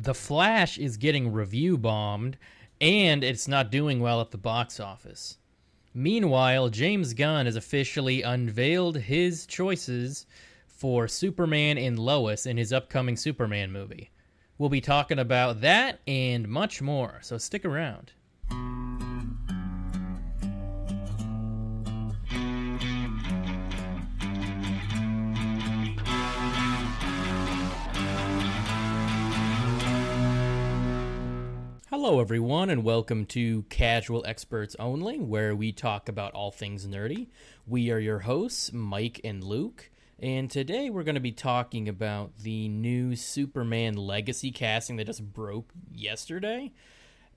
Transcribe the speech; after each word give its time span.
The 0.00 0.14
Flash 0.14 0.78
is 0.78 0.96
getting 0.96 1.32
review 1.32 1.76
bombed, 1.76 2.38
and 2.80 3.24
it's 3.24 3.48
not 3.48 3.72
doing 3.72 3.98
well 3.98 4.20
at 4.20 4.30
the 4.30 4.38
box 4.38 4.78
office. 4.78 5.38
Meanwhile, 5.92 6.68
James 6.68 7.14
Gunn 7.14 7.46
has 7.46 7.56
officially 7.56 8.22
unveiled 8.22 8.96
his 8.98 9.44
choices 9.44 10.24
for 10.68 11.08
Superman 11.08 11.78
and 11.78 11.98
Lois 11.98 12.46
in 12.46 12.56
his 12.56 12.72
upcoming 12.72 13.16
Superman 13.16 13.72
movie. 13.72 14.12
We'll 14.56 14.68
be 14.68 14.80
talking 14.80 15.18
about 15.18 15.62
that 15.62 15.98
and 16.06 16.46
much 16.46 16.80
more, 16.80 17.18
so 17.20 17.36
stick 17.36 17.64
around. 17.64 18.12
Hello, 32.08 32.20
everyone, 32.20 32.70
and 32.70 32.84
welcome 32.84 33.26
to 33.26 33.64
Casual 33.64 34.24
Experts 34.26 34.74
Only, 34.78 35.18
where 35.18 35.54
we 35.54 35.72
talk 35.72 36.08
about 36.08 36.32
all 36.32 36.50
things 36.50 36.86
nerdy. 36.86 37.26
We 37.66 37.90
are 37.90 37.98
your 37.98 38.20
hosts, 38.20 38.72
Mike 38.72 39.20
and 39.24 39.44
Luke, 39.44 39.90
and 40.18 40.50
today 40.50 40.88
we're 40.88 41.02
going 41.02 41.16
to 41.16 41.20
be 41.20 41.32
talking 41.32 41.86
about 41.86 42.38
the 42.38 42.66
new 42.70 43.14
Superman 43.14 43.96
Legacy 43.96 44.50
casting 44.50 44.96
that 44.96 45.06
just 45.06 45.34
broke 45.34 45.70
yesterday. 45.92 46.72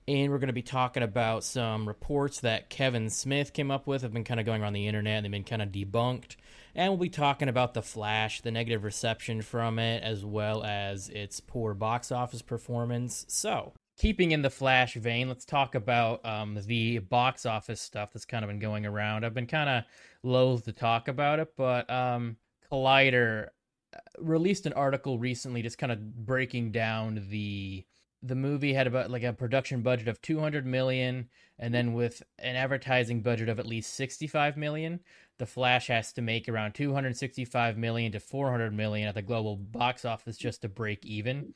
And 0.08 0.32
we're 0.32 0.38
going 0.38 0.46
to 0.46 0.54
be 0.54 0.62
talking 0.62 1.02
about 1.02 1.44
some 1.44 1.86
reports 1.86 2.40
that 2.40 2.70
Kevin 2.70 3.10
Smith 3.10 3.52
came 3.52 3.70
up 3.70 3.86
with, 3.86 4.00
have 4.00 4.14
been 4.14 4.24
kind 4.24 4.40
of 4.40 4.46
going 4.46 4.62
around 4.62 4.72
the 4.72 4.88
internet, 4.88 5.16
and 5.16 5.26
they've 5.26 5.30
been 5.30 5.44
kind 5.44 5.60
of 5.60 5.68
debunked. 5.68 6.36
And 6.74 6.90
we'll 6.90 6.96
be 6.96 7.10
talking 7.10 7.50
about 7.50 7.74
The 7.74 7.82
Flash, 7.82 8.40
the 8.40 8.50
negative 8.50 8.84
reception 8.84 9.42
from 9.42 9.78
it, 9.78 10.02
as 10.02 10.24
well 10.24 10.64
as 10.64 11.10
its 11.10 11.40
poor 11.40 11.74
box 11.74 12.10
office 12.10 12.40
performance. 12.40 13.26
So, 13.28 13.74
keeping 14.02 14.32
in 14.32 14.42
the 14.42 14.50
Flash 14.50 14.94
vein, 14.94 15.28
let's 15.28 15.44
talk 15.44 15.76
about 15.76 16.26
um, 16.26 16.58
the 16.66 16.98
box 16.98 17.46
office 17.46 17.80
stuff 17.80 18.12
that's 18.12 18.24
kind 18.24 18.44
of 18.44 18.48
been 18.48 18.58
going 18.58 18.84
around. 18.84 19.24
I've 19.24 19.32
been 19.32 19.46
kind 19.46 19.70
of 19.70 19.84
loath 20.24 20.64
to 20.64 20.72
talk 20.72 21.06
about 21.06 21.38
it, 21.38 21.52
but 21.56 21.88
um, 21.88 22.36
Collider 22.68 23.50
uh, 23.94 23.98
released 24.18 24.66
an 24.66 24.72
article 24.72 25.20
recently, 25.20 25.62
just 25.62 25.78
kind 25.78 25.92
of 25.92 26.26
breaking 26.26 26.72
down 26.72 27.24
the 27.30 27.86
the 28.24 28.34
movie 28.36 28.72
had 28.72 28.86
about 28.86 29.10
like 29.10 29.24
a 29.24 29.32
production 29.32 29.82
budget 29.82 30.06
of 30.06 30.22
200 30.22 30.64
million 30.64 31.28
and 31.58 31.74
then 31.74 31.92
with 31.92 32.22
an 32.38 32.54
advertising 32.54 33.20
budget 33.20 33.48
of 33.48 33.58
at 33.58 33.66
least 33.66 33.94
65 33.94 34.56
million 34.56 35.00
the 35.38 35.46
flash 35.46 35.88
has 35.88 36.12
to 36.12 36.22
make 36.22 36.48
around 36.48 36.72
265 36.72 37.76
million 37.76 38.12
to 38.12 38.20
400 38.20 38.72
million 38.72 39.08
at 39.08 39.16
the 39.16 39.22
global 39.22 39.56
box 39.56 40.04
office 40.04 40.36
just 40.36 40.62
to 40.62 40.68
break 40.68 41.04
even 41.04 41.52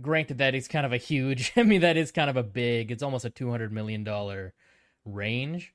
granted 0.00 0.38
that 0.38 0.54
is 0.54 0.68
kind 0.68 0.86
of 0.86 0.92
a 0.92 0.96
huge 0.96 1.52
i 1.56 1.62
mean 1.62 1.80
that 1.80 1.96
is 1.96 2.10
kind 2.10 2.30
of 2.30 2.36
a 2.36 2.42
big 2.42 2.90
it's 2.90 3.02
almost 3.02 3.24
a 3.24 3.30
200 3.30 3.72
million 3.72 4.04
dollar 4.04 4.52
range 5.04 5.74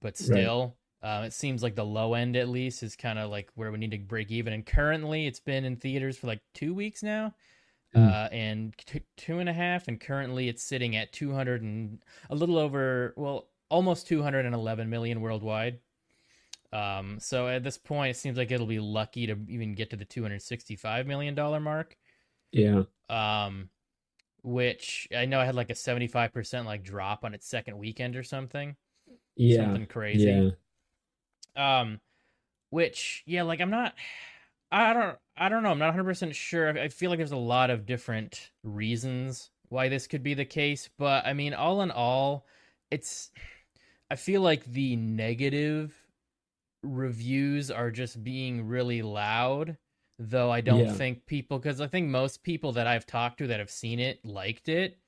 but 0.00 0.16
still 0.16 0.76
right. 1.02 1.22
uh, 1.22 1.24
it 1.24 1.32
seems 1.32 1.62
like 1.62 1.74
the 1.74 1.84
low 1.84 2.14
end 2.14 2.36
at 2.36 2.48
least 2.48 2.82
is 2.82 2.96
kind 2.96 3.18
of 3.18 3.30
like 3.30 3.48
where 3.54 3.70
we 3.72 3.78
need 3.78 3.90
to 3.90 3.98
break 3.98 4.30
even 4.30 4.52
and 4.52 4.66
currently 4.66 5.26
it's 5.26 5.40
been 5.40 5.64
in 5.64 5.76
theaters 5.76 6.18
for 6.18 6.26
like 6.26 6.40
two 6.52 6.74
weeks 6.74 7.02
now 7.02 7.32
mm. 7.94 8.06
uh, 8.06 8.28
and 8.30 8.74
t- 8.78 9.02
two 9.16 9.38
and 9.38 9.48
a 9.48 9.52
half 9.52 9.88
and 9.88 10.00
currently 10.00 10.48
it's 10.48 10.62
sitting 10.62 10.96
at 10.96 11.12
200 11.12 11.62
and 11.62 11.98
a 12.30 12.34
little 12.34 12.58
over 12.58 13.14
well 13.16 13.48
almost 13.70 14.06
211 14.06 14.90
million 14.90 15.20
worldwide 15.20 15.78
um, 16.72 17.18
so 17.20 17.46
at 17.46 17.62
this 17.62 17.78
point 17.78 18.10
it 18.10 18.18
seems 18.18 18.36
like 18.36 18.50
it'll 18.50 18.66
be 18.66 18.80
lucky 18.80 19.26
to 19.26 19.36
even 19.48 19.74
get 19.74 19.90
to 19.90 19.96
the 19.96 20.04
265 20.04 21.06
million 21.06 21.34
dollar 21.34 21.60
mark 21.60 21.96
yeah. 22.54 22.82
Um, 23.10 23.68
which 24.42 25.08
I 25.16 25.24
know 25.26 25.40
I 25.40 25.44
had 25.44 25.54
like 25.54 25.70
a 25.70 25.74
seventy 25.74 26.06
five 26.06 26.32
percent 26.32 26.66
like 26.66 26.84
drop 26.84 27.24
on 27.24 27.34
its 27.34 27.46
second 27.48 27.78
weekend 27.78 28.16
or 28.16 28.22
something. 28.22 28.76
Yeah. 29.36 29.64
Something 29.64 29.86
crazy. 29.86 30.54
Yeah. 31.56 31.80
Um, 31.80 32.00
which 32.70 33.22
yeah, 33.26 33.42
like 33.42 33.60
I'm 33.60 33.70
not. 33.70 33.94
I 34.70 34.92
don't. 34.92 35.18
I 35.36 35.48
don't 35.48 35.62
know. 35.62 35.70
I'm 35.70 35.78
not 35.78 35.86
100 35.86 36.04
percent 36.04 36.34
sure. 36.34 36.78
I 36.78 36.88
feel 36.88 37.10
like 37.10 37.18
there's 37.18 37.32
a 37.32 37.36
lot 37.36 37.70
of 37.70 37.86
different 37.86 38.50
reasons 38.62 39.50
why 39.68 39.88
this 39.88 40.06
could 40.06 40.22
be 40.22 40.34
the 40.34 40.44
case, 40.44 40.88
but 40.98 41.26
I 41.26 41.32
mean, 41.32 41.54
all 41.54 41.82
in 41.82 41.90
all, 41.90 42.46
it's. 42.90 43.30
I 44.10 44.16
feel 44.16 44.42
like 44.42 44.64
the 44.66 44.96
negative 44.96 45.94
reviews 46.82 47.70
are 47.70 47.90
just 47.90 48.22
being 48.22 48.66
really 48.66 49.02
loud 49.02 49.78
though 50.18 50.50
I 50.50 50.60
don't 50.60 50.86
yeah. 50.86 50.92
think 50.92 51.26
people 51.26 51.58
because 51.58 51.80
I 51.80 51.86
think 51.86 52.08
most 52.08 52.42
people 52.42 52.72
that 52.72 52.86
I've 52.86 53.06
talked 53.06 53.38
to 53.38 53.46
that 53.48 53.60
have 53.60 53.70
seen 53.70 54.00
it 54.00 54.24
liked 54.24 54.68
it, 54.68 54.98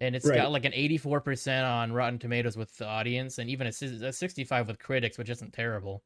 and 0.00 0.16
it's 0.16 0.26
right. 0.26 0.36
got 0.36 0.52
like 0.52 0.64
an 0.64 0.74
eighty 0.74 0.98
four 0.98 1.20
percent 1.20 1.66
on 1.66 1.92
Rotten 1.92 2.18
Tomatoes 2.18 2.56
with 2.56 2.76
the 2.76 2.86
audience, 2.86 3.38
and 3.38 3.50
even 3.50 3.66
a, 3.66 4.06
a 4.06 4.12
sixty 4.12 4.44
five 4.44 4.68
with 4.68 4.78
critics, 4.78 5.18
which 5.18 5.30
isn't 5.30 5.52
terrible. 5.52 6.02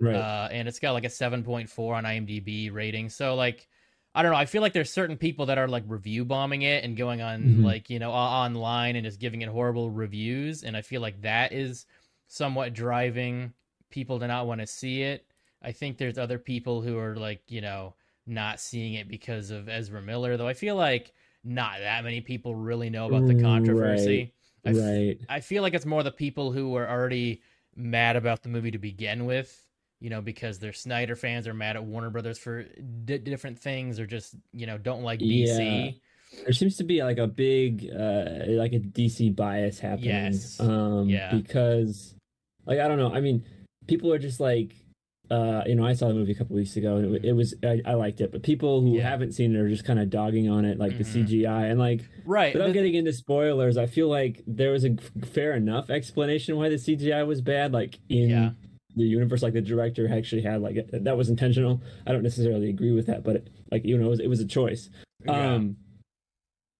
Right. 0.00 0.14
Uh, 0.14 0.48
and 0.50 0.68
it's 0.68 0.78
got 0.78 0.92
like 0.92 1.04
a 1.04 1.10
seven 1.10 1.42
point 1.42 1.68
four 1.70 1.94
on 1.94 2.04
IMDb 2.04 2.72
rating. 2.72 3.08
So 3.10 3.34
like. 3.34 3.68
I 4.14 4.22
don't 4.22 4.32
know. 4.32 4.38
I 4.38 4.46
feel 4.46 4.62
like 4.62 4.72
there's 4.72 4.90
certain 4.90 5.18
people 5.18 5.44
that 5.44 5.58
are 5.58 5.68
like 5.68 5.84
review 5.86 6.24
bombing 6.24 6.62
it 6.62 6.84
and 6.84 6.96
going 6.96 7.20
on 7.20 7.42
mm-hmm. 7.42 7.62
like, 7.62 7.90
you 7.90 7.98
know, 7.98 8.12
online 8.12 8.96
and 8.96 9.04
just 9.04 9.20
giving 9.20 9.42
it 9.42 9.48
horrible 9.50 9.90
reviews. 9.90 10.62
And 10.62 10.74
I 10.74 10.80
feel 10.80 11.02
like 11.02 11.20
that 11.20 11.52
is 11.52 11.84
somewhat 12.26 12.72
driving 12.72 13.52
people 13.90 14.18
to 14.20 14.26
not 14.26 14.46
want 14.46 14.62
to 14.62 14.66
see 14.66 15.02
it. 15.02 15.26
I 15.66 15.72
think 15.72 15.98
there's 15.98 16.16
other 16.16 16.38
people 16.38 16.80
who 16.80 16.96
are 16.96 17.16
like, 17.16 17.42
you 17.48 17.60
know, 17.60 17.94
not 18.24 18.60
seeing 18.60 18.94
it 18.94 19.08
because 19.08 19.50
of 19.50 19.68
Ezra 19.68 20.00
Miller, 20.00 20.36
though 20.36 20.46
I 20.46 20.54
feel 20.54 20.76
like 20.76 21.12
not 21.42 21.80
that 21.80 22.04
many 22.04 22.20
people 22.20 22.54
really 22.54 22.88
know 22.88 23.06
about 23.06 23.26
the 23.26 23.42
controversy. 23.42 24.32
Right. 24.64 24.76
I, 24.76 24.78
f- 24.78 24.84
right. 24.84 25.20
I 25.28 25.40
feel 25.40 25.64
like 25.64 25.74
it's 25.74 25.84
more 25.84 26.04
the 26.04 26.12
people 26.12 26.52
who 26.52 26.76
are 26.76 26.88
already 26.88 27.42
mad 27.74 28.14
about 28.14 28.44
the 28.44 28.48
movie 28.48 28.70
to 28.70 28.78
begin 28.78 29.26
with, 29.26 29.66
you 29.98 30.08
know, 30.08 30.20
because 30.20 30.60
they're 30.60 30.72
Snyder 30.72 31.16
fans 31.16 31.48
or 31.48 31.54
mad 31.54 31.74
at 31.74 31.84
Warner 31.84 32.10
Brothers 32.10 32.38
for 32.38 32.62
different 32.62 33.58
things 33.58 33.98
or 33.98 34.06
just, 34.06 34.36
you 34.52 34.66
know, 34.66 34.78
don't 34.78 35.02
like 35.02 35.18
DC. 35.18 35.86
Yeah. 35.86 36.42
There 36.44 36.52
seems 36.52 36.76
to 36.76 36.84
be 36.84 37.02
like 37.02 37.18
a 37.18 37.26
big, 37.26 37.90
uh, 37.92 38.44
like 38.50 38.72
a 38.72 38.78
DC 38.78 39.34
bias 39.34 39.80
happening. 39.80 40.10
Yes. 40.10 40.60
Um, 40.60 41.08
yeah. 41.08 41.32
Because, 41.32 42.14
like, 42.66 42.78
I 42.78 42.86
don't 42.86 42.98
know. 42.98 43.12
I 43.12 43.20
mean, 43.20 43.44
people 43.88 44.12
are 44.12 44.18
just 44.18 44.38
like, 44.38 44.76
uh, 45.30 45.62
you 45.66 45.74
know, 45.74 45.84
I 45.84 45.94
saw 45.94 46.08
the 46.08 46.14
movie 46.14 46.32
a 46.32 46.34
couple 46.34 46.56
weeks 46.56 46.76
ago, 46.76 46.96
and 46.96 47.16
it, 47.16 47.24
it 47.24 47.32
was 47.32 47.54
I, 47.64 47.80
I, 47.84 47.94
liked 47.94 48.20
it. 48.20 48.30
But 48.30 48.42
people 48.42 48.80
who 48.80 48.96
yeah. 48.96 49.08
haven't 49.08 49.32
seen 49.32 49.54
it 49.54 49.58
are 49.58 49.68
just 49.68 49.84
kind 49.84 49.98
of 49.98 50.08
dogging 50.08 50.48
on 50.48 50.64
it, 50.64 50.78
like 50.78 50.92
mm-hmm. 50.92 51.26
the 51.26 51.42
CGI, 51.42 51.70
and 51.70 51.80
like 51.80 52.02
right. 52.24 52.54
Without 52.54 52.68
the, 52.68 52.72
getting 52.72 52.94
into 52.94 53.12
spoilers, 53.12 53.76
I 53.76 53.86
feel 53.86 54.08
like 54.08 54.42
there 54.46 54.70
was 54.70 54.84
a 54.84 54.96
fair 55.32 55.54
enough 55.54 55.90
explanation 55.90 56.56
why 56.56 56.68
the 56.68 56.76
CGI 56.76 57.26
was 57.26 57.40
bad. 57.40 57.72
Like 57.72 57.98
in 58.08 58.30
yeah. 58.30 58.50
the 58.94 59.04
universe, 59.04 59.42
like 59.42 59.54
the 59.54 59.60
director 59.60 60.08
actually 60.12 60.42
had 60.42 60.60
like 60.62 60.88
that 60.92 61.16
was 61.16 61.28
intentional. 61.28 61.82
I 62.06 62.12
don't 62.12 62.22
necessarily 62.22 62.68
agree 62.68 62.92
with 62.92 63.06
that, 63.06 63.24
but 63.24 63.36
it, 63.36 63.50
like 63.72 63.84
you 63.84 63.98
know, 63.98 64.06
it 64.06 64.10
was, 64.10 64.20
it 64.20 64.28
was 64.28 64.40
a 64.40 64.46
choice. 64.46 64.90
Yeah. 65.24 65.54
Um, 65.54 65.76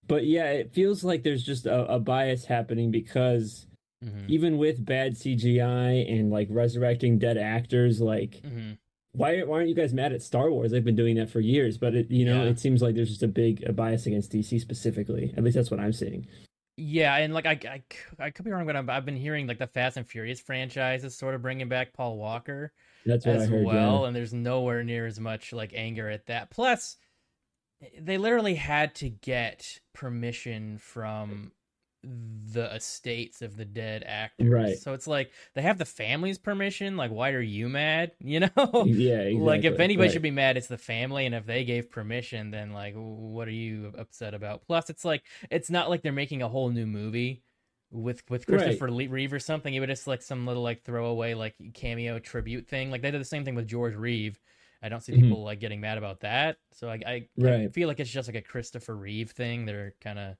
but 0.07 0.25
yeah, 0.25 0.51
it 0.53 0.73
feels 0.73 1.03
like 1.03 1.25
there's 1.25 1.43
just 1.43 1.67
a, 1.67 1.95
a 1.95 1.99
bias 1.99 2.45
happening 2.45 2.93
because 2.93 3.67
Mm-hmm. 4.05 4.27
Even 4.29 4.59
with 4.59 4.85
bad 4.85 5.15
CGI 5.15 6.11
and 6.11 6.31
like 6.31 6.49
resurrecting 6.51 7.19
dead 7.19 7.39
actors, 7.39 8.01
like 8.01 8.43
mm-hmm. 8.45 8.73
why 9.13 9.41
why 9.43 9.59
aren't 9.59 9.69
you 9.69 9.75
guys 9.75 9.95
mad 9.95 10.13
at 10.13 10.23
Star 10.23 10.51
Wars? 10.51 10.71
They've 10.71 10.85
been 10.85 10.97
doing 10.97 11.17
that 11.17 11.31
for 11.31 11.41
years, 11.41 11.79
but 11.79 11.95
it, 11.95 12.11
you 12.11 12.27
know 12.27 12.45
yeah. 12.45 12.51
it 12.51 12.61
seems 12.61 12.83
like 12.83 12.95
there's 12.95 13.09
just 13.09 13.23
a 13.23 13.29
big 13.29 13.63
a 13.65 13.73
bias 13.73 14.07
against 14.07 14.33
DC 14.33 14.61
specifically. 14.61 15.33
At 15.37 15.45
least 15.45 15.57
that's 15.57 15.71
what 15.71 15.81
I'm 15.81 15.95
seeing. 15.95 16.27
Yeah, 16.79 17.17
and 17.17 17.33
like 17.33 17.47
I, 17.47 17.59
I, 17.65 17.83
I 18.19 18.31
could 18.31 18.45
be 18.45 18.51
wrong, 18.51 18.67
but 18.67 18.77
I've 18.77 19.07
been 19.07 19.17
hearing 19.17 19.47
like 19.47 19.59
the 19.59 19.67
Fast 19.67 19.97
and 19.97 20.07
Furious 20.07 20.41
franchise 20.41 21.05
is 21.05 21.17
sort 21.17 21.35
of 21.35 21.41
bringing 21.41 21.71
back 21.71 21.95
Paul 21.95 22.19
Walker. 22.19 22.73
That's 23.07 23.25
what 23.25 23.37
as 23.37 23.45
I 23.45 23.47
heard, 23.47 23.65
well, 23.65 24.01
yeah. 24.01 24.09
and 24.09 24.17
there's 24.17 24.35
nowhere 24.35 24.85
near 24.85 25.07
as 25.07 25.19
much 25.19 25.55
like 25.55 25.73
anger 25.75 26.11
at 26.11 26.27
that. 26.27 26.51
Plus, 26.51 26.99
they 27.99 28.19
literally 28.19 28.57
had 28.57 28.95
to 28.97 29.09
get 29.09 29.81
permission 29.95 30.77
from 30.77 31.53
the 32.03 32.73
estates 32.75 33.43
of 33.43 33.57
the 33.57 33.65
dead 33.65 34.05
actors. 34.07 34.49
Right. 34.49 34.79
So 34.79 34.95
it's 34.95 35.07
like 35.07 35.33
they 35.55 35.63
have 35.63 35.79
the 35.79 35.85
family's 35.85 36.39
permission. 36.39 36.97
Like, 36.97 37.11
why 37.11 37.31
are 37.31 37.41
you 37.41 37.69
mad? 37.69 38.13
You 38.27 38.41
know? 38.41 38.85
Yeah. 38.87 39.21
Exactly. 39.21 39.35
like, 39.35 39.65
if 39.65 39.79
anybody 39.79 40.09
right. 40.09 40.13
should 40.13 40.23
be 40.23 40.31
mad, 40.31 40.57
it's 40.57 40.67
the 40.67 40.79
family. 40.79 41.27
And 41.27 41.35
if 41.35 41.47
they 41.47 41.65
gave 41.65 41.91
permission, 41.91 42.51
then 42.51 42.73
like, 42.73 42.95
what 42.97 43.47
are 43.49 43.53
you 43.53 43.93
upset 43.97 44.35
about? 44.35 44.67
Plus, 44.67 44.91
it's 44.91 45.05
like 45.05 45.23
it's 45.51 45.71
not 45.71 45.89
like 45.89 46.03
they're 46.03 46.13
making 46.13 46.43
a 46.43 46.49
whole 46.49 46.71
new 46.71 46.87
movie 46.87 47.43
with 47.91 48.29
with 48.29 48.47
Christopher 48.47 48.87
right. 48.87 49.11
Reeve 49.11 49.33
or 49.33 49.39
something. 49.39 49.73
It 49.73 49.81
would 49.81 49.89
just 49.89 50.07
like 50.07 50.23
some 50.23 50.47
little 50.47 50.63
like 50.63 50.83
throwaway 50.83 51.35
like 51.35 51.55
cameo 51.75 52.19
tribute 52.19 52.69
thing. 52.69 52.91
Like 52.91 53.03
they 53.03 53.11
did 53.11 53.21
the 53.21 53.25
same 53.25 53.45
thing 53.45 53.55
with 53.55 53.67
George 53.67 53.95
Reeve. 53.95 54.39
I 54.83 54.89
don't 54.89 55.01
see 55.01 55.13
mm-hmm. 55.13 55.23
people 55.23 55.45
like 55.45 55.61
getting 55.61 55.81
mad 55.81 55.99
about 55.99 56.21
that. 56.21 56.59
So 56.73 56.89
I 56.89 57.01
I, 57.07 57.29
right. 57.39 57.61
I 57.61 57.69
feel 57.69 57.89
like 57.89 58.01
it's 58.01 58.11
just 58.11 58.29
like 58.29 58.37
a 58.37 58.43
Christopher 58.43 58.97
Reeve 58.97 59.31
thing. 59.31 59.67
They're 59.67 59.95
kind 60.01 60.19
of 60.19 60.37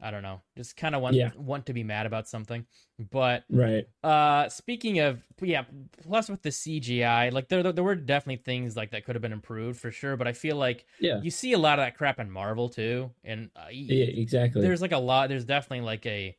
I 0.00 0.10
don't 0.10 0.22
know, 0.22 0.42
just 0.56 0.76
kind 0.76 0.94
of 0.94 1.00
want 1.02 1.16
Yeah. 1.16 1.30
want 1.36 1.66
to 1.66 1.72
be 1.72 1.82
mad 1.84 2.06
about 2.06 2.28
something. 2.28 2.66
But 3.10 3.44
Right. 3.50 3.86
uh, 4.02 4.48
speaking 4.50 4.98
of 5.00 5.22
yeah, 5.42 5.64
plus 6.02 6.28
with 6.28 6.42
the 6.42 6.50
CGI, 6.50 7.30
like 7.32 7.48
there 7.48 7.62
there 7.72 7.84
were 7.84 7.94
definitely 7.94 8.42
things 8.44 8.76
like 8.76 8.90
that 8.90 9.04
could 9.04 9.14
have 9.14 9.22
been 9.22 9.32
improved 9.32 9.80
for 9.80 9.90
sure. 9.90 10.16
But 10.16 10.28
I 10.28 10.32
feel 10.32 10.56
like 10.56 10.86
Yeah. 11.00 11.20
you 11.22 11.30
see 11.30 11.52
a 11.54 11.58
lot 11.58 11.78
of 11.78 11.84
that 11.86 11.96
crap 11.96 12.20
in 12.20 12.30
Marvel 12.30 12.68
too, 12.68 13.10
and 13.24 13.50
uh, 13.56 13.68
Yeah. 13.70 14.04
Exactly. 14.06 14.62
there's 14.62 14.82
like 14.82 14.92
a 14.92 14.98
lot. 14.98 15.28
There's 15.28 15.44
definitely 15.46 15.84
like 15.86 16.04
a 16.06 16.36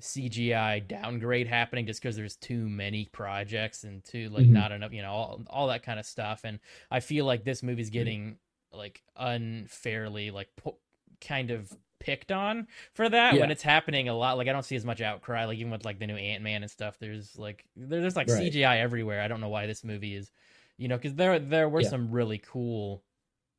CGI 0.00 0.78
downgrade 0.86 1.46
happening 1.46 1.86
just 1.86 2.00
because 2.00 2.16
there's 2.16 2.36
too 2.36 2.68
many 2.68 3.06
projects 3.06 3.84
and 3.84 4.02
too 4.04 4.30
like 4.30 4.46
Mhm. 4.46 4.50
not 4.50 4.72
enough, 4.72 4.92
you 4.92 5.02
know, 5.02 5.10
all, 5.12 5.42
all 5.48 5.66
that 5.68 5.82
kind 5.82 5.98
of 6.00 6.06
stuff. 6.06 6.44
And 6.44 6.58
I 6.90 7.00
feel 7.00 7.24
like 7.26 7.44
this 7.44 7.62
movie's 7.62 7.90
getting 7.90 8.38
like 8.72 9.02
unfairly 9.16 10.30
like 10.30 10.48
po- 10.56 10.78
kind 11.20 11.50
of 11.50 11.70
picked 12.00 12.32
on 12.32 12.66
for 12.94 13.08
that 13.08 13.38
when 13.38 13.50
it's 13.50 13.62
happening 13.62 14.08
a 14.08 14.14
lot. 14.14 14.36
Like 14.36 14.48
I 14.48 14.52
don't 14.52 14.64
see 14.64 14.74
as 14.76 14.84
much 14.84 15.00
outcry. 15.00 15.44
Like 15.44 15.58
even 15.58 15.70
with 15.70 15.84
like 15.84 15.98
the 16.00 16.06
new 16.06 16.16
Ant 16.16 16.42
Man 16.42 16.62
and 16.62 16.70
stuff, 16.70 16.98
there's 16.98 17.38
like 17.38 17.64
there's 17.76 18.16
like 18.16 18.28
Right. 18.28 18.52
CGI 18.52 18.78
everywhere. 18.80 19.20
I 19.20 19.28
don't 19.28 19.40
know 19.40 19.48
why 19.50 19.66
this 19.66 19.84
movie 19.84 20.16
is, 20.16 20.32
you 20.78 20.88
know, 20.88 20.96
because 20.96 21.14
there 21.14 21.38
there 21.38 21.68
were 21.68 21.82
Yeah. 21.82 21.88
some 21.90 22.10
really 22.10 22.38
cool 22.38 23.04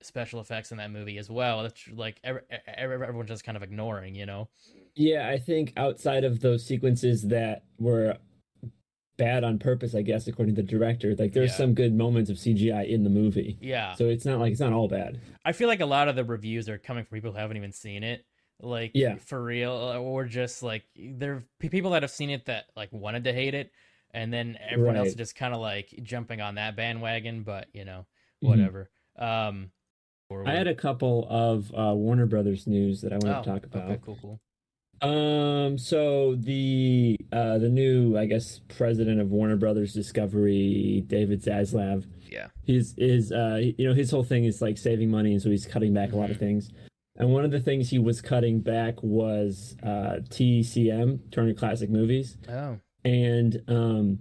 special 0.01 0.41
effects 0.41 0.71
in 0.71 0.77
that 0.79 0.89
movie 0.91 1.19
as 1.19 1.29
well. 1.29 1.61
That's 1.61 1.87
like 1.89 2.19
every, 2.23 2.41
everyone's 2.67 3.29
just 3.29 3.43
kind 3.43 3.55
of 3.55 3.61
ignoring, 3.63 4.15
you 4.15 4.25
know. 4.25 4.49
Yeah, 4.95 5.29
I 5.29 5.37
think 5.37 5.73
outside 5.77 6.23
of 6.23 6.39
those 6.41 6.65
sequences 6.65 7.27
that 7.27 7.63
were 7.79 8.17
bad 9.17 9.43
on 9.43 9.59
purpose, 9.59 9.93
I 9.93 10.01
guess, 10.01 10.25
according 10.27 10.55
to 10.55 10.61
the 10.63 10.67
director, 10.67 11.15
like 11.15 11.33
there's 11.33 11.51
Yeah. 11.51 11.57
some 11.57 11.73
good 11.75 11.93
moments 11.93 12.31
of 12.31 12.37
CGI 12.37 12.87
in 12.89 13.03
the 13.03 13.09
movie. 13.11 13.59
Yeah. 13.61 13.93
So 13.93 14.05
it's 14.07 14.25
not 14.25 14.39
like 14.39 14.51
it's 14.51 14.59
not 14.61 14.73
all 14.73 14.87
bad. 14.87 15.19
I 15.45 15.51
feel 15.51 15.67
like 15.67 15.81
a 15.81 15.85
lot 15.85 16.07
of 16.07 16.15
the 16.15 16.23
reviews 16.23 16.67
are 16.67 16.79
coming 16.79 17.05
from 17.05 17.17
people 17.17 17.31
who 17.33 17.37
haven't 17.37 17.57
even 17.57 17.71
seen 17.71 18.03
it. 18.03 18.25
Like 18.61 18.91
Yeah. 18.93 19.15
for 19.15 19.41
real 19.43 19.71
or 19.71 20.25
just 20.25 20.61
like 20.63 20.83
there 20.95 21.33
are 21.33 21.43
people 21.69 21.91
that 21.91 22.03
have 22.03 22.11
seen 22.11 22.29
it 22.29 22.45
that 22.45 22.65
like 22.75 22.91
wanted 22.91 23.23
to 23.25 23.33
hate 23.33 23.53
it 23.55 23.71
and 24.13 24.31
then 24.31 24.57
everyone 24.69 24.95
else 24.97 25.05
Right. 25.05 25.07
is 25.09 25.15
just 25.15 25.35
kind 25.35 25.53
of 25.53 25.61
like 25.61 25.93
jumping 26.03 26.41
on 26.41 26.55
that 26.55 26.75
bandwagon, 26.75 27.43
but 27.43 27.67
you 27.73 27.85
know, 27.85 28.05
Mhm. 28.43 28.47
whatever. 28.47 28.89
Um 29.17 29.71
or 30.29 30.47
I 30.47 30.53
had 30.53 30.67
a 30.67 30.75
couple 30.75 31.27
of 31.29 31.71
uh, 31.75 31.93
Warner 31.95 32.25
Brothers 32.25 32.65
news 32.67 33.01
that 33.01 33.11
I 33.11 33.17
want 33.17 33.27
oh, 33.39 33.41
to 33.43 33.49
talk 33.49 33.65
about. 33.65 33.89
Okay, 33.91 34.01
cool, 34.03 34.17
cool. 34.21 34.39
Um, 35.01 35.77
so 35.79 36.35
the 36.35 37.17
uh 37.31 37.57
the 37.57 37.69
new, 37.69 38.17
I 38.17 38.25
guess, 38.27 38.59
president 38.67 39.19
of 39.19 39.31
Warner 39.31 39.55
Brothers 39.57 39.93
Discovery, 39.93 41.03
David 41.07 41.41
Zaslav, 41.41 42.05
Yeah. 42.29 42.47
he's 42.63 42.93
is 42.97 43.31
uh 43.31 43.59
you 43.77 43.87
know 43.87 43.93
his 43.95 44.11
whole 44.11 44.23
thing 44.23 44.45
is 44.45 44.61
like 44.61 44.77
saving 44.77 45.09
money, 45.09 45.31
and 45.33 45.41
so 45.41 45.49
he's 45.49 45.65
cutting 45.65 45.93
back 45.93 46.11
a 46.13 46.15
lot 46.15 46.29
of 46.29 46.37
Mhm. 46.37 46.39
things. 46.39 46.69
And 47.21 47.31
one 47.31 47.45
of 47.45 47.51
the 47.51 47.59
things 47.59 47.89
he 47.89 47.99
was 47.99 48.19
cutting 48.21 48.59
back 48.59 49.01
was 49.03 49.77
uh 49.83 50.19
TCM, 50.29 51.31
Turner 51.31 51.53
Classic 51.53 51.89
Movies, 51.89 52.37
Oh. 52.49 52.77
and 53.05 53.61
um. 53.67 54.19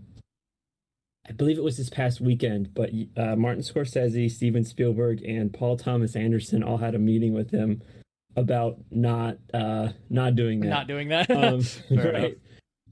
I 1.29 1.33
believe 1.33 1.59
it 1.59 1.63
was 1.65 1.77
this 1.77 1.91
past 1.91 2.21
weekend, 2.21 2.75
but 2.75 2.91
uh, 3.17 3.37
Martin 3.37 3.63
Scorsese, 3.63 4.29
Steven 4.31 4.65
Spielberg, 4.65 5.23
and 5.23 5.53
Paul 5.53 5.77
Thomas 5.77 6.17
Anderson 6.17 6.65
all 6.65 6.79
had 6.79 6.97
a 6.97 6.99
meeting 6.99 7.35
with 7.35 7.51
him 7.53 7.83
about 8.35 8.79
not 8.91 9.37
uh, 9.55 9.91
not 10.09 10.35
doing 10.35 10.59
that. 10.61 10.69
Not 10.71 10.87
doing 10.89 11.09
that. 11.09 11.31
um, 11.31 11.63
right. 11.97 12.37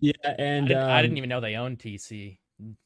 Yeah, 0.01 0.13
I, 0.25 0.29
and 0.39 0.69
didn't, 0.69 0.83
I 0.85 0.97
um, 0.99 1.03
didn't 1.03 1.17
even 1.17 1.31
know 1.31 1.41
they 1.41 1.57
owned 1.57 1.79
TC. 1.81 2.39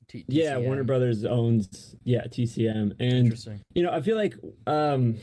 T- 0.09 0.25
Yeah, 0.29 0.57
Warner 0.57 0.85
Brothers 0.85 1.25
owns 1.27 1.97
yeah 2.05 2.23
TCM, 2.25 2.93
and 2.99 3.03
Interesting. 3.03 3.61
you 3.75 3.83
know 3.83 3.91
I 3.91 4.01
feel 4.01 4.17
like 4.17 4.35
um, 4.67 5.17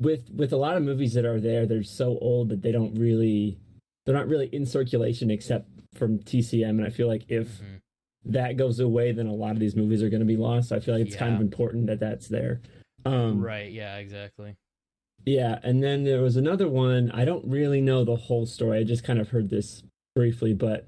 with 0.00 0.30
with 0.30 0.52
a 0.52 0.56
lot 0.56 0.76
of 0.76 0.82
movies 0.82 1.14
that 1.14 1.24
are 1.24 1.40
there, 1.40 1.66
they're 1.66 1.82
so 1.82 2.18
old 2.20 2.48
that 2.48 2.62
they 2.62 2.72
don't 2.72 2.94
really 2.98 3.58
they're 4.06 4.14
not 4.14 4.28
really 4.28 4.46
in 4.46 4.64
circulation 4.66 5.30
except 5.30 5.68
from 5.94 6.18
TCM, 6.20 6.70
and 6.70 6.84
I 6.84 6.90
feel 6.90 7.06
like 7.06 7.24
if 7.28 7.60
Mhm. 7.60 7.80
that 8.26 8.56
goes 8.56 8.80
away, 8.80 9.12
then 9.12 9.26
a 9.26 9.34
lot 9.34 9.52
of 9.52 9.60
these 9.60 9.76
movies 9.76 10.02
are 10.02 10.08
going 10.08 10.20
to 10.20 10.26
be 10.26 10.36
lost. 10.36 10.72
I 10.72 10.80
feel 10.80 10.94
like 10.96 11.06
it's 11.06 11.16
kind 11.16 11.34
of 11.34 11.40
important 11.40 11.86
that 11.86 12.00
that's 12.00 12.28
there. 12.28 12.60
Um, 13.04 13.40
right. 13.40 13.70
Yeah. 13.70 13.96
Exactly. 13.98 14.56
Yeah, 15.26 15.58
and 15.62 15.82
then 15.82 16.04
there 16.04 16.22
was 16.22 16.36
another 16.36 16.66
one. 16.68 17.10
I 17.10 17.24
don't 17.26 17.44
really 17.46 17.80
know 17.82 18.04
the 18.04 18.16
whole 18.16 18.46
story. 18.46 18.78
I 18.78 18.84
just 18.84 19.04
kind 19.04 19.18
of 19.20 19.28
heard 19.28 19.50
this 19.50 19.82
briefly, 20.14 20.54
but 20.54 20.86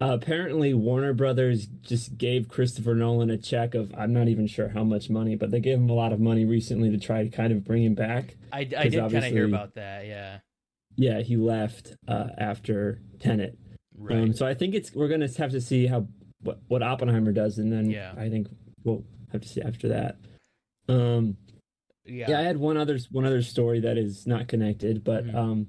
uh, 0.00 0.12
apparently 0.12 0.74
Warner 0.74 1.14
Brothers 1.14 1.66
just 1.82 2.18
gave 2.18 2.48
Christopher 2.48 2.94
Nolan 2.94 3.30
a 3.30 3.38
check 3.38 3.74
of 3.74 3.94
I'm 3.96 4.12
not 4.12 4.28
even 4.28 4.46
sure 4.46 4.68
how 4.68 4.84
much 4.84 5.08
money, 5.08 5.36
but 5.36 5.50
they 5.50 5.60
gave 5.60 5.78
him 5.78 5.88
a 5.88 5.94
lot 5.94 6.12
of 6.12 6.20
money 6.20 6.44
recently 6.44 6.90
to 6.90 6.98
try 6.98 7.22
to 7.22 7.30
kind 7.30 7.52
of 7.52 7.64
bring 7.64 7.82
him 7.82 7.94
back. 7.94 8.36
I, 8.52 8.60
I 8.60 8.88
did 8.88 9.00
kind 9.00 9.14
of 9.16 9.24
hear 9.24 9.46
about 9.46 9.74
that. 9.74 10.06
Yeah. 10.06 10.38
Yeah, 10.96 11.20
he 11.20 11.36
left 11.36 11.94
uh, 12.08 12.28
after 12.38 13.00
Tenet. 13.20 13.58
Right. 13.98 14.18
Um, 14.18 14.32
so 14.34 14.46
I 14.46 14.54
think 14.54 14.74
it's 14.74 14.94
we're 14.94 15.08
gonna 15.08 15.28
have 15.38 15.52
to 15.52 15.60
see 15.60 15.86
how 15.86 16.06
what 16.42 16.58
what 16.68 16.82
Oppenheimer 16.82 17.32
does, 17.32 17.58
and 17.58 17.72
then 17.72 17.90
Yeah. 17.90 18.12
I 18.16 18.28
think 18.28 18.48
we'll 18.84 19.04
have 19.32 19.40
to 19.42 19.48
see 19.48 19.60
after 19.62 19.88
that. 19.88 20.16
Um, 20.88 21.36
yeah. 22.04 22.30
yeah. 22.30 22.38
I 22.40 22.42
had 22.42 22.58
one 22.58 22.76
other 22.76 22.98
one 23.10 23.24
other 23.24 23.42
story 23.42 23.80
that 23.80 23.96
is 23.98 24.26
not 24.26 24.48
connected, 24.48 25.02
but 25.04 25.26
Mhm. 25.26 25.34
um, 25.34 25.66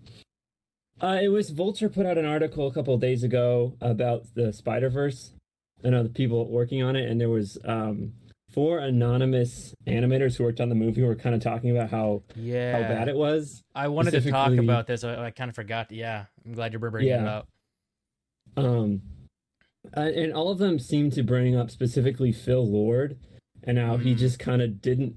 uh, 1.02 1.20
it 1.22 1.30
was 1.30 1.50
Vulture 1.50 1.90
put 1.90 2.06
out 2.06 2.18
an 2.18 2.26
article 2.26 2.68
a 2.68 2.74
couple 2.74 2.94
of 2.94 3.02
days 3.02 3.24
ago 3.24 3.74
about 3.82 4.26
the 4.36 4.52
Spider 4.54 4.90
Verse. 4.90 5.32
Know 5.84 6.04
the 6.04 6.10
people 6.10 6.50
working 6.50 6.82
on 6.84 6.96
it, 6.96 7.10
and 7.10 7.22
there 7.22 7.30
was 7.30 7.58
um 7.64 8.14
four 8.50 8.80
anonymous 8.80 9.76
animators 9.86 10.36
who 10.36 10.44
worked 10.44 10.60
on 10.60 10.70
the 10.70 10.76
movie 10.76 11.02
who 11.02 11.08
were 11.08 11.16
kind 11.16 11.36
of 11.36 11.42
talking 11.42 11.70
about 11.70 11.90
how 11.92 12.24
yeah. 12.36 12.72
how 12.74 12.88
bad 12.88 13.08
it 13.08 13.16
was. 13.16 13.62
I 13.76 13.88
wanted 13.88 14.12
to 14.12 14.32
talk 14.32 14.52
about 14.54 14.88
this. 14.88 15.04
I, 15.04 15.26
I 15.26 15.32
kind 15.32 15.50
of 15.50 15.56
forgot. 15.56 15.92
Yeah, 15.92 16.26
I'm 16.46 16.54
glad 16.54 16.74
you're 16.74 16.80
bringing 16.80 17.14
it 17.14 17.28
up. 17.28 17.48
Um, 18.56 19.02
uh, 19.96 20.02
and 20.02 20.34
all 20.34 20.50
of 20.50 20.58
them 20.58 20.80
seem 20.80 21.12
to 21.12 21.24
bring 21.24 21.56
up 21.56 21.70
specifically 21.70 22.32
Phil 22.32 22.66
Lord, 22.66 23.18
and 23.64 23.78
how 23.78 23.98
he 23.98 24.14
Mm. 24.14 24.18
just 24.18 24.40
kind 24.40 24.62
of 24.62 24.82
didn't. 24.82 25.16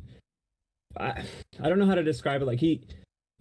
I 0.97 1.23
I 1.61 1.69
don't 1.69 1.79
know 1.79 1.87
how 1.87 1.95
to 1.95 2.03
describe 2.05 2.43
it. 2.43 2.47
Like 2.47 2.61
he, 2.61 2.83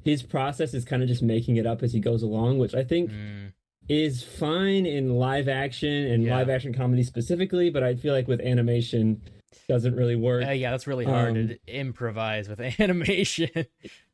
his 0.04 0.24
process 0.24 0.74
is 0.74 0.86
kind 0.86 1.02
of 1.04 1.08
just 1.10 1.22
making 1.24 1.58
it 1.58 1.66
up 1.66 1.84
as 1.84 1.94
he 1.94 2.00
goes 2.00 2.24
along, 2.24 2.58
which 2.60 2.74
I 2.76 2.84
think 2.84 3.10
Mm, 3.12 3.54
is 3.88 4.24
fine 4.24 4.86
in 4.86 5.16
live 5.16 5.48
action 5.48 5.90
and 6.08 6.24
Yeah. 6.24 6.36
live 6.38 6.50
action 6.50 6.74
comedy 6.74 7.04
specifically. 7.04 7.70
But 7.70 7.84
I 7.84 7.96
feel 7.96 8.14
like 8.14 8.28
with 8.28 8.40
animation, 8.42 9.22
doesn't 9.68 9.96
really 9.96 10.16
work. 10.16 10.46
uh, 10.48 10.52
yeah, 10.52 10.72
that's 10.72 10.86
really 10.88 11.06
hard 11.06 11.36
Um, 11.38 11.48
to 11.50 11.58
improvise 11.68 12.48
with 12.48 12.60
animation. 12.80 13.50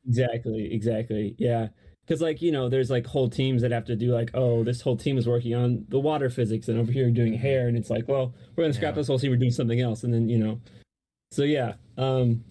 Exactly, 0.07 0.73
exactly. 0.73 1.35
Yeah. 1.37 1.67
Because, 2.05 2.21
like, 2.21 2.41
you 2.41 2.51
know, 2.51 2.69
there's 2.69 2.91
like 2.91 3.05
whole 3.07 3.29
teams 3.29 3.61
that 3.63 3.71
have 3.71 3.85
to 3.85 3.95
do, 3.95 4.11
like, 4.13 4.29
oh, 4.35 4.63
this 4.63 4.81
whole 4.81 4.95
team 4.95 5.17
is 5.17 5.27
working 5.27 5.55
on 5.55 5.85
the 5.89 5.99
water 5.99 6.29
physics 6.29 6.67
and 6.67 6.77
over 6.79 6.91
here 6.91 7.09
doing 7.09 7.33
hair. 7.33 7.67
And 7.67 7.75
it's 7.75 7.89
like, 7.89 8.07
well, 8.07 8.33
we're 8.55 8.63
going 8.63 8.71
to 8.71 8.77
scrap 8.77 8.93
Yeah. 8.93 8.97
this 8.97 9.07
whole 9.07 9.17
team, 9.17 9.31
we're 9.31 9.37
doing 9.37 9.51
something 9.51 9.81
else. 9.81 10.03
And 10.03 10.13
then, 10.13 10.29
you 10.29 10.37
know, 10.37 10.61
so 11.31 11.43
yeah, 11.43 11.73
um, 11.97 12.43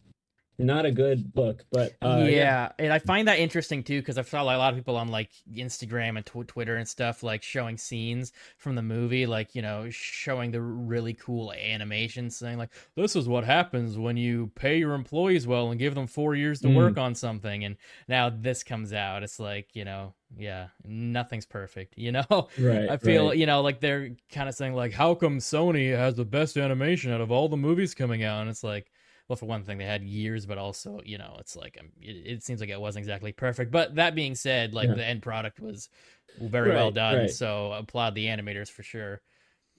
not 0.59 0.87
a 0.87 0.93
good 0.93 1.33
look, 1.35 1.65
but 1.73 1.95
uh, 2.03 2.27
yeah. 2.29 2.71
and 2.79 2.93
I 2.93 2.99
find 2.99 3.27
that 3.29 3.39
interesting 3.39 3.83
too 3.83 4.01
because 4.01 4.19
I 4.19 4.23
saw 4.23 4.43
a 4.43 4.45
lot 4.45 4.73
of 4.73 4.77
people 4.79 4.97
on 4.97 5.09
like 5.09 5.31
Instagram 5.53 6.17
and 6.17 6.25
tw- 6.25 6.47
Twitter 6.47 6.77
and 6.77 6.87
stuff 6.89 7.23
like 7.23 7.43
showing 7.43 7.77
scenes 7.77 8.33
from 8.57 8.75
the 8.75 8.83
movie, 8.83 9.27
like 9.27 9.55
you 9.55 9.63
know, 9.63 9.89
showing 9.91 10.51
the 10.51 10.61
really 10.61 11.15
cool 11.15 11.53
animation, 11.53 12.31
saying 12.31 12.59
like, 12.59 12.71
"This 12.95 13.17
is 13.17 13.29
what 13.29 13.45
happens 13.45 13.99
when 13.99 14.17
you 14.17 14.51
pay 14.55 14.79
your 14.79 14.95
employees 14.95 15.47
well 15.47 15.71
and 15.71 15.79
give 15.79 15.95
them 15.95 16.07
four 16.07 16.35
years 16.35 16.61
to 16.61 16.69
Mm. 16.69 16.77
work 16.77 16.99
on 16.99 17.15
something." 17.15 17.65
And 17.65 17.77
now 18.09 18.31
this 18.31 18.63
comes 18.63 18.93
out, 18.93 19.23
it's 19.23 19.41
like 19.41 19.75
you 19.75 19.85
know, 19.85 20.15
yeah, 20.37 20.69
nothing's 20.85 21.47
perfect, 21.47 21.99
you 21.99 22.13
know. 22.13 22.49
Right. 22.59 22.89
I 22.91 22.97
feel 22.97 23.29
right. 23.29 23.37
you 23.37 23.47
know 23.47 23.61
like 23.63 23.81
they're 23.81 24.11
kind 24.31 24.49
of 24.49 24.55
saying 24.55 24.75
like, 24.75 24.93
how 24.93 25.15
come 25.15 25.39
Sony 25.39 25.97
has 25.97 26.15
the 26.15 26.25
best 26.25 26.57
animation 26.57 27.11
out 27.13 27.21
of 27.21 27.33
all 27.33 27.49
the 27.49 27.57
movies 27.57 27.95
coming 27.95 28.23
out? 28.23 28.41
And 28.43 28.51
it's 28.51 28.65
like, 28.65 28.91
well, 29.29 29.37
for 29.37 29.47
one 29.47 29.65
thing, 29.65 29.79
they 29.79 29.85
had 29.85 30.03
years, 30.03 30.47
but 30.47 30.59
also 30.59 31.01
you 31.05 31.19
know, 31.19 31.37
it's 31.41 31.57
like 31.57 31.77
um, 31.81 31.89
it, 32.01 32.27
it 32.37 32.43
seems 32.43 32.61
like 32.61 32.71
it 32.71 32.81
wasn't 32.81 33.03
exactly 33.03 33.33
perfect. 33.33 33.71
But 33.71 33.95
that 33.97 34.15
being 34.15 34.35
said, 34.35 34.75
like 34.75 34.89
Yeah. 34.89 34.95
the 34.95 35.05
end 35.05 35.23
product 35.23 35.61
was 35.61 35.89
very 36.39 36.71
well 36.71 36.91
done. 36.91 37.17
right. 37.17 37.31
So 37.31 37.73
applaud 37.73 38.15
the 38.15 38.27
animators 38.27 38.71
for 38.71 38.83
sure. 38.83 39.23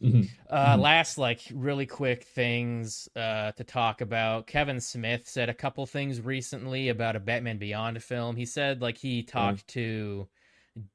Mhm. 0.01 0.27
Uh, 0.49 0.75
Mhm. 0.75 0.81
Last, 0.81 1.17
like 1.17 1.41
really 1.53 1.85
quick 1.85 2.23
things 2.23 3.07
uh, 3.15 3.51
to 3.53 3.63
talk 3.63 4.01
about. 4.01 4.45
Kevin 4.47 4.81
Smith 4.81 5.27
said 5.27 5.47
a 5.49 5.53
couple 5.53 5.85
things 5.85 6.19
recently 6.21 6.89
about 6.89 7.15
a 7.15 7.19
Batman 7.19 7.57
Beyond 7.57 8.03
film. 8.03 8.35
He 8.35 8.45
said 8.45 8.81
like 8.81 8.97
he 8.97 9.23
talked 9.23 9.67
to 9.69 10.27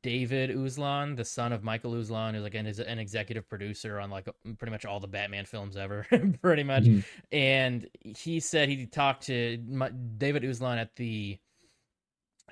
David 0.03 0.51
Uslan, 0.51 1.17
the 1.17 1.25
son 1.25 1.53
of 1.53 1.63
Michael 1.63 1.93
Uslan, 1.93 2.35
who's 2.35 2.43
like 2.43 2.55
an, 2.55 2.67
is 2.67 2.81
an 2.81 2.99
executive 2.99 3.49
producer 3.49 3.99
on 3.99 4.11
like 4.11 4.29
pretty 4.59 4.71
much 4.71 4.85
all 4.85 5.01
the 5.01 5.09
Batman 5.09 5.47
films 5.47 5.77
ever, 5.77 6.07
pretty 6.43 6.63
much. 6.65 6.85
Mhm. 6.85 7.05
And 7.33 7.89
he 8.03 8.41
said 8.41 8.69
he 8.69 8.87
talked 8.87 9.25
to 9.27 9.57
David 9.57 10.43
Uslan 10.43 10.79
at 10.79 10.97
the 10.97 11.39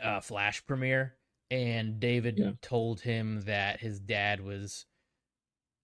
uh, 0.02 0.20
Flash 0.20 0.64
premiere, 0.66 1.16
and 1.50 2.00
David 2.00 2.38
Yeah. 2.38 2.52
told 2.62 3.00
him 3.00 3.42
that 3.42 3.80
his 3.80 4.00
dad 4.00 4.40
was 4.40 4.87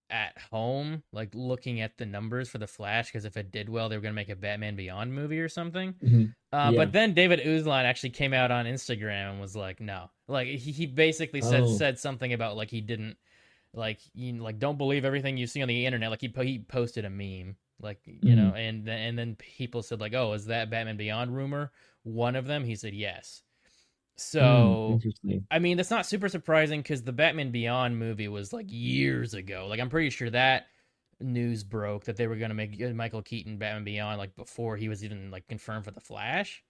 at 0.09 0.37
home, 0.51 1.01
like 1.11 1.29
looking 1.33 1.81
at 1.81 1.97
the 1.97 2.05
numbers 2.05 2.47
for 2.49 2.57
the 2.59 2.67
Flash, 2.67 3.07
because 3.07 3.25
if 3.25 3.37
it 3.37 3.51
did 3.51 3.69
well, 3.69 3.89
they 3.89 3.95
were 3.97 4.01
gonna 4.01 4.13
make 4.13 4.29
a 4.29 4.35
Batman 4.35 4.75
Beyond 4.75 5.13
movie 5.13 5.39
or 5.39 5.49
something. 5.49 5.93
Mhm. 5.93 6.33
Uh, 6.53 6.71
Yeah. 6.73 6.77
But 6.77 6.91
then 6.91 7.13
David 7.13 7.39
Uslan 7.41 7.83
actually 7.85 8.11
came 8.11 8.33
out 8.33 8.51
on 8.51 8.65
Instagram 8.65 9.31
and 9.31 9.41
was 9.41 9.55
like, 9.55 9.79
"No," 9.81 10.11
like 10.27 10.47
he, 10.47 10.71
he 10.71 10.85
basically 10.85 11.41
said 11.41 11.63
Oh. 11.63 11.75
said 11.77 11.97
something 11.99 12.33
about 12.33 12.55
like 12.55 12.69
he 12.69 12.81
didn't 12.81 13.17
like 13.73 13.99
you 14.13 14.33
like 14.41 14.59
don't 14.59 14.77
believe 14.77 15.05
everything 15.05 15.37
you 15.37 15.47
see 15.47 15.61
on 15.61 15.67
the 15.67 15.85
internet. 15.85 16.09
Like 16.11 16.21
he 16.21 16.29
po- 16.29 16.43
he 16.43 16.59
posted 16.59 17.03
a 17.05 17.09
meme, 17.09 17.55
like 17.81 17.99
you 18.05 18.35
know, 18.35 18.53
and 18.55 18.85
then 18.85 18.99
and 18.99 19.17
then 19.19 19.35
people 19.35 19.81
said 19.83 19.99
like, 19.99 20.13
"Oh, 20.13 20.33
is 20.33 20.45
that 20.45 20.69
Batman 20.69 20.97
Beyond 20.97 21.35
rumor 21.35 21.71
one 22.03 22.35
of 22.35 22.45
them?" 22.45 22.63
He 22.63 22.75
said 22.75 22.93
yes. 22.93 23.41
Hmm, 24.39 24.75
So 24.77 24.87
interesting. 24.87 25.47
I 25.51 25.59
mean, 25.59 25.77
that's 25.77 25.91
not 25.91 26.05
super 26.05 26.29
surprising 26.29 26.81
because 26.81 27.03
the 27.03 27.11
Batman 27.13 27.51
Beyond 27.51 27.97
movie 27.99 28.27
was 28.27 28.53
like 28.53 28.67
years 28.69 29.33
ago. 29.33 29.67
Like, 29.67 29.79
I'm 29.79 29.89
pretty 29.89 30.09
sure 30.09 30.29
that 30.29 30.67
news 31.21 31.63
broke 31.63 32.05
that 32.05 32.17
they 32.17 32.27
were 32.27 32.35
going 32.35 32.49
to 32.49 32.55
make 32.55 32.81
uh, 32.81 32.89
Michael 32.89 33.21
Keaton 33.21 33.57
Batman 33.57 33.83
Beyond 33.83 34.17
like 34.17 34.35
before 34.35 34.77
he 34.77 34.89
was 34.89 35.03
even 35.03 35.31
like 35.31 35.47
confirmed 35.47 35.85
for 35.85 35.91
the 35.91 36.01
Flash. 36.01 36.63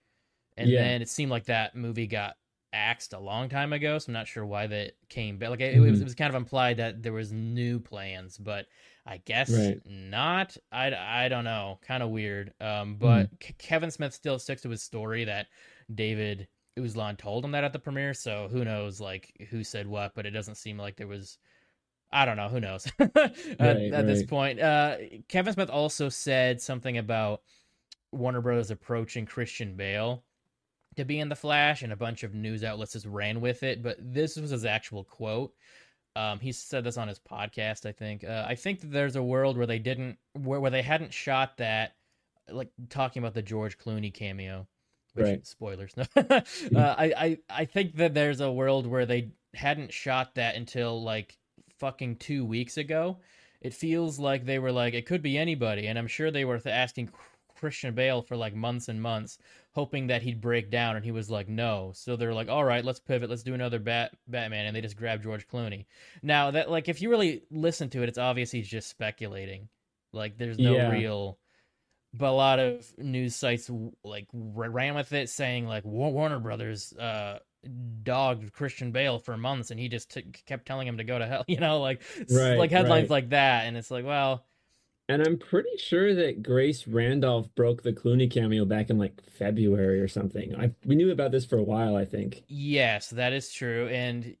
And 0.56 0.72
Yeah. 0.72 0.78
then 0.78 1.02
it 1.02 1.08
seemed 1.08 1.30
like 1.30 1.46
that 1.46 1.74
movie 1.76 2.06
got 2.06 2.36
axed 2.72 3.12
a 3.12 3.18
long 3.18 3.48
time 3.48 3.72
ago, 3.72 3.98
so 3.98 4.06
I'm 4.10 4.14
not 4.14 4.28
sure 4.28 4.44
why 4.46 4.66
that 4.66 4.92
came 5.08 5.38
back. 5.38 5.50
Like, 5.50 5.60
it, 5.60 5.74
it 5.76 5.80
was 5.80 6.00
Mhm. 6.00 6.00
it 6.00 6.04
was 6.04 6.14
kind 6.14 6.30
of 6.30 6.36
implied 6.36 6.78
that 6.78 7.02
there 7.02 7.12
was 7.12 7.32
new 7.32 7.80
plans, 7.80 8.38
but 8.38 8.66
I 9.06 9.18
guess 9.18 9.70
Right. 9.70 9.82
not. 9.84 10.56
I, 10.72 10.94
I 10.94 11.28
don't 11.28 11.44
know. 11.44 11.78
Kind 11.82 12.02
of 12.02 12.10
weird. 12.10 12.52
Um, 12.60 12.96
but 12.96 13.30
K- 13.40 13.54
Kevin 13.58 13.90
Smith 13.90 14.14
still 14.14 14.38
sticks 14.38 14.62
to 14.62 14.70
his 14.70 14.82
story 14.82 15.24
that 15.24 15.46
David 15.94 16.48
Uslan 16.78 17.16
told 17.16 17.44
him 17.44 17.52
that 17.52 17.64
at 17.64 17.72
the 17.72 17.78
premiere, 17.78 18.14
so 18.14 18.48
who 18.50 18.64
knows 18.64 19.00
like 19.00 19.46
who 19.50 19.64
said 19.64 19.86
what, 19.86 20.14
but 20.14 20.26
it 20.26 20.30
doesn't 20.30 20.56
seem 20.56 20.78
like 20.78 20.96
there 20.96 21.06
was 21.06 21.38
I 22.12 22.24
don't 22.24 22.36
know, 22.36 22.48
who 22.48 22.60
knows 22.60 22.86
at, 22.98 23.14
Right, 23.58 23.92
at 23.92 24.06
this 24.06 24.22
point. 24.24 24.60
Uh 24.60 24.96
Kevin 25.28 25.54
Smith 25.54 25.70
also 25.70 26.08
said 26.08 26.60
something 26.60 26.98
about 26.98 27.42
Warner 28.12 28.40
Brothers 28.40 28.70
approaching 28.70 29.26
Christian 29.26 29.76
Bale 29.76 30.22
to 30.96 31.04
be 31.04 31.20
in 31.20 31.28
the 31.28 31.36
Flash, 31.36 31.82
and 31.82 31.92
a 31.92 31.96
bunch 31.96 32.22
of 32.22 32.34
news 32.34 32.64
outlets 32.64 32.92
just 32.92 33.06
ran 33.06 33.40
with 33.40 33.62
it, 33.62 33.82
but 33.82 33.96
this 34.00 34.36
was 34.36 34.50
his 34.50 34.64
actual 34.64 35.04
quote. 35.04 35.52
Um, 36.16 36.40
he 36.40 36.50
said 36.52 36.84
this 36.84 36.96
on 36.96 37.08
his 37.08 37.18
podcast, 37.18 37.84
I 37.84 37.92
think. 37.92 38.24
Uh, 38.24 38.46
I 38.48 38.54
think 38.54 38.80
that 38.80 38.90
there's 38.90 39.16
a 39.16 39.22
world 39.22 39.58
where 39.58 39.66
they 39.66 39.78
didn't, 39.78 40.16
where, 40.32 40.60
where 40.60 40.70
they 40.70 40.80
hadn't 40.80 41.12
shot 41.12 41.58
that, 41.58 41.94
like 42.50 42.70
talking 42.88 43.22
about 43.22 43.34
the 43.34 43.42
George 43.42 43.76
Clooney 43.76 44.12
cameo. 44.12 44.66
Which, 45.16 45.24
Right. 45.26 45.46
Spoilers. 45.46 45.94
No. 46.16 46.80
uh, 46.80 46.94
I, 46.98 47.04
I, 47.16 47.38
I 47.50 47.64
think 47.64 47.96
that 47.96 48.14
there's 48.14 48.40
a 48.40 48.50
world 48.52 48.86
where 48.86 49.06
they 49.06 49.30
hadn't 49.54 49.92
shot 49.92 50.34
that 50.36 50.54
until 50.56 51.02
like 51.02 51.36
fucking 51.78 52.16
two 52.16 52.44
weeks 52.44 52.76
ago. 52.76 53.18
It 53.60 53.74
feels 53.74 54.18
like 54.18 54.44
they 54.44 54.58
were 54.58 54.72
like, 54.72 54.94
it 54.94 55.06
could 55.06 55.22
be 55.22 55.36
anybody. 55.38 55.86
And 55.88 55.98
I'm 55.98 56.06
sure 56.06 56.30
they 56.30 56.44
were 56.44 56.58
th- 56.58 56.72
asking 56.72 57.10
Christian 57.56 57.94
Bale 57.94 58.20
for 58.22 58.36
like 58.36 58.54
months 58.54 58.88
and 58.88 59.00
months, 59.00 59.38
hoping 59.72 60.06
that 60.08 60.22
he'd 60.22 60.40
break 60.42 60.70
down. 60.70 60.94
And 60.94 61.04
he 61.04 61.10
was 61.10 61.30
like, 61.30 61.48
no. 61.48 61.90
So 61.94 62.14
they're 62.16 62.34
like, 62.34 62.48
all 62.50 62.64
right, 62.64 62.84
let's 62.84 63.00
pivot. 63.00 63.30
Let's 63.30 63.42
do 63.42 63.54
another 63.54 63.78
Bat- 63.78 64.12
Batman. 64.28 64.66
And 64.66 64.76
they 64.76 64.82
just 64.82 64.96
grabbed 64.96 65.22
George 65.24 65.48
Clooney. 65.48 65.86
Now, 66.22 66.50
that, 66.50 66.70
like, 66.70 66.88
if 66.88 67.00
you 67.00 67.08
really 67.10 67.42
listen 67.50 67.88
to 67.90 68.02
it, 68.02 68.08
it's 68.10 68.18
obvious 68.18 68.50
he's 68.50 68.68
just 68.68 68.88
speculating. 68.90 69.68
Like, 70.12 70.36
there's 70.38 70.58
no 70.58 70.74
Yeah. 70.76 70.90
real. 70.90 71.38
But 72.16 72.28
a 72.30 72.32
lot 72.32 72.58
of 72.58 72.86
news 72.98 73.34
sites 73.36 73.70
like 74.04 74.26
ran 74.32 74.94
with 74.94 75.12
it, 75.12 75.28
saying 75.28 75.66
like 75.66 75.84
Warner 75.84 76.38
Brothers 76.38 76.92
uh, 76.94 77.40
dogged 78.02 78.52
Christian 78.52 78.92
Bale 78.92 79.18
for 79.18 79.36
months, 79.36 79.70
and 79.70 79.80
he 79.80 79.88
just 79.88 80.10
t- 80.12 80.22
kept 80.46 80.66
telling 80.66 80.86
him 80.86 80.98
to 80.98 81.04
go 81.04 81.18
to 81.18 81.26
hell. 81.26 81.44
You 81.48 81.58
know, 81.60 81.80
like 81.80 82.02
Right, 82.30 82.56
like 82.58 82.70
headlines 82.70 83.04
right. 83.04 83.10
like 83.10 83.30
that, 83.30 83.66
and 83.66 83.76
it's 83.76 83.90
like, 83.90 84.04
well, 84.04 84.44
And 85.08 85.22
I'm 85.22 85.38
pretty 85.38 85.76
sure 85.78 86.14
that 86.14 86.42
Grace 86.42 86.86
Randolph 86.86 87.54
broke 87.54 87.82
the 87.82 87.92
Clooney 87.92 88.30
cameo 88.30 88.64
back 88.64 88.90
in 88.90 88.98
like 88.98 89.20
February 89.38 90.00
or 90.00 90.08
something. 90.08 90.54
I 90.56 90.72
we 90.84 90.94
knew 90.96 91.10
about 91.12 91.30
this 91.32 91.44
for 91.44 91.58
a 91.58 91.62
while, 91.64 91.96
I 91.96 92.04
think. 92.04 92.44
Yes, 92.48 93.10
that 93.10 93.32
is 93.32 93.52
true. 93.52 93.88
And 93.88 94.36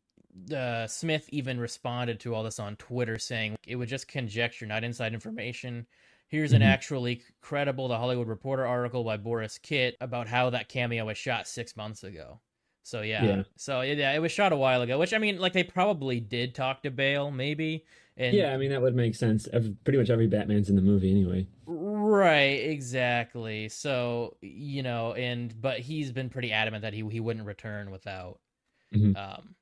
uh, 0.54 0.86
Smith 0.86 1.28
even 1.30 1.58
responded 1.58 2.20
to 2.20 2.34
all 2.34 2.42
this 2.42 2.58
on 2.58 2.76
Twitter 2.76 3.18
saying 3.18 3.56
it 3.66 3.76
was 3.76 3.88
just 3.88 4.08
conjecture, 4.08 4.66
not 4.66 4.84
inside 4.84 5.14
information. 5.14 5.86
Here's 6.28 6.52
an 6.52 6.62
Mhm. 6.62 6.66
actually 6.66 7.22
credible 7.40 7.88
The 7.88 7.98
Hollywood 7.98 8.26
Reporter 8.28 8.66
article 8.66 9.04
by 9.04 9.16
Borys 9.16 9.58
Kit 9.60 9.96
about 10.00 10.26
how 10.28 10.50
that 10.50 10.68
cameo 10.68 11.04
was 11.06 11.16
shot 11.18 11.46
six 11.46 11.76
months 11.76 12.02
ago. 12.04 12.40
So 12.82 13.02
yeah, 13.02 13.24
Yeah. 13.24 13.42
so 13.56 13.80
yeah, 13.82 14.12
it 14.12 14.18
was 14.20 14.32
shot 14.32 14.52
a 14.52 14.56
while 14.56 14.82
ago. 14.82 14.98
Which 14.98 15.12
I 15.14 15.18
mean, 15.18 15.38
like 15.38 15.52
they 15.52 15.64
probably 15.64 16.20
did 16.20 16.54
talk 16.54 16.82
to 16.82 16.90
Bale, 16.90 17.30
maybe. 17.30 17.84
And 18.16 18.34
yeah, 18.36 18.52
I 18.52 18.56
mean 18.56 18.70
that 18.70 18.80
would 18.82 18.94
make 18.94 19.14
sense. 19.14 19.46
Every, 19.52 19.72
pretty 19.84 19.98
much 19.98 20.10
every 20.10 20.26
Batman's 20.26 20.70
in 20.70 20.76
the 20.76 20.82
movie 20.82 21.10
anyway. 21.10 21.46
Right, 21.66 22.60
exactly. 22.70 23.68
So, 23.68 24.36
you 24.40 24.82
know, 24.82 25.14
and 25.14 25.60
but 25.60 25.80
he's 25.80 26.12
been 26.12 26.30
pretty 26.30 26.52
adamant 26.52 26.82
that 26.82 26.92
he 26.94 27.06
he 27.08 27.20
wouldn't 27.20 27.46
return 27.46 27.90
without 27.90 28.40
Mhm. 28.94 29.16
um 29.16 29.56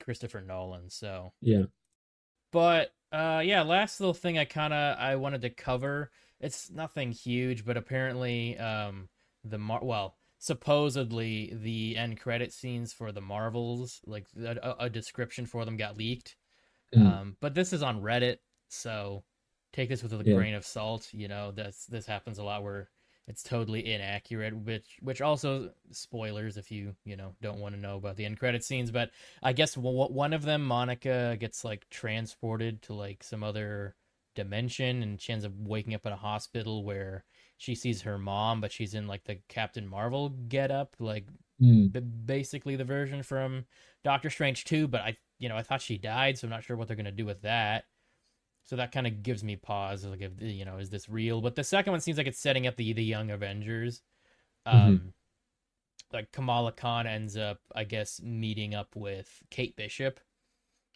Christopher 0.00 0.40
Nolan. 0.40 0.90
So, 0.90 1.32
Yeah. 1.40 1.64
but 2.52 2.94
uh 3.14 3.40
yeah, 3.40 3.62
last 3.62 4.00
little 4.00 4.14
thing 4.14 4.38
I 4.38 4.44
kind 4.44 4.72
of 4.72 4.98
I 4.98 5.16
wanted 5.16 5.42
to 5.42 5.50
cover. 5.50 6.10
It's 6.40 6.70
nothing 6.70 7.12
huge, 7.12 7.64
but 7.64 7.76
apparently 7.76 8.58
um 8.58 9.08
the 9.44 9.58
Mar- 9.58 9.84
well, 9.84 10.16
supposedly 10.38 11.52
the 11.62 11.96
end 11.96 12.18
credit 12.20 12.52
scenes 12.52 12.92
for 12.92 13.12
the 13.12 13.20
Marvels, 13.20 14.00
like 14.06 14.26
a, 14.42 14.74
a 14.80 14.90
description 14.90 15.46
for 15.46 15.64
them 15.64 15.76
got 15.76 15.96
leaked. 15.96 16.36
Mm. 16.94 17.06
Um, 17.20 17.36
but 17.40 17.54
this 17.54 17.72
is 17.72 17.82
on 17.82 18.02
Reddit, 18.02 18.38
so 18.68 19.24
take 19.72 19.88
this 19.88 20.02
with 20.02 20.12
a 20.12 20.22
Yeah. 20.24 20.34
grain 20.36 20.54
of 20.54 20.64
salt. 20.64 21.08
You 21.12 21.28
know, 21.28 21.52
that's 21.52 21.86
this 21.86 22.06
happens 22.06 22.38
a 22.38 22.44
lot 22.44 22.62
where 22.62 22.88
it's 23.26 23.42
totally 23.42 23.92
inaccurate, 23.92 24.54
which 24.56 24.98
which 25.00 25.20
also 25.20 25.70
spoilers 25.90 26.56
if 26.56 26.70
you 26.70 26.94
you 27.04 27.16
know 27.16 27.34
don't 27.40 27.60
want 27.60 27.74
to 27.74 27.80
know 27.80 27.96
about 27.96 28.16
the 28.16 28.24
end 28.24 28.38
credit 28.38 28.64
scenes. 28.64 28.90
But 28.90 29.10
I 29.42 29.52
guess 29.52 29.76
one 29.76 30.32
of 30.32 30.42
them, 30.42 30.64
Monica, 30.64 31.36
gets 31.40 31.64
like 31.64 31.88
transported 31.90 32.82
to 32.82 32.94
like 32.94 33.22
some 33.22 33.42
other 33.42 33.96
dimension, 34.34 35.02
and 35.02 35.20
she 35.20 35.32
ends 35.32 35.44
up 35.44 35.52
waking 35.58 35.94
up 35.94 36.06
in 36.06 36.12
a 36.12 36.16
hospital 36.16 36.84
where 36.84 37.24
she 37.56 37.74
sees 37.74 38.02
her 38.02 38.18
mom, 38.18 38.60
but 38.60 38.72
she's 38.72 38.94
in 38.94 39.06
like 39.06 39.24
the 39.24 39.38
Captain 39.48 39.86
Marvel 39.86 40.30
get 40.48 40.70
up, 40.70 40.96
like 40.98 41.26
Mm. 41.62 41.92
b- 41.92 42.00
basically 42.00 42.74
the 42.76 42.84
version 42.84 43.22
from 43.22 43.64
Doctor 44.02 44.28
Strange 44.28 44.64
2, 44.64 44.88
but 44.88 45.02
I 45.02 45.16
you 45.38 45.48
know, 45.48 45.56
I 45.56 45.62
thought 45.62 45.82
she 45.82 45.98
died, 45.98 46.38
so 46.38 46.46
I'm 46.46 46.50
not 46.50 46.64
sure 46.64 46.76
what 46.76 46.88
they're 46.88 46.96
going 46.96 47.04
to 47.06 47.12
do 47.12 47.26
with 47.26 47.42
that. 47.42 47.84
So 48.64 48.76
that 48.76 48.92
kind 48.92 49.06
of 49.06 49.22
gives 49.22 49.44
me 49.44 49.56
pause 49.56 50.04
like 50.06 50.22
if 50.22 50.32
you 50.40 50.64
know, 50.64 50.78
is 50.78 50.90
this 50.90 51.08
real? 51.08 51.40
But 51.40 51.54
the 51.56 51.64
second 51.64 51.92
one 51.92 52.00
seems 52.00 52.18
like 52.18 52.26
it's 52.26 52.38
setting 52.40 52.66
up 52.66 52.76
the 52.76 52.92
the 52.92 53.04
young 53.04 53.30
Avengers. 53.30 54.02
Um 54.66 55.14
like 56.12 56.32
Kamala 56.32 56.72
Khan 56.72 57.06
ends 57.06 57.36
up 57.36 57.60
I 57.74 57.84
guess 57.84 58.20
meeting 58.22 58.74
up 58.74 58.96
with 58.96 59.42
Kate 59.50 59.76
Bishop. 59.76 60.20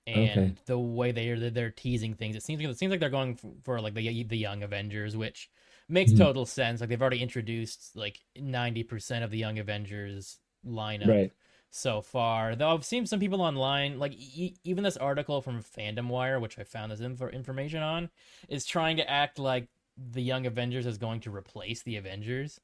And 0.06 0.46
Okay. 0.46 0.58
the 0.66 0.78
way 0.78 1.12
they 1.12 1.30
are 1.30 1.50
they're 1.50 1.70
teasing 1.70 2.14
things, 2.14 2.36
it 2.36 2.42
seems 2.42 2.62
like 2.62 2.70
it 2.70 2.78
seems 2.78 2.90
like 2.90 3.00
they're 3.00 3.10
going 3.10 3.36
for, 3.36 3.52
for 3.64 3.80
like 3.80 3.94
the 3.94 4.24
the 4.24 4.38
young 4.38 4.62
Avengers, 4.62 5.16
which 5.16 5.50
makes 5.88 6.12
Mhm. 6.12 6.14
total 6.14 6.46
sense. 6.46 6.80
Like 6.80 6.90
they've 6.90 7.00
already 7.02 7.22
introduced 7.22 7.96
like 7.96 8.20
90% 8.36 9.24
of 9.24 9.30
the 9.30 9.38
young 9.38 9.58
Avengers 9.58 10.38
lineup 10.66 11.14
Right. 11.14 11.32
So 11.70 12.00
far. 12.00 12.54
Though 12.56 12.72
I've 12.74 12.84
seen 12.84 13.06
some 13.06 13.20
people 13.20 13.42
online, 13.42 13.98
like 13.98 14.12
e- 14.14 14.56
even 14.64 14.84
this 14.84 14.96
article 14.96 15.40
from 15.42 15.62
Fandom 15.62 16.08
Wire, 16.08 16.40
which 16.40 16.58
I 16.58 16.64
found 16.64 16.90
this 16.92 17.00
info- 17.00 17.28
information 17.28 17.82
on, 17.82 18.10
is 18.48 18.64
trying 18.64 18.96
to 18.96 19.08
act 19.10 19.38
like 19.38 19.68
the 19.96 20.22
Young 20.22 20.46
Avengers 20.46 20.86
is 20.86 20.96
going 20.98 21.20
to 21.20 21.34
replace 21.34 21.82
the 21.82 21.96
Avengers, 21.96 22.60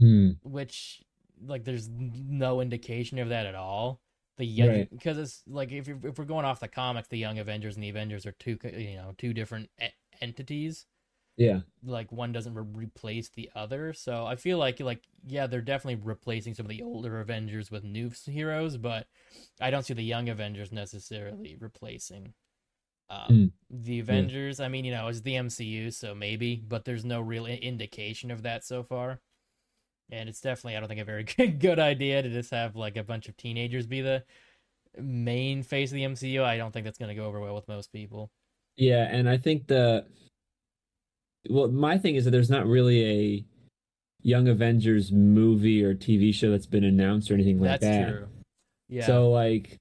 Mm. 0.00 0.38
which 0.42 1.02
like 1.44 1.64
there's 1.64 1.88
no 1.88 2.60
indication 2.60 3.18
of 3.18 3.28
that 3.28 3.46
at 3.46 3.54
all. 3.54 4.00
The 4.36 4.44
young 4.44 4.68
Right. 4.68 4.90
because 4.90 5.16
it's 5.18 5.42
like 5.46 5.70
if 5.70 5.88
if 5.88 6.18
we're 6.18 6.24
going 6.24 6.44
off 6.44 6.58
the 6.58 6.66
comics, 6.68 7.06
the 7.08 7.18
Young 7.18 7.38
Avengers 7.38 7.76
and 7.76 7.84
the 7.84 7.88
Avengers 7.88 8.26
are 8.26 8.32
two 8.32 8.58
you 8.64 8.96
know 8.96 9.14
two 9.16 9.32
different 9.32 9.70
e- 9.80 9.86
entities 10.20 10.86
Yeah. 11.36 11.60
like 11.84 12.12
one 12.12 12.30
doesn't 12.32 12.54
re- 12.54 12.84
replace 12.84 13.28
the 13.28 13.50
other. 13.56 13.92
So 13.92 14.24
I 14.24 14.36
feel 14.36 14.58
like 14.58 14.78
like 14.80 15.02
yeah, 15.26 15.46
they're 15.46 15.60
definitely 15.60 16.00
replacing 16.04 16.54
some 16.54 16.66
of 16.66 16.70
the 16.70 16.82
older 16.82 17.20
Avengers 17.20 17.70
with 17.70 17.82
new 17.84 18.10
heroes, 18.26 18.76
but 18.76 19.06
I 19.60 19.70
don't 19.70 19.84
see 19.84 19.94
the 19.94 20.04
young 20.04 20.28
Avengers 20.28 20.70
necessarily 20.72 21.56
replacing 21.58 22.34
um, 23.10 23.28
Mm. 23.30 23.52
the 23.70 24.00
Avengers. 24.00 24.60
I 24.60 24.68
mean, 24.68 24.84
you 24.84 24.92
know, 24.92 25.08
it's 25.08 25.20
the 25.22 25.34
MCU, 25.36 25.90
so 25.90 26.14
maybe, 26.14 26.56
but 26.56 26.84
there's 26.84 27.04
no 27.04 27.20
real 27.20 27.46
i- 27.46 27.50
indication 27.50 28.30
of 28.30 28.42
that 28.42 28.64
so 28.64 28.82
far. 28.82 29.20
And 30.10 30.28
it's 30.28 30.40
definitely, 30.40 30.76
I 30.76 30.80
don't 30.80 30.88
think, 30.88 31.00
a 31.00 31.04
very 31.04 31.24
good, 31.24 31.58
good 31.60 31.78
idea 31.78 32.22
to 32.22 32.28
just 32.30 32.50
have 32.50 32.76
like 32.76 32.96
a 32.96 33.04
bunch 33.04 33.28
of 33.28 33.36
teenagers 33.36 33.86
be 33.86 34.00
the 34.02 34.24
main 34.98 35.62
face 35.62 35.90
of 35.90 35.96
the 35.96 36.04
MCU. 36.04 36.44
I 36.44 36.56
don't 36.56 36.72
think 36.72 36.84
that's 36.84 36.98
going 36.98 37.08
to 37.08 37.14
go 37.14 37.26
over 37.26 37.40
well 37.40 37.54
with 37.54 37.68
most 37.68 37.92
people. 37.92 38.30
Yeah, 38.76 39.06
and 39.10 39.28
I 39.28 39.36
think 39.36 39.66
the 39.66 40.06
well, 41.50 41.68
my 41.68 41.98
thing 41.98 42.16
is 42.16 42.24
that 42.24 42.30
there's 42.30 42.50
not 42.50 42.66
really 42.66 43.04
a 43.04 43.44
Young 44.22 44.48
Avengers 44.48 45.12
movie 45.12 45.84
or 45.84 45.94
TV 45.94 46.34
show 46.34 46.50
that's 46.50 46.66
been 46.66 46.84
announced 46.84 47.30
or 47.30 47.34
anything 47.34 47.60
like 47.60 47.80
that's 47.80 47.82
that. 47.82 48.08
true. 48.08 48.28
Yeah. 48.88 49.06
So 49.06 49.30
like 49.30 49.78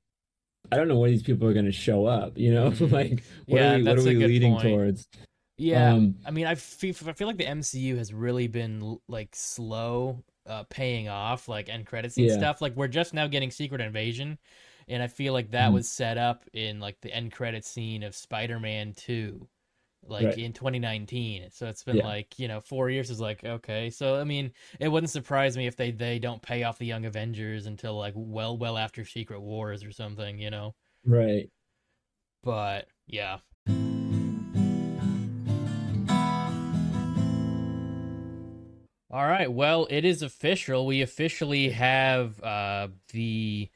I 0.72 0.78
don't 0.78 0.88
know 0.88 0.98
where 0.98 1.10
these 1.10 1.24
people 1.24 1.48
are 1.48 1.54
going 1.54 1.66
to 1.66 1.72
show 1.72 2.06
up. 2.06 2.38
You 2.38 2.54
know, 2.54 2.72
mm-hmm. 2.72 2.94
like 2.94 3.24
what 3.46 3.62
yeah, 3.62 3.74
are 3.74 3.78
we, 3.78 3.84
what 3.84 4.00
are 4.00 4.04
we 4.04 4.16
leading 4.16 4.54
point. 4.54 4.64
towards? 4.64 5.08
Yeah, 5.58 5.94
um, 5.94 6.16
I 6.26 6.32
mean, 6.32 6.48
I 6.48 6.56
feel 6.56 6.96
I 7.08 7.14
feel 7.14 7.28
like 7.28 7.38
the 7.38 7.46
MCU 7.46 7.98
has 7.98 8.14
really 8.14 8.48
been 8.48 8.98
like 9.08 9.30
slow 9.34 10.24
uh, 10.48 10.64
paying 10.70 11.10
off, 11.10 11.48
like 11.48 11.70
end 11.70 11.86
credits 11.86 12.18
and 12.18 12.26
yeah. 12.26 12.38
stuff. 12.38 12.62
Like 12.62 12.76
we're 12.76 12.88
just 12.88 13.14
now 13.14 13.28
getting 13.28 13.52
Secret 13.52 13.80
Invasion, 13.80 14.40
and 14.88 15.04
I 15.04 15.08
feel 15.08 15.32
like 15.32 15.52
that 15.52 15.70
mm. 15.70 15.76
was 15.76 15.90
set 15.90 16.18
up 16.18 16.44
in 16.54 16.80
like 16.80 17.00
the 17.02 17.14
end 17.14 17.32
credit 17.32 17.66
scene 17.66 18.04
of 18.04 18.16
Spider-Man 18.16 18.94
Two, 18.98 19.48
like 20.08 20.26
right. 20.26 20.38
in 20.38 20.54
2019. 20.54 21.50
So 21.52 21.68
it's 21.68 21.84
been 21.84 21.98
yeah. 21.98 22.06
like 22.06 22.38
you 22.38 22.48
know 22.48 22.60
four 22.60 22.90
years 22.90 23.10
is 23.10 23.20
like 23.20 23.44
okay. 23.44 23.90
So 23.90 24.20
I 24.20 24.24
mean, 24.24 24.52
it 24.80 24.88
wouldn't 24.88 25.10
surprise 25.10 25.58
me 25.58 25.68
if 25.68 25.76
they 25.76 25.92
they 25.92 26.20
don't 26.20 26.42
pay 26.42 26.64
off 26.64 26.78
the 26.78 26.86
Young 26.86 27.06
Avengers 27.06 27.66
until 27.66 27.98
like 27.98 28.14
well 28.16 28.58
well 28.58 28.78
after 28.78 29.06
Secret 29.06 29.42
Wars 29.42 29.84
or 29.84 29.92
something. 29.92 30.40
You 30.40 30.50
know, 30.50 30.76
right? 31.06 31.50
But 32.44 32.88
yeah. 33.08 33.38
All 39.14 39.28
right. 39.28 39.52
Well, 39.52 39.86
it 39.92 40.06
is 40.06 40.24
official. 40.24 40.88
We 40.88 41.04
officially 41.04 41.70
have 41.70 42.42
uh, 42.42 42.88
the 43.12 43.70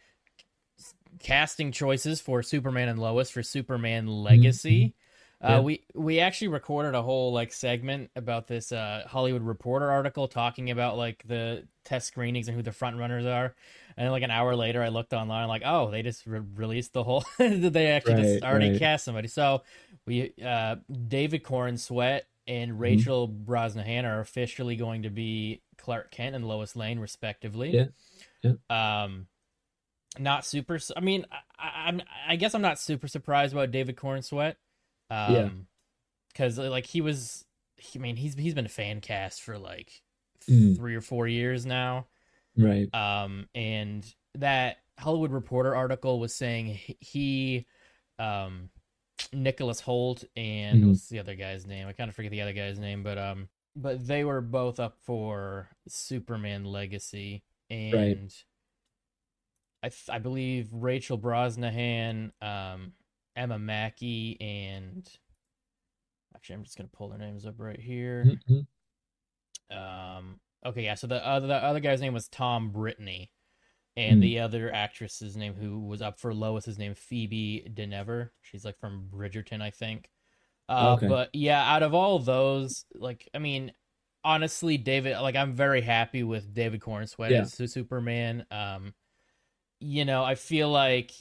casting 1.19 1.72
choices 1.72 2.19
for 2.19 2.41
Superman 2.41 2.89
and 2.89 2.98
Lois 3.00 3.29
for 3.29 3.43
Superman 3.43 4.07
Legacy. 4.07 4.79
Mm-hmm. 4.79 4.97
Uh, 5.39 5.50
yeah. 5.50 5.60
we 5.60 5.84
we 5.94 6.20
actually 6.20 6.48
recorded 6.48 6.96
a 6.96 7.01
whole 7.01 7.32
like 7.32 7.53
segment 7.53 8.10
about 8.15 8.48
this 8.48 8.72
uh, 8.72 9.03
Hollywood 9.08 9.44
Reporter 9.44 9.91
article 9.91 10.27
talking 10.27 10.72
about 10.72 10.98
like 10.98 11.24
the 11.27 11.67
test 11.84 12.08
screenings 12.08 12.48
and 12.48 12.58
who 12.58 12.63
the 12.63 12.72
front 12.72 12.98
runners 12.98 13.25
are. 13.25 13.53
And 13.96 14.12
like 14.12 14.24
an 14.24 14.32
hour 14.32 14.56
later, 14.56 14.82
I 14.82 14.89
looked 14.89 15.13
online 15.13 15.48
like, 15.48 15.62
oh, 15.63 15.91
they 15.91 16.01
just 16.01 16.25
re- 16.25 16.41
released 16.56 16.94
the 16.94 17.03
whole. 17.03 17.24
they 17.38 17.88
actually 17.88 18.15
right, 18.15 18.24
just 18.24 18.44
already 18.44 18.72
right. 18.72 18.79
cast 18.79 19.06
somebody. 19.06 19.27
So 19.27 19.62
we 20.08 20.34
uh, 20.44 20.77
David 21.08 21.46
Sweat 21.77 22.25
and 22.48 22.72
mm-hmm. 22.72 22.82
Rachel 22.82 23.27
mm-hmm. 23.27 23.51
Brosnahan 23.51 24.06
are 24.06 24.20
officially 24.20 24.75
going 24.75 25.03
to 25.03 25.10
be 25.10 25.62
Clark 25.77 26.10
Kent 26.10 26.36
and 26.36 26.48
Lois 26.48 26.75
Lane, 26.75 27.00
respectively. 27.00 27.72
Yeah. 27.72 27.86
yeah. 28.70 29.03
Um, 29.03 29.27
not 30.17 30.46
super. 30.46 30.79
I 30.96 31.00
mean, 31.01 31.25
I, 31.60 31.89
am 31.89 32.01
I 32.27 32.38
guess 32.38 32.56
I'm 32.56 32.62
not 32.62 32.79
super 32.79 33.08
surprised 33.08 33.53
about 33.53 33.72
David 33.72 33.98
Corenswet. 33.98 34.56
Um, 35.10 35.34
yeah. 35.34 35.50
Because 36.30 36.58
like 36.58 36.86
he 36.86 37.02
was, 37.02 37.46
I 37.96 38.00
mean, 38.00 38.16
he's 38.16 38.36
he's 38.36 38.54
been 38.54 38.66
a 38.66 38.70
fan 38.70 39.02
cast 39.02 39.42
for 39.42 39.58
like 39.58 40.02
mm. 40.50 40.76
three 40.76 40.96
or 40.96 41.02
four 41.02 41.28
years 41.28 41.66
now. 41.66 42.08
Right. 42.56 42.94
Um, 42.94 43.48
and 43.56 44.06
that 44.36 44.78
Hollywood 45.00 45.32
Reporter 45.32 45.76
article 45.76 46.20
was 46.20 46.34
saying 46.34 46.80
he, 47.00 47.66
um, 48.20 48.70
Nicholas 49.34 49.82
Hoult 49.82 50.24
and 50.36 50.80
mm-hmm. 50.80 50.90
what's 50.90 51.10
the 51.10 51.20
other 51.20 51.36
guy's 51.36 51.66
name? 51.66 51.88
I 51.88 51.94
kind 51.94 52.10
of 52.10 52.16
forget 52.16 52.32
the 52.32 52.42
other 52.42 52.54
guy's 52.54 52.80
name, 52.80 53.04
but 53.04 53.18
um, 53.18 53.48
but 53.76 54.06
they 54.06 54.24
were 54.24 54.42
both 54.42 54.80
up 54.80 54.98
for 55.04 55.70
Superman 55.88 56.66
Legacy, 56.66 57.44
and 57.70 57.94
right. 57.94 58.44
I 59.84 59.90
th- 59.90 60.10
I 60.10 60.20
believe 60.20 60.70
Rachel 60.72 61.18
Brosnahan, 61.18 62.32
um, 62.42 62.94
Emma 63.38 63.60
Mackey, 63.60 64.36
and 64.41 65.08
actually 66.36 66.56
I'm 66.56 66.63
just 66.63 66.77
gonna 66.77 66.89
pull 66.91 67.10
their 67.10 67.20
names 67.20 67.46
up 67.46 67.56
right 67.60 67.79
here. 67.79 68.25
Mm-hmm. 68.50 69.77
Um, 69.77 70.39
okay, 70.65 70.84
yeah. 70.84 70.96
So 70.96 71.08
the 71.08 71.25
other 71.25 71.48
the 71.48 71.56
other 71.56 71.79
guy's 71.79 72.01
name 72.01 72.13
was 72.13 72.27
Tom 72.27 72.72
Brittney. 72.72 73.29
and 73.98 74.20
mm. 74.20 74.22
the 74.22 74.39
other 74.39 74.74
actress's 74.74 75.36
name 75.36 75.56
who 75.56 75.79
was 75.79 76.01
up 76.01 76.20
for 76.20 76.34
Lois's 76.34 76.77
name 76.77 76.94
Phoebe 76.94 77.67
Dynevor. 77.74 78.29
She's 78.41 78.63
like 78.63 78.79
from 78.79 79.10
Bridgerton, 79.12 79.62
I 79.62 79.72
think. 79.72 80.10
Uh, 80.70 80.94
okay. 80.94 81.08
But 81.08 81.29
yeah, 81.34 81.62
out 81.74 81.82
of 81.84 81.94
all 81.94 82.20
those, 82.20 82.86
like 82.94 83.27
I 83.34 83.39
mean, 83.39 83.74
honestly, 84.24 84.77
David, 84.77 85.17
like 85.20 85.36
I'm 85.36 85.53
very 85.53 85.82
happy 85.82 86.24
with 86.24 86.53
David 86.53 86.79
Corenswet 86.79 87.32
yeah. 87.32 87.41
as 87.41 87.53
Superman. 87.72 88.46
Um, 88.51 88.94
you 89.79 90.06
know, 90.06 90.24
I 90.24 90.36
feel 90.36 90.70
like 90.70 91.12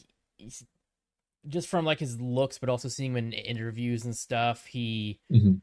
just 1.49 1.69
from 1.69 1.85
like 1.85 2.01
his 2.01 2.21
looks, 2.21 2.59
but 2.59 2.69
also 2.69 2.89
seeing 2.89 3.13
him 3.13 3.17
in 3.17 3.33
interviews 3.33 4.05
and 4.05 4.17
stuff, 4.17 4.67
he 4.67 5.19
mm-hmm. 5.33 5.55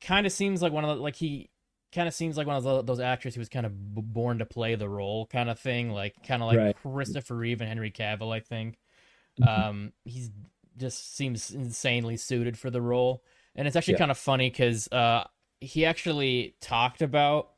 kind 0.00 0.26
of 0.26 0.32
seems 0.32 0.62
like 0.62 0.72
one 0.72 0.84
of 0.84 0.96
the 0.96 1.02
like 1.02 1.16
he 1.16 1.50
kind 1.92 2.06
of 2.06 2.14
seems 2.14 2.36
like 2.36 2.46
one 2.46 2.56
of 2.56 2.86
those 2.86 3.00
actors 3.00 3.34
who 3.34 3.40
was 3.40 3.48
kind 3.48 3.66
of 3.66 3.72
born 3.74 4.38
to 4.38 4.46
play 4.46 4.74
the 4.74 4.88
role 4.88 5.26
kind 5.26 5.50
of 5.50 5.58
thing 5.58 5.90
like 5.90 6.14
kind 6.26 6.42
of 6.42 6.48
like 6.48 6.58
right. 6.58 6.76
christopher 6.76 7.34
reeve 7.34 7.60
and 7.60 7.68
henry 7.68 7.90
cavill 7.90 8.34
i 8.34 8.38
think 8.38 8.78
mm-hmm. 9.40 9.68
um 9.68 9.92
he's 10.04 10.30
just 10.76 11.16
seems 11.16 11.50
insanely 11.50 12.16
suited 12.16 12.56
for 12.56 12.70
the 12.70 12.80
role 12.80 13.22
and 13.56 13.66
it's 13.66 13.76
actually 13.76 13.94
yeah. 13.94 13.98
kind 13.98 14.10
of 14.10 14.18
funny 14.18 14.48
because 14.48 14.86
uh 14.92 15.24
he 15.60 15.84
actually 15.84 16.54
talked 16.60 17.02
about 17.02 17.50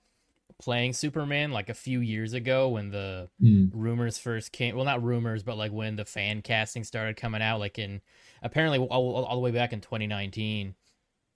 playing 0.59 0.93
superman 0.93 1.51
like 1.53 1.69
a 1.69 1.75
few 1.75 2.01
years 2.01 2.33
ago 2.33 2.69
when 2.69 2.91
the 2.91 3.29
mm. 3.41 3.71
rumors 3.73 4.19
first 4.19 4.53
came 4.53 4.77
well 4.77 4.85
not 4.85 5.03
rumors 5.03 5.43
but 5.43 5.57
like 5.57 5.73
when 5.73 5.97
the 5.97 6.05
fan 6.05 6.43
casting 6.43 6.85
started 6.85 7.17
coming 7.17 7.43
out 7.43 7.59
like 7.59 7.79
in 7.79 8.01
apparently 8.43 8.79
all, 8.79 9.25
all 9.25 9.35
the 9.35 9.41
way 9.41 9.51
back 9.51 9.73
in 9.73 9.81
2019 9.81 10.75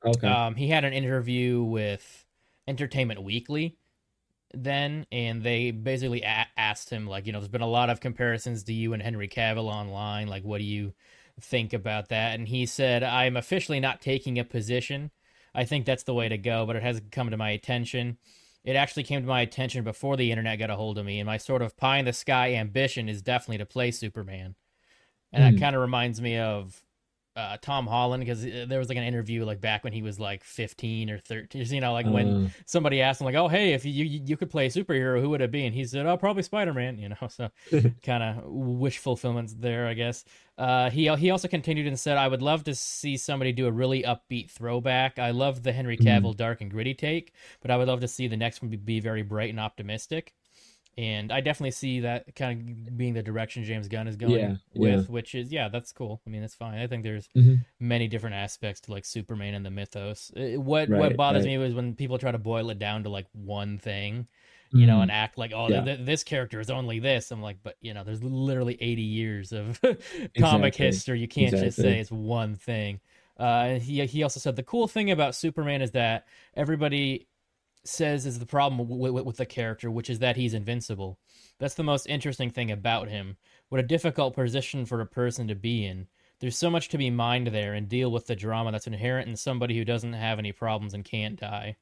okay 0.04 0.28
um 0.28 0.54
he 0.54 0.68
had 0.68 0.84
an 0.84 0.92
interview 0.92 1.62
with 1.62 2.24
Entertainment 2.68 3.22
Weekly 3.22 3.76
then, 4.54 5.06
and 5.12 5.42
they 5.42 5.70
basically 5.70 6.22
a- 6.22 6.46
asked 6.56 6.90
him, 6.90 7.06
like, 7.06 7.26
you 7.26 7.32
know, 7.32 7.40
there's 7.40 7.48
been 7.48 7.60
a 7.60 7.66
lot 7.66 7.90
of 7.90 8.00
comparisons 8.00 8.64
to 8.64 8.72
you 8.72 8.92
and 8.92 9.02
Henry 9.02 9.28
Cavill 9.28 9.70
online. 9.70 10.28
Like, 10.28 10.44
what 10.44 10.58
do 10.58 10.64
you 10.64 10.92
think 11.40 11.72
about 11.72 12.08
that? 12.08 12.34
And 12.34 12.48
he 12.48 12.66
said, 12.66 13.02
I'm 13.02 13.36
officially 13.36 13.80
not 13.80 14.00
taking 14.00 14.38
a 14.38 14.44
position. 14.44 15.10
I 15.54 15.64
think 15.64 15.84
that's 15.84 16.04
the 16.04 16.14
way 16.14 16.28
to 16.28 16.38
go, 16.38 16.66
but 16.66 16.76
it 16.76 16.82
hasn't 16.82 17.12
come 17.12 17.30
to 17.30 17.36
my 17.36 17.50
attention. 17.50 18.18
It 18.66 18.74
actually 18.74 19.04
came 19.04 19.22
to 19.22 19.28
my 19.28 19.42
attention 19.42 19.84
before 19.84 20.16
the 20.16 20.30
internet 20.30 20.58
got 20.58 20.70
a 20.70 20.76
hold 20.76 20.98
of 20.98 21.06
me, 21.06 21.20
and 21.20 21.26
my 21.26 21.38
sort 21.38 21.62
of 21.62 21.76
pie 21.76 21.98
in 21.98 22.04
the 22.04 22.12
sky 22.12 22.54
ambition 22.54 23.08
is 23.08 23.22
definitely 23.22 23.58
to 23.58 23.66
play 23.66 23.92
Superman. 23.92 24.56
And 25.32 25.42
mm. 25.42 25.46
that 25.46 25.54
hmm. 25.54 25.60
kind 25.60 25.76
of 25.76 25.82
reminds 25.82 26.20
me 26.20 26.36
of 26.36 26.82
uh, 27.36 27.58
Tom 27.60 27.86
Holland 27.86 28.20
because 28.22 28.44
uh, 28.44 28.64
there 28.66 28.78
was 28.78 28.88
like 28.88 28.96
an 28.96 29.04
interview 29.04 29.44
like 29.44 29.60
back 29.60 29.84
when 29.84 29.92
he 29.92 30.02
was 30.02 30.18
like 30.18 30.42
15 30.42 31.10
or 31.10 31.18
13 31.18 31.66
you 31.66 31.80
know 31.80 31.92
like 31.92 32.06
when 32.06 32.46
uh, 32.46 32.48
somebody 32.64 33.02
asked 33.02 33.20
him 33.20 33.26
like 33.26 33.34
oh 33.34 33.48
hey 33.48 33.74
if 33.74 33.84
you 33.84 34.04
you 34.04 34.36
could 34.36 34.50
play 34.50 34.66
a 34.66 34.70
superhero 34.70 35.20
who 35.20 35.28
would 35.28 35.42
it 35.42 35.50
be 35.50 35.66
and 35.66 35.74
he 35.74 35.84
said 35.84 36.06
oh 36.06 36.16
probably 36.16 36.42
Spider-Man 36.42 36.98
you 36.98 37.10
know 37.10 37.16
so 37.28 37.50
kind 38.02 38.22
of 38.22 38.44
wish 38.46 38.98
fulfillment 38.98 39.52
there 39.60 39.86
I 39.86 39.94
guess 39.94 40.24
uh, 40.58 40.88
he 40.88 41.14
he 41.16 41.30
also 41.30 41.48
continued 41.48 41.86
and 41.86 42.00
said 42.00 42.16
I 42.16 42.28
would 42.28 42.42
love 42.42 42.64
to 42.64 42.74
see 42.74 43.18
somebody 43.18 43.52
do 43.52 43.66
a 43.66 43.72
really 43.72 44.02
upbeat 44.02 44.50
throwback 44.50 45.18
I 45.18 45.32
love 45.32 45.62
the 45.62 45.72
Henry 45.72 45.98
mm-hmm. 45.98 46.08
Cavill 46.08 46.32
mm. 46.32 46.36
dark 46.36 46.62
and 46.62 46.70
gritty 46.70 46.94
take 46.94 47.34
but 47.60 47.70
I 47.70 47.76
would 47.76 47.88
love 47.88 48.00
to 48.00 48.08
see 48.08 48.28
the 48.28 48.36
next 48.36 48.62
one 48.62 48.70
be, 48.70 48.78
be 48.78 49.00
very 49.00 49.22
bright 49.22 49.50
and 49.50 49.60
optimistic 49.60 50.34
and 50.98 51.30
I 51.30 51.42
definitely 51.42 51.72
see 51.72 52.00
that 52.00 52.34
kind 52.34 52.70
of 52.70 52.96
being 52.96 53.12
the 53.12 53.22
direction 53.22 53.64
James 53.64 53.86
Gunn 53.86 54.08
is 54.08 54.16
going 54.16 54.32
yeah, 54.32 54.56
with, 54.74 55.00
yeah. 55.00 55.12
which 55.12 55.34
is 55.34 55.52
yeah, 55.52 55.68
that's 55.68 55.92
cool. 55.92 56.22
I 56.26 56.30
mean, 56.30 56.40
that's 56.40 56.54
fine. 56.54 56.78
I 56.78 56.86
think 56.86 57.02
there's 57.02 57.28
mm-hmm. 57.36 57.56
many 57.78 58.08
different 58.08 58.36
aspects 58.36 58.80
to 58.82 58.92
like 58.92 59.04
Superman 59.04 59.54
and 59.54 59.64
the 59.64 59.70
mythos. 59.70 60.32
what 60.34 60.88
right, 60.88 60.98
what 60.98 61.16
bothers 61.16 61.44
right. 61.44 61.50
me 61.50 61.58
was 61.58 61.74
when 61.74 61.94
people 61.94 62.16
try 62.16 62.32
to 62.32 62.38
boil 62.38 62.70
it 62.70 62.78
down 62.78 63.02
to 63.02 63.10
like 63.10 63.26
one 63.32 63.76
thing, 63.76 64.26
you 64.72 64.78
mm-hmm. 64.78 64.86
know, 64.86 65.00
and 65.02 65.10
act 65.10 65.36
like 65.36 65.52
oh, 65.54 65.68
yeah. 65.68 65.82
th- 65.84 66.00
this 66.00 66.24
character 66.24 66.60
is 66.60 66.70
only 66.70 66.98
this. 66.98 67.30
I'm 67.30 67.42
like, 67.42 67.58
but 67.62 67.76
you 67.82 67.92
know, 67.92 68.02
there's 68.02 68.24
literally 68.24 68.78
80 68.80 69.02
years 69.02 69.52
of 69.52 69.78
comic 69.82 69.98
exactly. 70.38 70.86
history. 70.86 71.20
You 71.20 71.28
can't 71.28 71.52
exactly. 71.52 71.68
just 71.68 71.76
say 71.76 72.00
it's 72.00 72.10
one 72.10 72.54
thing. 72.54 73.00
Uh, 73.36 73.74
he 73.74 74.04
he 74.06 74.22
also 74.22 74.40
said 74.40 74.56
the 74.56 74.62
cool 74.62 74.88
thing 74.88 75.10
about 75.10 75.34
Superman 75.34 75.82
is 75.82 75.90
that 75.90 76.24
everybody 76.54 77.26
says 77.88 78.26
is 78.26 78.38
the 78.38 78.46
problem 78.46 78.88
with, 78.88 79.12
with, 79.12 79.36
the 79.36 79.46
character, 79.46 79.90
which 79.90 80.10
is 80.10 80.18
that 80.20 80.36
he's 80.36 80.54
invincible. 80.54 81.18
That's 81.58 81.74
the 81.74 81.82
most 81.82 82.06
interesting 82.06 82.50
thing 82.50 82.70
about 82.70 83.08
him. 83.08 83.36
What 83.68 83.80
a 83.80 83.86
difficult 83.86 84.34
position 84.34 84.86
for 84.86 85.00
a 85.00 85.06
person 85.06 85.48
to 85.48 85.54
be 85.54 85.84
in. 85.84 86.06
There's 86.40 86.58
so 86.58 86.70
much 86.70 86.88
to 86.90 86.98
be 86.98 87.10
mined 87.10 87.48
there 87.48 87.74
and 87.74 87.88
deal 87.88 88.10
with 88.10 88.26
the 88.26 88.36
drama 88.36 88.72
that's 88.72 88.86
inherent 88.86 89.28
in 89.28 89.36
somebody 89.36 89.76
who 89.76 89.84
doesn't 89.84 90.12
have 90.12 90.38
any 90.38 90.52
problems 90.52 90.94
and 90.94 91.04
can't 91.04 91.40
die. 91.40 91.76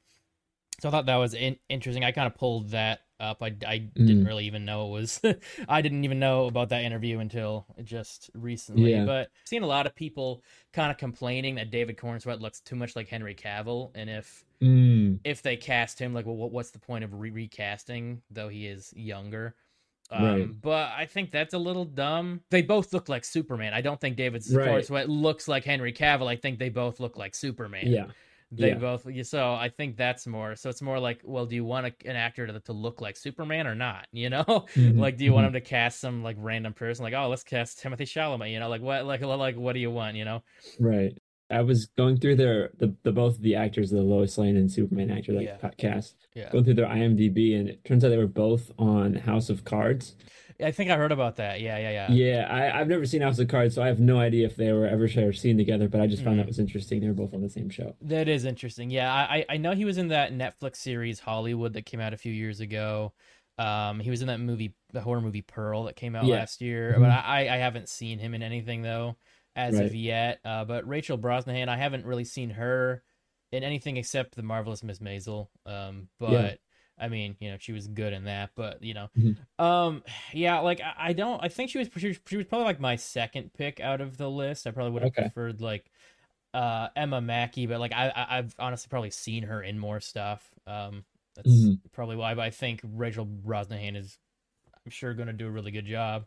So 0.79 0.89
I 0.89 0.91
thought 0.91 1.05
that 1.05 1.15
was 1.15 1.33
in- 1.33 1.59
interesting. 1.69 2.03
I 2.03 2.11
kind 2.11 2.27
of 2.27 2.35
pulled 2.35 2.69
that 2.69 3.01
up. 3.19 3.41
I, 3.41 3.47
I 3.65 3.79
mm. 3.79 3.93
didn't 3.93 4.25
really 4.25 4.45
even 4.45 4.65
know 4.65 4.87
it 4.87 4.91
was. 4.91 5.21
I 5.69 5.81
didn't 5.81 6.03
even 6.03 6.19
know 6.19 6.45
about 6.45 6.69
that 6.69 6.83
interview 6.83 7.19
until 7.19 7.65
just 7.83 8.29
recently. 8.33 8.91
Yeah. 8.91 9.05
But 9.05 9.29
I've 9.43 9.47
seen 9.47 9.63
a 9.63 9.67
lot 9.67 9.85
of 9.85 9.95
people 9.95 10.43
kind 10.73 10.91
of 10.91 10.97
complaining 10.97 11.55
that 11.55 11.71
David 11.71 11.97
Corenswet 11.97 12.41
looks 12.41 12.59
too 12.59 12.75
much 12.75 12.95
like 12.95 13.07
Henry 13.07 13.35
Cavill, 13.35 13.91
and 13.95 14.09
if 14.09 14.45
mm. 14.61 15.19
if 15.23 15.41
they 15.41 15.57
cast 15.57 15.99
him, 15.99 16.13
like, 16.13 16.25
well, 16.25 16.35
what's 16.35 16.71
the 16.71 16.79
point 16.79 17.03
of 17.03 17.13
re- 17.13 17.31
recasting? 17.31 18.21
Though 18.29 18.49
he 18.49 18.67
is 18.67 18.93
younger. 18.95 19.55
Um, 20.11 20.23
right. 20.23 20.61
But 20.61 20.91
I 20.95 21.05
think 21.05 21.31
that's 21.31 21.53
a 21.53 21.57
little 21.57 21.85
dumb. 21.85 22.41
They 22.51 22.61
both 22.61 22.93
look 22.93 23.09
like 23.09 23.25
Superman. 23.25 23.73
I 23.73 23.81
don't 23.81 23.99
think 23.99 24.17
David 24.17 24.43
right. 24.51 25.09
looks 25.09 25.47
like 25.47 25.63
Henry 25.63 25.93
Cavill. 25.93 26.27
I 26.27 26.35
think 26.35 26.59
they 26.59 26.69
both 26.69 26.99
look 26.99 27.17
like 27.17 27.33
Superman. 27.33 27.87
Yeah. 27.87 28.05
They 28.51 28.71
Yeah. 28.71 28.75
both 28.75 29.07
so 29.25 29.53
i 29.53 29.67
think 29.69 29.97
that's 29.97 30.27
more 30.27 30.55
so 30.55 30.69
it's 30.69 30.81
more 30.81 30.99
like 30.99 31.19
well 31.23 31.45
do 31.45 31.55
you 31.55 31.65
want 31.65 31.87
a, 31.87 31.93
an 32.09 32.15
actor 32.15 32.45
to, 32.47 32.59
to 32.59 32.73
look 32.73 33.01
like 33.01 33.17
superman 33.17 33.65
or 33.67 33.75
not 33.75 34.07
you 34.11 34.29
know 34.29 34.65
Mhm, 34.75 34.93
like 34.95 35.17
do 35.17 35.25
you 35.25 35.33
want 35.33 35.45
mhm. 35.45 35.47
him 35.47 35.53
to 35.53 35.61
cast 35.61 35.99
some 35.99 36.23
like 36.23 36.37
random 36.39 36.71
person 36.73 37.03
like 37.03 37.13
oh 37.13 37.27
let's 37.27 37.43
cast 37.43 37.79
timothy 37.79 38.05
chalamet 38.05 38.51
you 38.51 38.59
know 38.59 38.69
like 38.69 38.81
what 38.81 39.05
like 39.05 39.21
like 39.21 39.57
what 39.57 39.73
do 39.73 39.79
you 39.79 39.89
want 39.91 40.15
you 40.15 40.25
know 40.25 40.43
Right. 40.79 41.17
I 41.49 41.61
was 41.61 41.85
going 41.97 42.17
through 42.19 42.35
their 42.37 42.71
the, 42.77 42.95
the 43.03 43.11
both 43.11 43.39
the 43.39 43.55
actors, 43.55 43.91
of 43.91 43.97
the 43.99 44.03
Lois 44.03 44.37
Lane 44.37 44.57
and 44.57 44.71
Superman 44.71 45.11
actor 45.11 45.33
like 45.33 45.45
Yeah. 45.45 45.69
cast, 45.77 46.15
yeah 46.33 46.49
going 46.51 46.63
through 46.63 46.73
their 46.75 46.87
IMDb, 46.87 47.59
and 47.59 47.69
it 47.69 47.83
turns 47.85 48.03
out 48.03 48.09
they 48.09 48.17
were 48.17 48.25
both 48.27 48.71
on 48.79 49.13
House 49.15 49.49
of 49.49 49.63
Cards. 49.63 50.15
i 50.63 50.71
think 50.71 50.89
i 50.89 50.95
heard 50.95 51.11
about 51.11 51.35
that 51.35 51.59
yeah 51.59 51.77
yeah 51.77 51.89
yeah 51.91 52.11
Yeah, 52.11 52.47
I, 52.49 52.79
I've 52.79 52.87
never 52.87 53.05
seen 53.05 53.21
House 53.21 53.37
of 53.39 53.47
Cards, 53.49 53.75
so 53.75 53.83
I 53.83 53.87
have 53.87 53.99
no 53.99 54.17
idea 54.19 54.45
if 54.45 54.55
they 54.55 54.71
were 54.71 54.87
ever 54.87 55.07
seen 55.33 55.57
together. 55.57 55.87
But 55.89 56.01
I 56.01 56.07
just 56.07 56.23
found 56.23 56.35
Mhm. 56.37 56.39
that 56.39 56.47
was 56.47 56.59
interesting. 56.59 56.99
They 57.01 57.07
were 57.07 57.13
both 57.13 57.33
on 57.33 57.41
the 57.41 57.49
same 57.49 57.69
show. 57.69 57.95
That 58.01 58.27
is 58.27 58.45
interesting. 58.45 58.89
Yeah, 58.89 59.13
I 59.13 59.45
I 59.49 59.57
know 59.57 59.73
he 59.75 59.85
was 59.85 59.97
in 59.97 60.07
that 60.09 60.31
Netflix 60.33 60.77
series 60.77 61.19
Hollywood 61.19 61.73
that 61.73 61.85
came 61.85 61.99
out 61.99 62.13
a 62.13 62.17
few 62.17 62.31
years 62.33 62.59
ago. 62.59 63.13
Um, 63.57 63.99
he 64.01 64.09
was 64.09 64.21
in 64.21 64.27
that 64.27 64.39
movie, 64.39 64.73
the 64.91 64.99
horror 65.01 65.21
movie 65.21 65.41
Pearl 65.41 65.83
that 65.83 65.95
came 65.95 66.15
out 66.15 66.25
Yeah. 66.25 66.35
last 66.35 66.59
year. 66.61 66.95
Mhm. 66.97 67.01
But 67.01 67.11
I 67.11 67.41
I 67.53 67.57
haven't 67.57 67.87
seen 67.89 68.17
him 68.19 68.33
in 68.33 68.41
anything 68.41 68.81
though 68.81 69.15
as 69.55 69.79
Right. 69.79 69.81
of 69.81 69.95
yet. 69.95 70.39
Uh, 70.45 70.65
but 70.65 70.87
Rachel 70.87 71.17
Brosnahan, 71.17 71.67
I 71.69 71.77
haven't 71.77 72.05
really 72.05 72.25
seen 72.25 72.49
her 72.51 73.03
in 73.51 73.63
anything 73.63 73.97
except 73.97 74.35
the 74.35 74.43
marvelous 74.43 74.83
Miss 74.83 74.99
Maisel. 74.99 75.49
Um, 75.65 76.09
but 76.19 76.31
Yeah. 76.31 76.55
I 76.97 77.09
mean, 77.09 77.35
you 77.39 77.51
know, 77.51 77.57
she 77.59 77.73
was 77.73 77.87
good 77.87 78.13
in 78.13 78.25
that. 78.25 78.51
But 78.55 78.83
you 78.83 78.93
know, 78.93 79.09
Mhm. 79.15 79.45
um, 79.59 80.03
yeah, 80.33 80.59
like 80.59 80.81
I, 80.81 80.93
I 80.97 81.13
don't. 81.13 81.43
I 81.43 81.49
think 81.49 81.69
she 81.71 81.77
was 81.79 81.89
she 81.97 82.09
was 82.09 82.19
she 82.27 82.37
was 82.37 82.45
probably 82.47 82.65
like 82.65 82.79
my 82.79 82.95
second 82.97 83.53
pick 83.53 83.79
out 83.79 84.01
of 84.01 84.17
the 84.17 84.29
list. 84.29 84.67
I 84.67 84.71
probably 84.71 84.91
would 84.93 85.03
have 85.03 85.13
Okay. 85.17 85.29
preferred 85.33 85.61
like 85.61 85.91
uh 86.53 86.89
Emma 86.95 87.21
Mackey, 87.21 87.67
but 87.67 87.79
like 87.79 87.93
I, 87.93 88.09
I 88.09 88.37
I've 88.39 88.55
honestly 88.59 88.89
probably 88.89 89.11
seen 89.11 89.43
her 89.43 89.61
in 89.61 89.79
more 89.79 89.99
stuff. 89.99 90.49
Um 90.67 91.05
that's 91.35 91.73
Mhm. 91.75 91.81
probably 91.91 92.15
why 92.15 92.33
but 92.35 92.43
I 92.45 92.49
think 92.49 92.81
Rachel 92.83 93.25
Brosnahan 93.25 93.95
is 93.97 94.17
I'm 94.85 94.91
sure 94.91 95.13
going 95.13 95.27
to 95.27 95.33
do 95.33 95.47
a 95.47 95.51
really 95.51 95.71
good 95.71 95.85
job. 95.85 96.25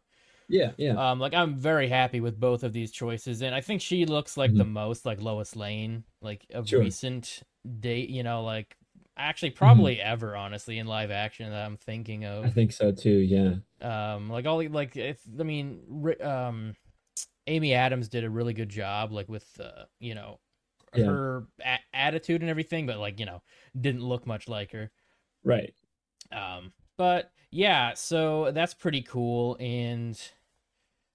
Yeah, 0.49 0.73
yeah, 0.79 0.97
Um 0.97 1.19
like 1.21 1.35
I'm 1.35 1.55
very 1.57 1.89
happy 1.89 2.21
with 2.21 2.41
both 2.41 2.63
of 2.65 2.73
these 2.73 2.91
choices 2.91 3.43
and 3.43 3.55
I 3.55 3.61
think 3.61 3.83
she 3.83 4.07
looks 4.07 4.37
like 4.37 4.57
the 4.57 4.65
Mhm. 4.65 4.67
most 4.67 5.05
like 5.07 5.21
Lois 5.21 5.55
Lane 5.57 6.05
like 6.23 6.47
of 6.53 6.73
Sure. 6.73 6.77
recent 6.77 7.43
date, 7.81 8.09
you 8.11 8.23
know, 8.23 8.43
like 8.45 8.77
actually 9.17 9.51
Mm-hmm. 9.65 9.89
probably 9.91 10.01
ever 10.01 10.37
honestly 10.37 10.79
in 10.79 10.87
live 10.87 11.11
action 11.11 11.51
that 11.51 11.65
I'm 11.67 11.77
thinking 11.77 12.25
of. 12.25 12.43
I 12.43 12.51
think 12.51 12.73
so 12.73 12.91
too. 12.93 13.19
Yeah, 13.19 13.57
Um 13.81 14.29
like 14.29 14.45
all 14.47 14.67
like 14.71 14.97
if 14.97 15.21
I 15.39 15.45
mean 15.45 15.83
um 16.21 16.75
Amy 17.47 17.75
Adams 17.75 18.09
did 18.09 18.25
a 18.25 18.31
really 18.31 18.55
good 18.55 18.69
job 18.71 19.13
like 19.13 19.29
with 19.29 19.61
uh, 19.61 19.87
you 20.01 20.15
know 20.15 20.41
Yeah. 20.95 21.17
her 21.17 21.47
a- 21.65 21.79
attitude 21.95 22.43
and 22.43 22.51
everything 22.51 22.87
but 22.87 22.99
like 22.99 23.21
you 23.21 23.27
know 23.27 23.43
didn't 23.81 24.03
look 24.05 24.27
much 24.27 24.49
like 24.49 24.73
her 24.73 24.91
right. 25.45 25.75
um 26.33 26.73
but 26.97 27.33
yeah 27.51 27.95
so 27.95 28.51
that's 28.53 28.75
pretty 28.75 29.03
cool 29.03 29.57
and 29.61 30.33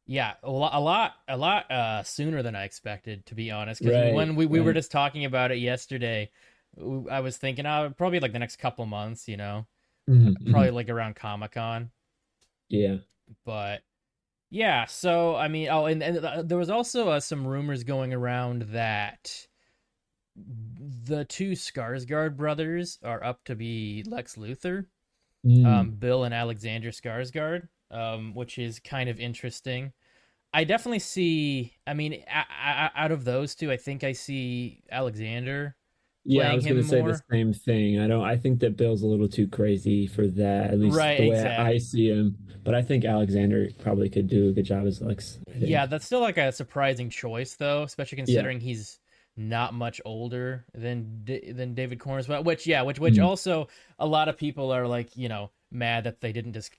yeah 0.05 0.33
a 0.43 0.51
lot 0.51 0.73
a 0.73 0.79
lot 0.79 1.13
a 1.27 1.37
lot 1.37 1.69
uh 1.71 2.03
sooner 2.03 2.41
than 2.43 2.55
i 2.55 2.63
expected 2.65 3.25
to 3.25 3.35
be 3.35 3.51
honest 3.51 3.81
because 3.81 3.97
Right, 3.97 4.13
when 4.13 4.35
we, 4.35 4.45
we 4.45 4.59
were 4.59 4.73
just 4.73 4.91
talking 4.91 5.25
about 5.25 5.51
it 5.51 5.57
yesterday 5.57 6.29
I 7.09 7.19
was 7.19 7.37
thinking 7.37 7.65
oh 7.67 7.93
probably 7.95 8.19
like 8.19 8.33
the 8.33 8.39
next 8.39 8.57
couple 8.57 8.85
months 8.85 9.27
you 9.27 9.37
know 9.37 9.67
Mhm, 10.09 10.35
mhm. 10.41 10.51
probably 10.51 10.71
like 10.71 10.89
around 10.89 11.15
comic-con 11.15 11.91
Yeah. 12.69 12.97
but 13.45 13.81
yeah 14.49 14.85
so 14.85 15.35
i 15.35 15.47
mean 15.47 15.69
oh 15.69 15.85
and, 15.85 16.03
and 16.03 16.17
uh, 16.25 16.41
there 16.43 16.57
was 16.57 16.69
also 16.69 17.09
uh, 17.09 17.19
some 17.19 17.45
rumors 17.47 17.83
going 17.83 18.13
around 18.13 18.63
that 18.63 19.47
the 20.35 21.25
two 21.25 21.51
skarsgård 21.51 22.35
brothers 22.35 22.97
are 23.03 23.23
up 23.23 23.43
to 23.45 23.55
be 23.55 24.03
lex 24.07 24.35
luthor 24.35 24.87
Mm. 25.45 25.65
um, 25.65 25.91
bill 25.91 26.23
and 26.23 26.33
alexander 26.33 26.89
skarsgård 26.91 27.67
um, 27.93 28.33
which 28.33 28.57
is 28.57 28.79
kind 28.79 29.09
of 29.09 29.19
interesting 29.19 29.93
i 30.53 30.63
definitely 30.63 30.99
see 30.99 31.73
i 31.87 31.93
mean 31.93 32.13
a- 32.13 32.45
a- 32.67 32.91
out 32.95 33.11
of 33.11 33.23
those 33.23 33.55
two 33.55 33.71
i 33.71 33.77
think 33.77 34.03
i 34.03 34.11
see 34.11 34.81
alexander 34.91 35.75
yeah, 36.25 36.51
I 36.51 36.55
was 36.55 36.63
going 36.63 36.77
to 36.77 36.83
say 36.85 37.01
the 37.01 37.19
same 37.29 37.51
thing. 37.51 37.99
I 37.99 38.07
don't. 38.07 38.23
I 38.23 38.37
think 38.37 38.61
that 38.61 38.77
Bill's 38.77 39.01
a 39.01 39.05
little 39.07 39.27
too 39.27 39.45
crazy 39.45 40.07
for 40.07 40.25
that. 40.27 40.71
At 40.71 40.79
least 40.79 40.95
Right, 40.95 41.17
the 41.17 41.29
way 41.29 41.35
exactly. 41.35 41.65
I 41.65 41.77
see 41.79 42.07
him. 42.07 42.37
But 42.63 42.75
I 42.75 42.81
think 42.81 43.03
Alexander 43.03 43.67
probably 43.79 44.07
could 44.09 44.29
do 44.29 44.47
a 44.47 44.53
good 44.53 44.63
job 44.63 44.87
as 44.87 45.01
Lex. 45.01 45.39
Yeah, 45.53 45.85
that's 45.85 46.05
still 46.05 46.21
like 46.21 46.37
a 46.37 46.53
surprising 46.53 47.09
choice, 47.09 47.55
though, 47.55 47.83
especially 47.83 48.15
considering 48.15 48.61
he's 48.61 49.01
not 49.35 49.73
much 49.73 49.99
older 50.05 50.63
than 50.73 51.25
than 51.25 51.73
David 51.73 51.99
Corenswet. 51.99 52.45
Which, 52.45 52.65
yeah, 52.65 52.83
which 52.83 52.99
which 52.99 53.15
Mhm. 53.15 53.25
also 53.25 53.67
a 53.99 54.07
lot 54.07 54.29
of 54.29 54.37
people 54.37 54.71
are 54.71 54.87
like, 54.87 55.17
you 55.17 55.27
know, 55.27 55.51
mad 55.71 56.05
that 56.05 56.21
they 56.21 56.31
didn't 56.31 56.53
just 56.53 56.71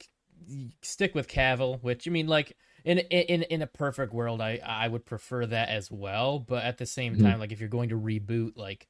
stick 0.82 1.14
with 1.14 1.28
Cavill. 1.28 1.82
Which 1.82 2.06
I 2.08 2.10
mean, 2.10 2.26
like 2.28 2.56
in 2.84 2.98
in 2.98 3.42
in 3.44 3.62
a 3.62 3.66
perfect 3.66 4.12
world, 4.12 4.40
I 4.40 4.60
I 4.64 4.88
would 4.88 5.06
prefer 5.06 5.46
that 5.46 5.68
as 5.68 5.90
well. 5.90 6.38
But 6.40 6.64
at 6.64 6.78
the 6.78 6.86
same 6.86 7.16
Mhm. 7.16 7.16
time, 7.16 7.38
like 7.40 7.52
if 7.52 7.60
you're 7.60 7.68
going 7.68 7.90
to 7.90 7.98
reboot, 8.00 8.56
like 8.56 8.88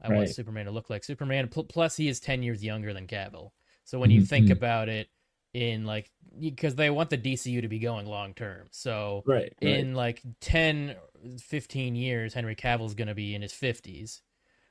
I 0.00 0.10
want 0.10 0.28
Superman 0.30 0.66
to 0.66 0.72
look 0.72 0.90
like 0.90 1.04
Superman. 1.04 1.48
Pl- 1.48 1.64
plus, 1.64 1.96
he 1.96 2.08
is 2.08 2.20
ten 2.20 2.42
years 2.42 2.64
younger 2.64 2.94
than 2.94 3.06
Cavill. 3.06 3.50
So 3.84 3.98
when 3.98 4.10
you 4.10 4.20
Mhm, 4.20 4.22
think 4.22 4.50
about 4.50 4.88
it, 4.88 5.08
in 5.54 5.84
like 5.86 6.10
because 6.40 6.74
they 6.74 6.90
want 6.90 7.10
the 7.10 7.16
DCU 7.16 7.62
to 7.62 7.68
be 7.68 7.78
going 7.78 8.06
long 8.06 8.34
term, 8.34 8.68
so 8.70 9.24
Right. 9.24 9.52
right. 9.62 9.88
in 9.88 9.94
like 9.94 10.22
10 10.40 10.96
15 11.40 11.96
years 11.96 12.32
henry 12.32 12.54
cavill's 12.54 12.94
going 12.94 13.08
to 13.08 13.14
be 13.14 13.34
in 13.34 13.42
his 13.42 13.52
50s 13.52 14.22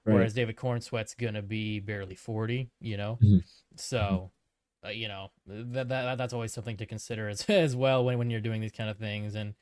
right. 0.06 0.08
whereas 0.08 0.34
david 0.34 0.56
corenswet's 0.56 1.14
going 1.14 1.34
to 1.34 1.42
be 1.42 1.82
barely 1.82 2.16
40 2.16 2.72
you 2.80 2.96
know 2.96 3.20
Mhm. 3.22 3.40
so 3.78 4.32
uh, 4.88 4.92
you 4.92 5.08
know 5.08 5.32
that, 5.48 5.90
that 5.90 6.18
that's 6.18 6.34
always 6.34 6.54
something 6.54 6.78
to 6.78 6.86
consider 6.86 7.30
as, 7.30 7.46
as 7.50 7.76
well 7.76 8.04
when, 8.06 8.18
when 8.18 8.30
you're 8.30 8.42
doing 8.42 8.62
these 8.62 8.72
kind 8.72 8.90
of 8.90 8.98
things 8.98 9.36
and 9.36 9.54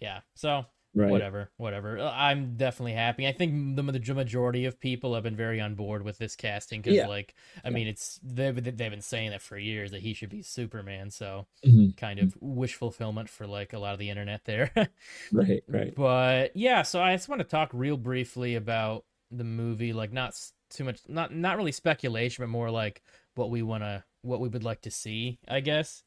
yeah 0.00 0.20
so 0.34 0.64
right. 0.94 1.10
whatever 1.10 1.50
whatever 1.56 1.98
Uh, 1.98 2.12
i'm 2.14 2.56
definitely 2.56 2.92
happy 2.92 3.26
i 3.26 3.32
think 3.32 3.76
the, 3.76 3.82
the 3.82 4.12
majority 4.12 4.64
of 4.64 4.80
people 4.80 5.14
have 5.14 5.22
been 5.22 5.36
very 5.36 5.60
on 5.60 5.74
board 5.74 6.02
with 6.02 6.18
this 6.18 6.36
casting 6.36 6.80
because 6.80 6.96
Yeah. 6.96 7.06
like 7.06 7.34
i 7.64 7.68
Yeah. 7.68 7.74
mean 7.74 7.88
it's 7.88 8.20
they've, 8.22 8.54
they've 8.54 8.76
been 8.90 9.00
saying 9.00 9.30
that 9.30 9.42
for 9.42 9.56
years 9.58 9.90
that 9.90 10.00
he 10.02 10.14
should 10.14 10.30
be 10.30 10.42
superman 10.42 11.10
so 11.10 11.46
Mhm. 11.64 11.96
kind 11.96 12.18
of 12.18 12.36
wish 12.40 12.74
fulfillment 12.74 13.28
for 13.28 13.46
like 13.46 13.72
a 13.72 13.78
lot 13.78 13.92
of 13.92 13.98
the 13.98 14.10
internet 14.10 14.44
there 14.44 14.70
Right. 15.32 15.62
Right. 15.68 15.94
but 15.94 16.56
yeah 16.56 16.82
so 16.82 17.00
i 17.00 17.14
just 17.14 17.28
want 17.28 17.40
to 17.40 17.44
talk 17.44 17.70
real 17.72 17.96
briefly 17.96 18.54
about 18.54 19.04
the 19.30 19.44
movie 19.44 19.92
like 19.92 20.12
not 20.12 20.34
too 20.70 20.84
much 20.84 21.00
not 21.08 21.34
not 21.34 21.56
really 21.56 21.72
speculation 21.72 22.42
but 22.42 22.48
more 22.48 22.70
like 22.70 23.02
what 23.34 23.50
we 23.50 23.62
want 23.62 23.82
to 23.82 24.02
what 24.22 24.40
we 24.40 24.48
would 24.48 24.64
like 24.64 24.82
to 24.82 24.90
see 24.90 25.38
i 25.48 25.60
guess 25.60 26.02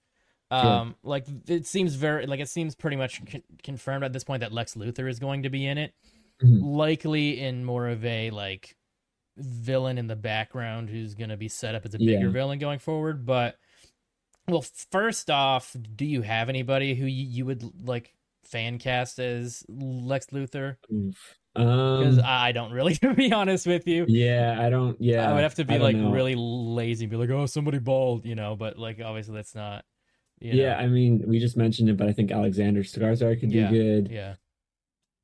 Sure. 0.52 0.60
um 0.66 0.96
like 1.04 1.26
it 1.48 1.66
seems 1.66 1.96
very 1.96 2.28
like 2.28 2.40
it 2.40 2.50
seems 2.50 2.76
pretty 2.76 2.96
much 2.98 3.26
con- 3.26 3.42
confirmed 3.64 4.04
at 4.04 4.14
this 4.14 4.24
point 4.24 4.42
that 4.42 4.52
lex 4.52 4.76
luthor 4.76 5.10
is 5.10 5.18
going 5.20 5.44
to 5.44 5.50
be 5.50 5.66
in 5.66 5.78
it 5.78 5.94
Mhm. 6.44 6.62
likely 6.64 7.40
in 7.40 7.64
more 7.66 7.88
of 7.88 8.04
a 8.06 8.30
like 8.32 8.76
villain 9.38 9.98
in 9.98 10.08
the 10.08 10.16
background 10.16 10.90
who's 10.90 11.16
going 11.16 11.30
to 11.30 11.38
be 11.38 11.48
set 11.48 11.74
up 11.76 11.86
as 11.86 11.94
a 11.96 11.98
bigger 12.00 12.26
Yeah. 12.28 12.32
villain 12.32 12.60
going 12.60 12.78
forward 12.80 13.26
but 13.26 13.58
well 14.48 14.64
first 14.92 15.30
off 15.32 15.76
do 15.96 16.06
you 16.06 16.22
have 16.22 16.50
anybody 16.50 16.94
who 16.94 17.06
you, 17.06 17.26
you 17.26 17.46
would 17.46 17.88
like 17.88 18.14
fan 18.44 18.78
cast 18.78 19.18
as 19.20 19.64
lex 19.70 20.28
luthor 20.28 20.76
Oof. 20.92 21.40
Because 21.56 22.18
Um, 22.18 22.26
i 22.26 22.52
don't 22.52 22.72
really 22.72 22.96
to 23.04 23.14
be 23.14 23.32
honest 23.32 23.68
with 23.68 23.88
you 23.88 24.06
yeah, 24.08 24.58
I 24.60 24.70
don't. 24.70 25.00
Yeah, 25.02 25.30
i 25.30 25.34
would 25.34 25.44
have 25.44 25.56
to 25.56 25.66
be 25.66 25.78
like 25.80 25.96
know. 25.96 26.12
really 26.12 26.36
lazy 26.36 27.06
and 27.06 27.12
be 27.12 27.18
like 27.18 27.30
oh 27.30 27.46
somebody 27.46 27.80
bald 27.80 28.26
you 28.26 28.36
know 28.36 28.56
but 28.56 28.78
like 28.80 29.00
obviously 29.02 29.36
that's 29.36 29.54
not 29.56 29.86
you 30.40 30.54
Yeah, 30.56 30.74
know. 30.74 30.80
I 30.80 30.88
mean, 30.88 31.24
we 31.26 31.40
just 31.40 31.56
mentioned 31.56 31.90
it, 31.90 31.96
but 31.96 32.10
I 32.10 32.12
think 32.12 32.30
Alexander 32.32 32.82
Skarsgård 32.84 33.40
could 33.40 33.52
Yeah, 33.52 33.70
do 33.70 33.76
good. 34.02 34.12
yeah 34.12 34.36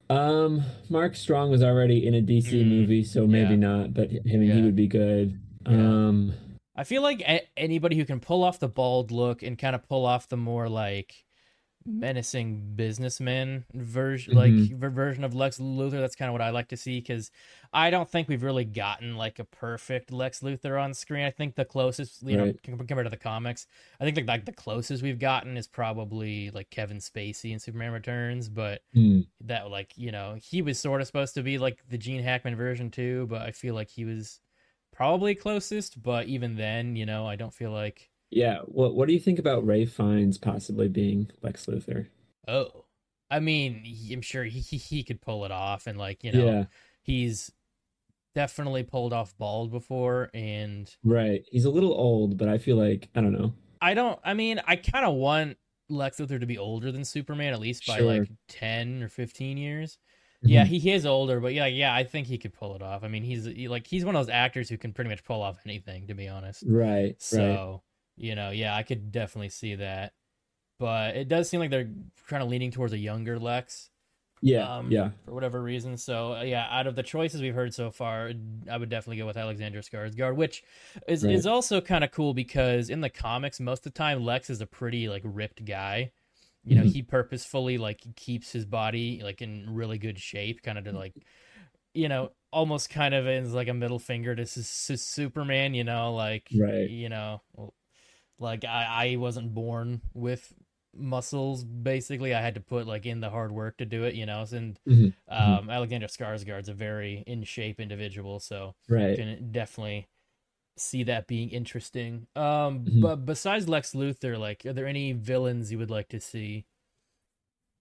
Um, 0.09 0.63
Mark 0.89 1.15
Strong 1.15 1.51
was 1.51 1.61
already 1.61 2.07
in 2.07 2.13
a 2.15 2.21
DC 2.21 2.53
Mm, 2.53 2.67
movie, 2.69 3.03
so 3.03 3.27
maybe 3.27 3.51
yeah. 3.51 3.55
not. 3.57 3.93
But 3.93 4.09
I 4.11 4.37
mean, 4.37 4.51
he 4.51 4.61
would 4.61 4.75
be 4.75 4.87
good. 4.87 5.39
Yeah. 5.67 5.75
Um, 5.75 6.33
I 6.75 6.83
feel 6.85 7.01
like 7.01 7.21
a- 7.21 7.47
anybody 7.57 7.97
who 7.97 8.05
can 8.05 8.19
pull 8.19 8.43
off 8.43 8.59
the 8.59 8.69
bald 8.69 9.11
look 9.11 9.43
and 9.43 9.57
kind 9.57 9.75
of 9.75 9.83
pull 9.87 10.05
off 10.05 10.29
the 10.29 10.37
more 10.37 10.69
like 10.69 11.13
menacing 11.89 12.75
businessman 12.75 13.65
version, 13.73 14.33
like 14.33 14.51
Mhm. 14.53 14.77
ver- 14.77 14.89
version 14.89 15.23
of 15.23 15.33
Lex 15.35 15.59
Luthor. 15.59 15.99
That's 15.99 16.15
kind 16.15 16.29
of 16.29 16.33
what 16.33 16.41
I 16.41 16.51
like 16.51 16.67
to 16.69 16.77
see 16.77 16.99
because 16.99 17.31
I 17.73 17.89
don't 17.89 18.09
think 18.09 18.27
we've 18.27 18.43
really 18.43 18.65
gotten 18.65 19.15
like 19.17 19.39
a 19.39 19.43
perfect 19.45 20.11
Lex 20.11 20.41
Luthor 20.41 20.81
on 20.81 20.93
screen. 20.93 21.25
I 21.25 21.31
think 21.31 21.55
the 21.55 21.65
closest, 21.65 22.21
you 22.23 22.37
know, 22.37 22.45
Right. 22.45 22.63
com- 22.63 22.77
compared 22.77 23.05
to 23.05 23.09
the 23.09 23.17
comics, 23.17 23.67
I 23.99 24.03
think 24.05 24.15
the, 24.15 24.23
like 24.23 24.45
the 24.45 24.53
closest 24.53 25.03
we've 25.03 25.19
gotten 25.19 25.57
is 25.57 25.67
probably 25.67 26.51
like 26.51 26.69
Kevin 26.69 26.97
Spacey 26.97 27.51
in 27.51 27.59
Superman 27.59 27.91
Returns, 27.91 28.49
but 28.49 28.83
hmm, 28.93 29.21
that 29.41 29.69
like 29.69 29.97
you 29.97 30.11
know 30.11 30.37
he 30.41 30.61
was 30.61 30.79
sort 30.79 31.01
of 31.01 31.07
supposed 31.07 31.33
to 31.35 31.43
be 31.43 31.57
like 31.57 31.83
the 31.89 31.97
Gene 31.97 32.21
Hackman 32.23 32.55
version 32.55 32.91
too, 32.91 33.27
but 33.27 33.41
I 33.41 33.51
feel 33.51 33.73
like 33.75 33.89
he 33.89 34.05
was 34.05 34.41
probably 34.91 35.35
closest. 35.35 36.01
But 36.01 36.27
even 36.27 36.55
then, 36.55 36.95
you 36.95 37.05
know, 37.05 37.27
I 37.27 37.35
don't 37.35 37.53
feel 37.53 37.71
like 37.71 38.09
yeah. 38.29 38.59
What 38.65 38.95
What 38.95 39.07
do 39.07 39.13
you 39.13 39.19
think 39.19 39.39
about 39.39 39.65
Ralph 39.65 39.89
Fiennes 39.89 40.37
possibly 40.37 40.87
being 40.87 41.31
Lex 41.41 41.65
Luthor? 41.65 42.07
oh, 42.47 42.85
I 43.31 43.39
mean, 43.39 43.83
he- 43.83 44.13
I'm 44.13 44.21
sure 44.21 44.43
he 44.43 44.59
he, 44.59 44.77
he 44.77 45.03
could 45.03 45.21
pull 45.21 45.45
it 45.45 45.51
off, 45.51 45.87
and 45.87 45.97
like 45.97 46.23
you 46.23 46.31
know, 46.31 46.45
Yeah, 46.45 46.63
he's 47.01 47.51
definitely 48.35 48.83
pulled 48.83 49.13
off 49.13 49.37
bald 49.37 49.71
before, 49.71 50.29
and 50.33 50.93
right, 51.03 51.43
he's 51.51 51.65
a 51.65 51.69
little 51.69 51.93
old, 51.93 52.37
but 52.37 52.47
I 52.47 52.57
feel 52.57 52.77
like 52.77 53.09
I 53.15 53.21
don't 53.21 53.33
know. 53.33 53.53
I 53.81 53.93
don't. 53.93 54.19
I 54.23 54.33
mean, 54.33 54.59
I 54.67 54.75
kind 54.75 55.05
of 55.05 55.15
want 55.15 55.57
Lex 55.89 56.17
Luthor 56.17 56.39
to 56.39 56.45
be 56.45 56.57
older 56.57 56.91
than 56.91 57.05
Superman, 57.05 57.53
at 57.53 57.59
least 57.59 57.85
by 57.87 57.97
sure. 57.97 58.19
like 58.19 58.29
ten 58.47 59.03
or 59.03 59.09
fifteen 59.09 59.57
years. 59.57 59.97
Mm-hmm. 60.43 60.49
Yeah, 60.53 60.65
he, 60.65 60.79
he 60.79 60.91
is 60.91 61.05
older, 61.05 61.39
but 61.39 61.53
yeah, 61.53 61.65
yeah, 61.65 61.93
I 61.93 62.05
think 62.05 62.27
he 62.27 62.37
could 62.37 62.53
pull 62.53 62.75
it 62.75 62.81
off. 62.81 63.03
I 63.03 63.09
mean, 63.09 63.23
he's 63.23 63.45
he, 63.45 63.67
like 63.67 63.85
he's 63.85 64.05
one 64.05 64.15
of 64.15 64.25
those 64.25 64.33
actors 64.33 64.69
who 64.69 64.77
can 64.77 64.93
pretty 64.93 65.09
much 65.09 65.23
pull 65.23 65.41
off 65.41 65.57
anything, 65.65 66.07
to 66.07 66.13
be 66.13 66.29
honest. 66.29 66.63
Right. 66.65 67.15
So, 67.21 67.37
right. 67.37 67.79
You 68.19 68.35
know, 68.35 68.51
yeah, 68.51 68.75
I 68.75 68.83
could 68.83 69.11
definitely 69.11 69.49
see 69.49 69.75
that. 69.75 70.13
But 70.79 71.15
it 71.15 71.27
does 71.27 71.49
seem 71.49 71.59
like 71.59 71.71
they're 71.71 71.89
kind 72.27 72.41
of 72.41 72.49
leaning 72.49 72.71
towards 72.71 72.93
a 72.93 72.97
younger 72.97 73.37
Lex. 73.37 73.89
Yeah, 74.41 74.77
um, 74.77 74.89
yeah. 74.89 75.09
For 75.25 75.33
whatever 75.33 75.61
reason, 75.61 75.97
so 75.97 76.35
uh, 76.35 76.43
yeah, 76.43 76.65
out 76.71 76.87
of 76.87 76.95
the 76.95 77.03
choices 77.03 77.41
we've 77.41 77.55
heard 77.55 77.73
so 77.73 77.91
far, 77.91 78.31
I 78.71 78.77
would 78.77 78.89
definitely 78.89 79.17
go 79.17 79.25
with 79.25 79.35
Alexander 79.35 79.81
Skarsgård, 79.81 80.35
which 80.35 80.63
is 81.07 81.25
right. 81.25 81.35
is 81.35 81.45
also 81.45 81.81
kind 81.81 82.05
of 82.05 82.11
cool 82.11 82.33
because 82.33 82.89
in 82.89 83.01
the 83.01 83.09
comics, 83.09 83.59
most 83.59 83.85
of 83.85 83.93
the 83.93 83.97
time 83.97 84.23
Lex 84.23 84.49
is 84.49 84.61
a 84.61 84.65
pretty 84.65 85.09
like 85.09 85.23
ripped 85.25 85.65
guy. 85.65 86.11
You 86.63 86.75
know, 86.75 86.83
mm-hmm. 86.83 86.91
he 86.91 87.01
purposefully 87.01 87.77
like 87.77 88.01
keeps 88.15 88.51
his 88.51 88.65
body 88.65 89.21
like 89.23 89.41
in 89.41 89.65
really 89.69 89.97
good 89.97 90.19
shape, 90.19 90.61
kind 90.61 90.77
of 90.77 90.85
to 90.85 90.91
like, 90.91 91.15
you 91.93 92.07
know, 92.07 92.31
almost 92.51 92.89
kind 92.89 93.13
of 93.13 93.27
is 93.27 93.53
like 93.53 93.67
a 93.67 93.73
middle 93.73 93.99
finger 93.99 94.35
to, 94.35 94.45
to 94.45 94.63
Superman. 94.63 95.73
You 95.73 95.83
know, 95.83 96.13
like 96.13 96.47
right. 96.57 96.89
You 96.89 97.09
know, 97.09 97.41
like 98.39 98.65
I 98.65 99.13
I 99.13 99.15
wasn't 99.17 99.53
born 99.53 100.01
with 100.13 100.53
muscles 100.95 101.63
basically 101.63 102.33
i 102.33 102.41
had 102.41 102.55
to 102.55 102.61
put 102.61 102.87
like 102.87 103.05
in 103.05 103.19
the 103.19 103.29
hard 103.29 103.51
work 103.51 103.77
to 103.77 103.85
do 103.85 104.03
it 104.03 104.15
you 104.15 104.25
know 104.25 104.43
and 104.51 104.79
mm-hmm. 104.87 105.05
mm-hmm. 105.05 105.31
um 105.31 105.59
mm-hmm. 105.61 105.69
alexander 105.69 106.07
skarsgård's 106.07 106.69
a 106.69 106.73
very 106.73 107.23
in 107.27 107.43
shape 107.43 107.79
individual 107.79 108.39
so 108.39 108.73
right 108.87 109.17
can 109.17 109.51
definitely 109.51 110.07
see 110.77 111.03
that 111.03 111.27
being 111.27 111.49
interesting 111.49 112.25
um 112.35 112.79
mm-hmm. 112.79 113.01
but 113.01 113.25
besides 113.25 113.69
lex 113.69 113.93
luthor 113.93 114.37
like 114.37 114.65
are 114.65 114.73
there 114.73 114.87
any 114.87 115.11
villains 115.11 115.71
you 115.71 115.77
would 115.77 115.91
like 115.91 116.07
to 116.07 116.19
see 116.19 116.65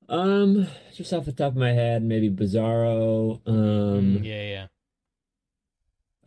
um 0.08 0.66
just 0.94 1.12
off 1.12 1.24
the 1.24 1.32
top 1.32 1.52
of 1.52 1.56
my 1.56 1.72
head 1.72 2.02
maybe 2.02 2.28
bizarro 2.28 3.40
um 3.46 4.18
mm, 4.18 4.24
yeah 4.24 4.42
yeah 4.42 4.66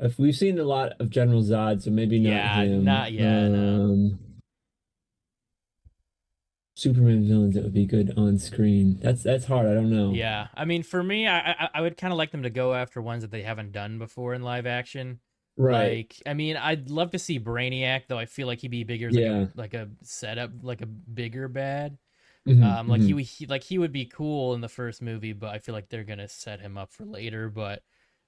if 0.02 0.20
we've 0.20 0.36
seen 0.36 0.60
a 0.60 0.64
lot 0.64 0.94
of 1.00 1.10
general 1.10 1.42
zod 1.42 1.82
so 1.82 1.92
maybe 1.92 2.20
not 2.20 2.30
yeah 2.30 2.64
him. 2.64 2.84
not 2.84 3.12
yet 3.12 3.28
um, 3.28 3.52
no 3.54 4.18
Superman 6.82 7.28
villains 7.28 7.54
that 7.54 7.64
would 7.64 7.76
be 7.76 7.86
good 7.86 8.12
on 8.18 8.40
screen. 8.40 8.98
That's 9.04 9.22
that's 9.22 9.46
hard. 9.46 9.68
I 9.68 9.76
don't 9.76 9.92
know. 9.92 10.14
Yeah, 10.14 10.48
I 10.56 10.66
mean, 10.66 10.82
for 10.82 11.04
me, 11.04 11.28
I 11.28 11.52
I, 11.52 11.70
I 11.76 11.82
would 11.82 11.96
kind 11.96 12.12
of 12.12 12.18
like 12.18 12.32
them 12.32 12.42
to 12.42 12.50
go 12.50 12.74
after 12.74 13.00
ones 13.04 13.22
that 13.22 13.30
they 13.30 13.44
haven't 13.44 13.72
done 13.72 14.00
before 14.00 14.34
in 14.34 14.42
live 14.42 14.66
action. 14.66 15.20
Right. 15.58 15.98
Like, 15.98 16.16
I 16.26 16.34
mean, 16.34 16.58
I'd 16.58 16.90
love 16.90 17.12
to 17.12 17.20
see 17.20 17.40
Brainiac, 17.40 18.08
though. 18.08 18.18
I 18.18 18.26
feel 18.26 18.48
like 18.48 18.62
he'd 18.62 18.72
be 18.72 18.84
bigger, 18.84 19.10
as 19.10 19.16
yeah. 19.16 19.46
like, 19.54 19.54
a, 19.54 19.58
like 19.58 19.74
a 19.74 19.90
setup, 20.02 20.52
like 20.64 20.82
a 20.82 20.88
bigger 20.88 21.48
bad. 21.48 22.00
Mm-hmm, 22.48 22.64
um, 22.64 22.88
like 22.88 23.02
mm-hmm. 23.02 23.18
he, 23.20 23.24
he, 23.24 23.46
like 23.46 23.62
he 23.64 23.78
would 23.78 23.92
be 23.92 24.06
cool 24.06 24.56
in 24.56 24.62
the 24.62 24.70
first 24.70 25.04
movie, 25.04 25.34
but 25.34 25.52
I 25.52 25.60
feel 25.60 25.76
like 25.76 25.90
they're 25.90 26.04
gonna 26.04 26.28
set 26.28 26.62
him 26.62 26.78
up 26.78 26.92
for 26.92 27.06
later. 27.06 27.50
But 27.50 27.84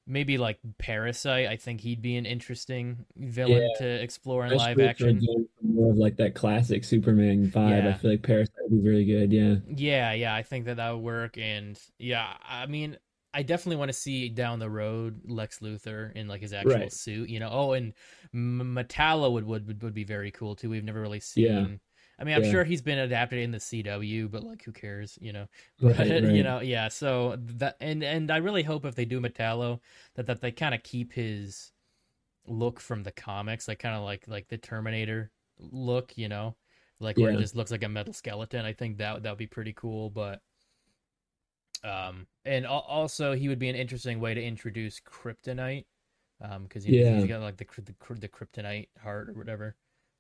maybe 0.06 0.38
like 0.38 0.60
Parasite. 0.78 1.48
I 1.48 1.56
think 1.56 1.82
he'd 1.82 2.02
be 2.02 2.16
an 2.18 2.26
interesting 2.26 3.06
villain 3.16 3.62
yeah. 3.62 3.80
to 3.80 4.04
explore 4.04 4.46
in 4.46 4.54
live 4.56 4.80
action. 4.80 5.26
More 5.62 5.92
of 5.92 5.98
like 5.98 6.18
that 6.18 6.36
classic 6.36 6.84
Superman 6.84 7.48
vibe. 7.48 7.84
Yeah. 7.84 7.90
I 7.90 7.94
feel 7.94 8.12
like 8.12 8.24
Parasite 8.24 8.56
would 8.70 8.84
be 8.84 8.90
really 8.90 9.06
good. 9.06 9.32
Yeah. 9.32 9.56
Yeah, 9.68 10.14
yeah. 10.14 10.36
I 10.36 10.44
think 10.44 10.66
that 10.66 10.78
that 10.78 10.92
would 10.92 11.04
work. 11.04 11.38
And 11.38 11.80
yeah, 11.98 12.34
I 12.48 12.66
mean, 12.66 12.98
I 13.34 13.44
definitely 13.44 13.78
want 13.78 13.90
to 13.90 13.98
see 13.98 14.30
down 14.30 14.60
the 14.60 14.70
road 14.70 15.22
Lex 15.26 15.60
Luthor 15.60 16.12
in 16.14 16.28
like 16.28 16.42
his 16.42 16.54
actual 16.54 16.74
right. 16.74 16.94
suit. 16.94 17.30
You 17.30 17.40
know. 17.40 17.50
Oh, 17.52 17.74
and 17.74 17.94
Metallo 18.34 19.32
would, 19.32 19.46
would 19.46 19.82
would 19.82 19.94
be 19.94 20.04
very 20.04 20.32
cool 20.32 20.56
too. 20.56 20.70
We've 20.70 20.84
never 20.84 21.02
really 21.02 21.20
seen. 21.20 21.46
Yeah 21.46 21.66
I 22.20 22.24
mean, 22.24 22.36
I'm 22.36 22.44
yeah. 22.44 22.52
sure 22.52 22.64
he's 22.64 22.82
been 22.82 23.00
adapted 23.00 23.40
in 23.40 23.52
the 23.52 23.58
CW, 23.58 24.30
but 24.30 24.44
like, 24.44 24.64
who 24.64 24.72
cares, 24.72 25.18
you 25.20 25.34
know? 25.34 25.48
But, 25.80 25.98
right. 25.98 26.24
You 26.24 26.44
know, 26.44 26.62
yeah. 26.62 26.88
So 26.88 27.38
that 27.40 27.78
and 27.82 28.04
and 28.04 28.32
I 28.32 28.38
really 28.38 28.64
hope 28.64 28.86
if 28.86 28.96
they 28.96 29.06
do 29.06 29.20
Metallo 29.20 29.80
that 30.16 30.28
that 30.28 30.42
they 30.42 30.52
kind 30.52 30.76
of 30.76 30.84
keep 30.84 31.12
his 31.12 31.72
look 32.46 32.80
from 32.80 33.04
the 33.04 33.12
comics, 33.12 33.68
like 33.68 33.80
kind 33.80 33.96
of 33.96 34.04
like 34.04 34.26
like 34.28 34.48
the 34.48 34.58
Terminator 34.58 35.32
look, 35.60 36.18
you 36.18 36.30
know, 36.30 36.56
like 37.00 37.18
where 37.18 37.32
yeah. 37.32 37.38
it 37.38 37.42
just 37.42 37.56
looks 37.56 37.72
like 37.72 37.84
a 37.84 37.90
metal 37.90 38.14
skeleton. 38.14 38.64
I 38.64 38.74
think 38.74 38.98
that 38.98 39.24
that 39.24 39.30
would 39.30 39.40
be 39.40 39.48
pretty 39.48 39.74
cool, 39.74 40.10
but. 40.10 40.42
Um, 41.86 42.28
and 42.46 42.66
also 42.66 43.34
he 43.34 43.50
would 43.50 43.60
be 43.60 43.68
an 43.68 43.76
interesting 43.76 44.22
way 44.22 44.34
to 44.34 44.42
introduce 44.42 45.02
kryptonite, 45.02 45.84
um, 46.40 46.64
because 46.64 46.88
yeah. 46.88 47.18
he's 47.18 47.26
got 47.26 47.42
like 47.42 47.58
the, 47.58 47.66
the 47.76 48.14
the 48.22 48.30
kryptonite 48.30 48.88
heart 49.02 49.28
or 49.28 49.34
whatever. 49.34 49.76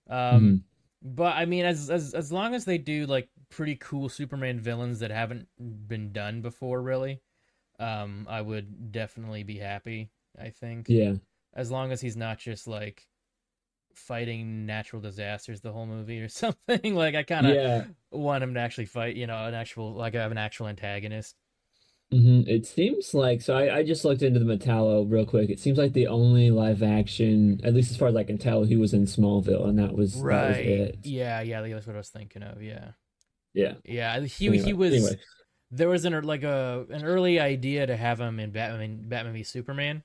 Um, 0.09 0.17
mm-hmm 0.17 0.55
but 1.03 1.35
I 1.35 1.45
mean, 1.45 1.65
as 1.65 1.89
as 1.89 2.13
as 2.13 2.31
long 2.31 2.55
as 2.55 2.65
they 2.65 2.77
do 2.77 3.05
like 3.05 3.29
pretty 3.49 3.75
cool 3.75 4.09
Superman 4.09 4.59
villains 4.59 4.99
that 4.99 5.11
haven't 5.11 5.47
been 5.59 6.11
done 6.11 6.41
before, 6.41 6.81
really, 6.81 7.21
um, 7.79 8.25
I 8.29 8.41
would 8.41 8.91
definitely 8.91 9.43
be 9.43 9.57
happy. 9.57 10.09
I 10.39 10.49
think. 10.49 10.87
Yeah. 10.87 11.15
As 11.53 11.69
long 11.69 11.91
as 11.91 12.01
he's 12.01 12.17
not 12.17 12.39
just 12.39 12.67
like 12.67 13.05
fighting 13.93 14.65
natural 14.65 15.01
disasters 15.01 15.61
the 15.61 15.71
whole 15.71 15.85
movie 15.85 16.21
or 16.21 16.27
something. 16.29 16.95
like 16.95 17.15
I 17.15 17.23
kind 17.23 17.47
of 17.47 17.55
yeah. 17.55 17.83
want 18.11 18.43
him 18.43 18.53
to 18.53 18.59
actually 18.59 18.85
fight, 18.85 19.15
you 19.15 19.27
know, 19.27 19.45
an 19.45 19.53
actual 19.53 19.93
like 19.93 20.13
have 20.13 20.31
an 20.31 20.37
actual 20.37 20.67
antagonist. 20.67 21.35
Mm-hmm. 22.11 22.47
It 22.47 22.65
seems 22.65 23.13
like 23.13 23.41
so. 23.41 23.55
I, 23.55 23.77
I 23.77 23.83
just 23.83 24.05
looked 24.05 24.21
into 24.21 24.39
the 24.39 24.45
Metallo 24.45 25.09
real 25.09 25.25
quick. 25.25 25.49
It 25.49 25.59
seems 25.59 25.77
like 25.77 25.93
the 25.93 26.07
only 26.07 26.51
live 26.51 26.83
action, 26.83 27.59
at 27.63 27.73
least 27.73 27.91
as 27.91 27.97
far 27.97 28.07
as 28.07 28.15
I 28.15 28.23
can 28.23 28.37
tell, 28.37 28.63
he 28.63 28.75
was 28.75 28.93
in 28.93 29.05
Smallville, 29.05 29.67
and 29.67 29.79
that 29.79 29.93
was 29.93 30.15
right. 30.15 30.41
That 30.41 30.47
was 30.49 30.57
it. 30.57 30.99
Yeah, 31.03 31.41
yeah, 31.41 31.61
that's 31.61 31.87
what 31.87 31.95
I 31.95 31.99
was 31.99 32.09
thinking 32.09 32.43
of. 32.43 32.61
Yeah, 32.61 32.91
yeah, 33.53 33.73
yeah. 33.83 34.19
He 34.21 34.47
anyway, 34.47 34.63
he 34.63 34.73
was. 34.73 34.93
Anyway. 34.93 35.19
There 35.71 35.89
was 35.89 36.05
an 36.05 36.21
like 36.23 36.43
a 36.43 36.85
an 36.91 37.03
early 37.03 37.39
idea 37.39 37.87
to 37.87 37.97
have 37.97 38.19
him 38.19 38.39
in 38.39 38.51
Batman 38.51 39.07
Batman 39.07 39.33
v 39.33 39.43
Superman. 39.43 40.03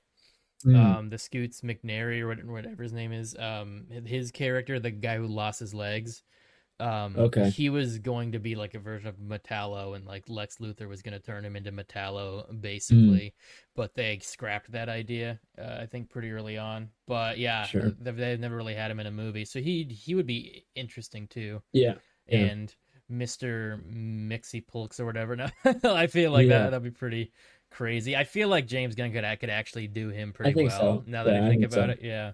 Mm. 0.65 0.75
Um, 0.75 1.09
the 1.09 1.17
Scoots 1.17 1.61
McNairy 1.61 2.19
or 2.21 2.51
whatever 2.51 2.83
his 2.83 2.91
name 2.91 3.13
is. 3.13 3.35
Um, 3.37 3.85
his 4.05 4.31
character, 4.31 4.79
the 4.79 4.91
guy 4.91 5.15
who 5.15 5.27
lost 5.27 5.59
his 5.59 5.73
legs 5.73 6.23
um, 6.79 7.15
okay. 7.17 7.49
He 7.49 7.69
was 7.69 7.99
going 7.99 8.31
to 8.31 8.39
be 8.39 8.55
like 8.55 8.73
a 8.73 8.79
version 8.79 9.07
of 9.09 9.17
Metallo, 9.17 9.95
and 9.95 10.05
like 10.05 10.23
Lex 10.29 10.57
Luthor 10.57 10.87
was 10.87 11.01
going 11.01 11.13
to 11.13 11.19
turn 11.19 11.43
him 11.43 11.55
into 11.55 11.71
Metallo, 11.71 12.45
basically. 12.61 13.33
Mm. 13.33 13.33
But 13.75 13.95
they 13.95 14.19
scrapped 14.19 14.71
that 14.71 14.87
idea, 14.87 15.39
uh, 15.57 15.79
I 15.81 15.85
think, 15.85 16.09
pretty 16.09 16.31
early 16.31 16.57
on. 16.57 16.89
But 17.05 17.37
yeah, 17.37 17.65
sure. 17.65 17.91
they've, 17.99 18.15
they've, 18.15 18.39
never 18.39 18.55
really 18.55 18.75
had 18.75 18.91
him 18.91 18.99
in 18.99 19.07
a 19.07 19.11
movie, 19.11 19.45
so 19.45 19.59
he 19.59 19.83
he 19.83 20.15
would 20.15 20.27
be 20.27 20.65
interesting 20.75 21.27
too. 21.27 21.61
Yeah. 21.73 21.95
yeah. 22.27 22.39
And 22.39 22.75
Mister 23.09 23.81
Mixie 23.91 24.65
Pulks 24.65 24.99
or 24.99 25.05
whatever. 25.05 25.35
No, 25.83 25.95
I 25.95 26.07
feel 26.07 26.31
like 26.31 26.47
yeah. 26.47 26.59
that 26.59 26.71
that'd 26.71 26.83
be 26.83 26.91
pretty 26.91 27.33
crazy. 27.71 28.15
I 28.15 28.23
feel 28.23 28.47
like 28.47 28.67
James 28.67 28.95
Gunn 28.95 29.11
could 29.11 29.25
could 29.39 29.49
actually 29.49 29.87
do 29.87 30.09
him 30.09 30.31
pretty 30.31 30.63
well. 30.63 30.69
So. 30.69 31.03
Now 31.05 31.25
that 31.25 31.33
yeah, 31.33 31.45
I 31.45 31.49
think 31.49 31.63
I 31.63 31.65
about 31.65 31.73
so. 31.73 31.91
it, 31.91 31.99
yeah. 32.01 32.31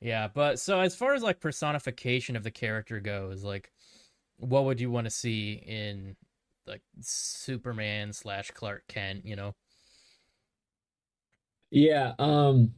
Yeah, 0.00 0.28
but 0.28 0.58
so 0.58 0.80
as 0.80 0.94
far 0.94 1.14
as 1.14 1.22
like 1.22 1.40
personification 1.40 2.36
of 2.36 2.42
the 2.42 2.50
character 2.50 3.00
goes, 3.00 3.42
like 3.42 3.72
what 4.38 4.64
would 4.64 4.80
you 4.80 4.90
want 4.90 5.06
to 5.06 5.10
see 5.10 5.62
in 5.66 6.16
like 6.66 6.82
Superman 7.00 8.12
slash 8.12 8.50
Clark 8.50 8.84
Kent? 8.88 9.24
You 9.24 9.36
know. 9.36 9.54
Yeah. 11.70 12.12
Um. 12.18 12.72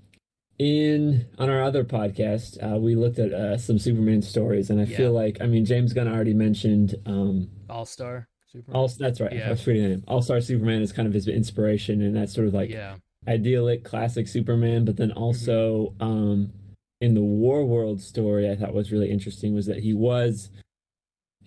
In 0.58 1.26
on 1.38 1.48
our 1.48 1.62
other 1.62 1.84
podcast, 1.84 2.58
uh, 2.60 2.78
we 2.78 2.96
looked 2.96 3.20
at 3.20 3.32
uh, 3.32 3.56
some 3.56 3.78
Superman 3.78 4.22
stories, 4.22 4.70
and 4.70 4.80
I 4.80 4.84
yeah. 4.84 4.96
feel 4.96 5.12
like 5.12 5.38
I 5.40 5.46
mean 5.46 5.64
James 5.64 5.92
Gunn 5.92 6.08
already 6.08 6.34
mentioned 6.34 6.96
um, 7.06 7.48
All 7.70 7.86
Star. 7.86 8.28
Superman. 8.50 8.76
All 8.76 8.88
that's 8.88 9.20
right. 9.20 9.32
Yeah. 9.32 9.46
I 9.46 9.50
was 9.50 9.66
reading 9.66 9.88
name. 9.88 10.04
All 10.08 10.22
Star 10.22 10.40
Superman 10.40 10.82
is 10.82 10.92
kind 10.92 11.06
of 11.06 11.14
his 11.14 11.28
inspiration, 11.28 12.02
and 12.02 12.16
that's 12.16 12.34
sort 12.34 12.48
of 12.48 12.54
like 12.54 12.70
yeah. 12.70 12.96
idyllic, 13.28 13.84
classic 13.84 14.26
Superman. 14.26 14.84
But 14.84 14.96
then 14.96 15.12
also 15.12 15.94
mm-hmm. 15.98 16.02
um, 16.02 16.52
in 17.00 17.14
the 17.14 17.20
Warworld 17.20 18.00
story, 18.00 18.50
I 18.50 18.56
thought 18.56 18.74
was 18.74 18.90
really 18.90 19.10
interesting 19.10 19.54
was 19.54 19.66
that 19.66 19.78
he 19.78 19.94
was 19.94 20.50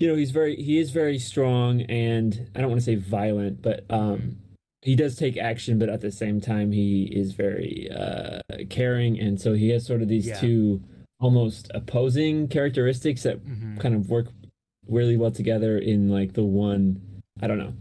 you 0.02 0.08
know 0.08 0.16
he's 0.16 0.32
very 0.32 0.56
he 0.56 0.80
is 0.80 0.90
very 0.90 1.20
strong 1.20 1.82
and 1.82 2.50
i 2.56 2.60
don't 2.60 2.70
want 2.70 2.82
to 2.82 2.86
say 2.86 2.96
violent 2.96 3.62
but 3.62 3.86
um 3.90 4.38
he 4.82 4.96
does 4.96 5.16
take 5.16 5.38
action 5.38 5.78
but 5.78 5.90
at 5.90 6.02
the 6.02 6.12
same 6.12 6.42
time 6.42 6.72
he 6.72 7.04
is 7.04 7.34
very 7.34 7.88
uh 7.96 8.40
caring 8.70 9.20
and 9.20 9.40
so 9.40 9.54
he 9.54 9.70
has 9.70 9.86
sort 9.86 10.02
of 10.02 10.08
these 10.08 10.28
yeah. 10.28 10.40
two 10.40 10.82
almost 11.20 11.70
opposing 11.76 12.48
characteristics 12.48 13.22
that 13.22 13.46
mm-hmm. 13.46 13.78
kind 13.78 13.94
of 13.94 14.10
work 14.10 14.28
really 14.88 15.16
well 15.16 15.32
together 15.32 15.78
in 15.78 16.10
like 16.10 16.34
the 16.34 16.44
one 16.44 17.00
i 17.42 17.46
don't 17.46 17.60
know 17.60 17.74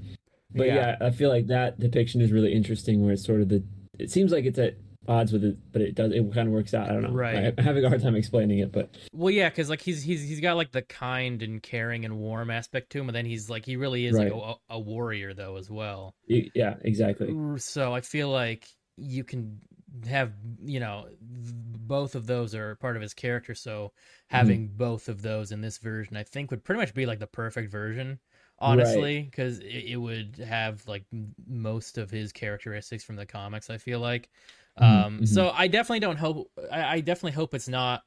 but 0.55 0.67
yeah. 0.67 0.97
yeah 1.01 1.07
i 1.07 1.11
feel 1.11 1.31
like 1.31 1.47
that 1.47 1.81
depiction 1.81 2.21
is 2.21 2.31
really 2.31 2.53
interesting 2.53 3.03
where 3.03 3.15
it's 3.15 3.25
sort 3.25 3.41
of 3.41 3.49
the 3.49 3.65
it 3.99 4.11
seems 4.11 4.31
like 4.31 4.45
it's 4.45 4.59
at 4.59 4.75
odds 5.09 5.33
with 5.33 5.45
it, 5.45 5.57
but 5.73 5.83
it 5.83 5.95
does. 5.95 6.13
It 6.13 6.33
kind 6.35 6.49
of 6.49 6.55
works 6.55 6.75
out. 6.75 6.89
I 6.89 6.93
don't 6.93 7.03
know. 7.03 7.11
Right. 7.11 7.55
I'm 7.59 7.65
having 7.65 7.85
a 7.85 7.89
hard 7.89 8.03
time 8.03 8.15
explaining 8.15 8.59
it, 8.59 8.73
but 8.73 8.97
well, 9.13 9.31
yeah, 9.31 9.49
because 9.49 9.71
like 9.71 9.81
he's 9.81 10.03
he's 10.03 10.23
he's 10.23 10.41
got 10.41 10.57
like 10.57 10.73
the 10.73 10.83
kind 10.83 11.43
and 11.43 11.63
caring 11.63 12.05
and 12.05 12.19
warm 12.19 12.51
aspect 12.51 12.91
to 12.91 13.01
him, 13.01 13.09
and 13.09 13.17
then 13.17 13.27
he's 13.27 13.49
like 13.49 13.65
he 13.65 13.77
really 13.77 14.07
is 14.07 14.17
right. 14.17 14.33
like 14.33 14.57
a, 14.71 14.75
a, 14.75 14.79
warrior 14.79 15.35
though 15.35 15.57
as 15.57 15.71
well. 15.71 16.15
Yeah, 16.27 16.77
exactly. 16.83 17.35
So 17.59 17.95
I 17.95 18.01
feel 18.01 18.29
like 18.31 18.69
you 18.97 19.25
can 19.25 19.61
have 20.09 20.33
you 20.63 20.81
know 20.81 21.07
both 21.21 22.15
of 22.15 22.27
those 22.27 22.55
are 22.55 22.77
part 22.77 22.97
of 22.97 23.03
his 23.03 23.13
character 23.13 23.55
so 23.55 23.93
having 24.29 24.69
mm-hmm. 24.69 24.77
both 24.77 25.09
of 25.09 25.21
those 25.21 25.51
in 25.51 25.61
this 25.61 25.79
version 25.79 26.17
i 26.17 26.23
think 26.23 26.51
would 26.51 26.63
pretty 26.63 26.81
much 26.81 26.95
be 26.95 27.07
like 27.07 27.19
the 27.19 27.27
perfect 27.27 27.71
version 27.71 28.19
honestly 28.61 29.23
because 29.23 29.59
right. 29.59 29.67
it, 29.67 29.93
it, 29.93 29.97
would 29.97 30.37
have 30.47 30.87
like 30.87 31.05
most 31.49 31.99
of 31.99 32.11
his 32.11 32.31
characteristics 32.31 33.03
from 33.03 33.17
the 33.17 33.27
comics 33.27 33.69
i 33.69 33.79
feel 33.79 33.99
like 33.99 34.29
mm-hmm. 34.29 34.60
Um 34.77 34.89
mm-hmm. 34.89 35.25
so 35.25 35.51
i 35.55 35.67
definitely 35.67 36.01
don't 36.01 36.17
hope 36.17 36.51
I, 36.71 36.97
I, 36.97 37.01
definitely 37.01 37.33
hope 37.33 37.55
it's 37.55 37.69
not 37.69 38.03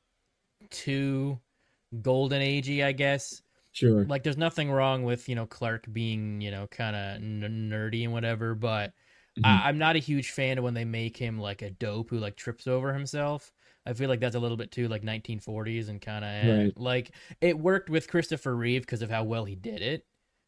too 0.69 1.39
golden 2.01 2.41
agey 2.41 2.83
i 2.83 2.91
guess 2.91 3.41
sure 3.73 4.05
like 4.05 4.23
there's 4.23 4.37
nothing 4.37 4.71
wrong 4.71 5.03
with 5.03 5.27
you 5.27 5.35
know 5.35 5.45
clark 5.45 5.85
being 5.91 6.41
you 6.41 6.51
know 6.51 6.67
kind 6.67 6.95
of 6.95 7.15
n- 7.15 7.69
nerdy 7.71 8.03
and 8.03 8.13
whatever 8.13 8.55
but 8.55 8.93
Mm-hmm. 9.37 9.65
I, 9.65 9.69
am 9.69 9.77
not 9.79 9.95
a 9.95 9.99
huge 9.99 10.31
fan 10.31 10.57
of 10.57 10.63
when 10.63 10.75
they 10.75 10.85
make 10.85 11.17
him 11.17 11.39
like 11.39 11.63
a 11.63 11.71
dope 11.71 12.09
who 12.09 12.19
like 12.19 12.35
trips 12.35 12.67
over 12.67 12.93
himself. 12.93 13.51
I 13.85 13.93
feel 13.93 14.07
like 14.07 14.19
that's 14.19 14.35
a 14.35 14.39
little 14.39 14.57
bit 14.57 14.71
too 14.71 14.87
like 14.87 15.01
1940s 15.01 15.89
and 15.89 15.99
kind 15.99 16.23
of 16.23 16.29
eh, 16.31 16.63
right. 16.63 16.79
like 16.79 17.11
it 17.41 17.57
worked 17.57 17.89
with 17.89 18.07
Christopher 18.07 18.55
Reeve 18.55 18.81
because 18.81 19.01
of 19.01 19.09
how 19.09 19.23
well 19.23 19.45
he 19.45 19.55
did 19.55 19.81
it. 19.81 20.05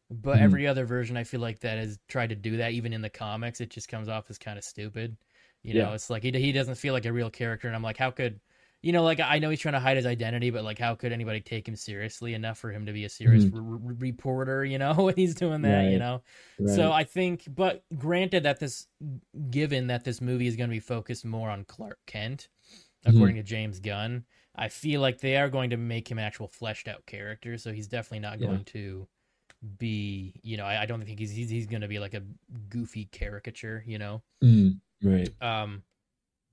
But 0.08 0.36
mm-hmm. 0.36 0.44
every 0.44 0.66
other 0.68 0.86
version, 0.86 1.16
I 1.16 1.24
feel 1.24 1.40
like 1.40 1.60
that 1.60 1.78
has 1.78 1.98
tried 2.08 2.28
to 2.28 2.36
do 2.36 2.58
that. 2.58 2.72
Even 2.72 2.92
in 2.92 3.02
the 3.02 3.10
comics, 3.10 3.60
it 3.60 3.70
just 3.70 3.88
comes 3.88 4.08
off 4.08 4.30
as 4.30 4.38
kind 4.38 4.56
of 4.56 4.64
stupid. 4.64 5.16
You 5.66 5.74
know, 5.74 5.88
yeah. 5.88 5.94
it's 5.94 6.10
like 6.10 6.22
he 6.22 6.30
he 6.30 6.52
doesn't 6.52 6.76
feel 6.76 6.94
like 6.94 7.06
a 7.06 7.12
real 7.12 7.30
character, 7.30 7.66
and 7.66 7.76
I'm 7.76 7.82
like, 7.82 7.96
how 7.96 8.10
could 8.10 8.40
you 8.86 8.92
know, 8.92 9.02
like 9.02 9.18
I 9.18 9.40
know 9.40 9.50
he's 9.50 9.58
trying 9.58 9.72
to 9.72 9.80
hide 9.80 9.96
his 9.96 10.06
identity, 10.06 10.50
but 10.50 10.62
like, 10.62 10.78
how 10.78 10.94
could 10.94 11.10
anybody 11.10 11.40
take 11.40 11.66
him 11.66 11.74
seriously 11.74 12.34
enough 12.34 12.58
for 12.58 12.70
him 12.70 12.86
to 12.86 12.92
be 12.92 13.04
a 13.04 13.08
serious 13.08 13.44
mm-hmm. 13.44 13.98
reporter? 13.98 14.64
You 14.64 14.78
know, 14.78 14.92
when 14.96 15.16
he's 15.16 15.34
doing 15.34 15.62
that, 15.62 15.76
right. 15.76 15.90
you 15.90 15.98
know. 15.98 16.22
Right. 16.60 16.76
So 16.76 16.92
I 16.92 17.02
think, 17.02 17.48
but 17.48 17.82
granted 17.96 18.44
that 18.44 18.60
this, 18.60 18.86
given 19.50 19.88
that 19.88 20.04
this 20.04 20.20
movie 20.20 20.46
is 20.46 20.54
going 20.54 20.70
to 20.70 20.74
be 20.74 20.78
focused 20.78 21.24
more 21.24 21.50
on 21.50 21.64
Clark 21.64 21.98
Kent, 22.06 22.48
mm-hmm. 23.04 23.16
according 23.16 23.36
to 23.36 23.42
James 23.42 23.80
Gunn, 23.80 24.24
I 24.54 24.68
feel 24.68 25.00
like 25.00 25.20
they 25.20 25.36
are 25.36 25.48
going 25.48 25.70
to 25.70 25.76
make 25.76 26.08
him 26.08 26.18
an 26.18 26.24
actual 26.24 26.46
fleshed 26.46 26.86
out 26.86 27.04
character. 27.06 27.58
So 27.58 27.72
he's 27.72 27.88
definitely 27.88 28.20
not 28.20 28.40
yeah. 28.40 28.46
going 28.46 28.64
to 28.66 29.08
be, 29.78 30.34
you 30.42 30.56
know, 30.56 30.64
I, 30.64 30.82
I 30.82 30.86
don't 30.86 31.04
think 31.04 31.18
he's 31.18 31.32
he's, 31.32 31.50
he's 31.50 31.66
going 31.66 31.82
to 31.82 31.88
be 31.88 31.98
like 31.98 32.14
a 32.14 32.22
goofy 32.68 33.06
caricature, 33.06 33.82
you 33.84 33.98
know. 33.98 34.22
Mm, 34.44 34.80
right. 35.02 35.28
Um 35.40 35.82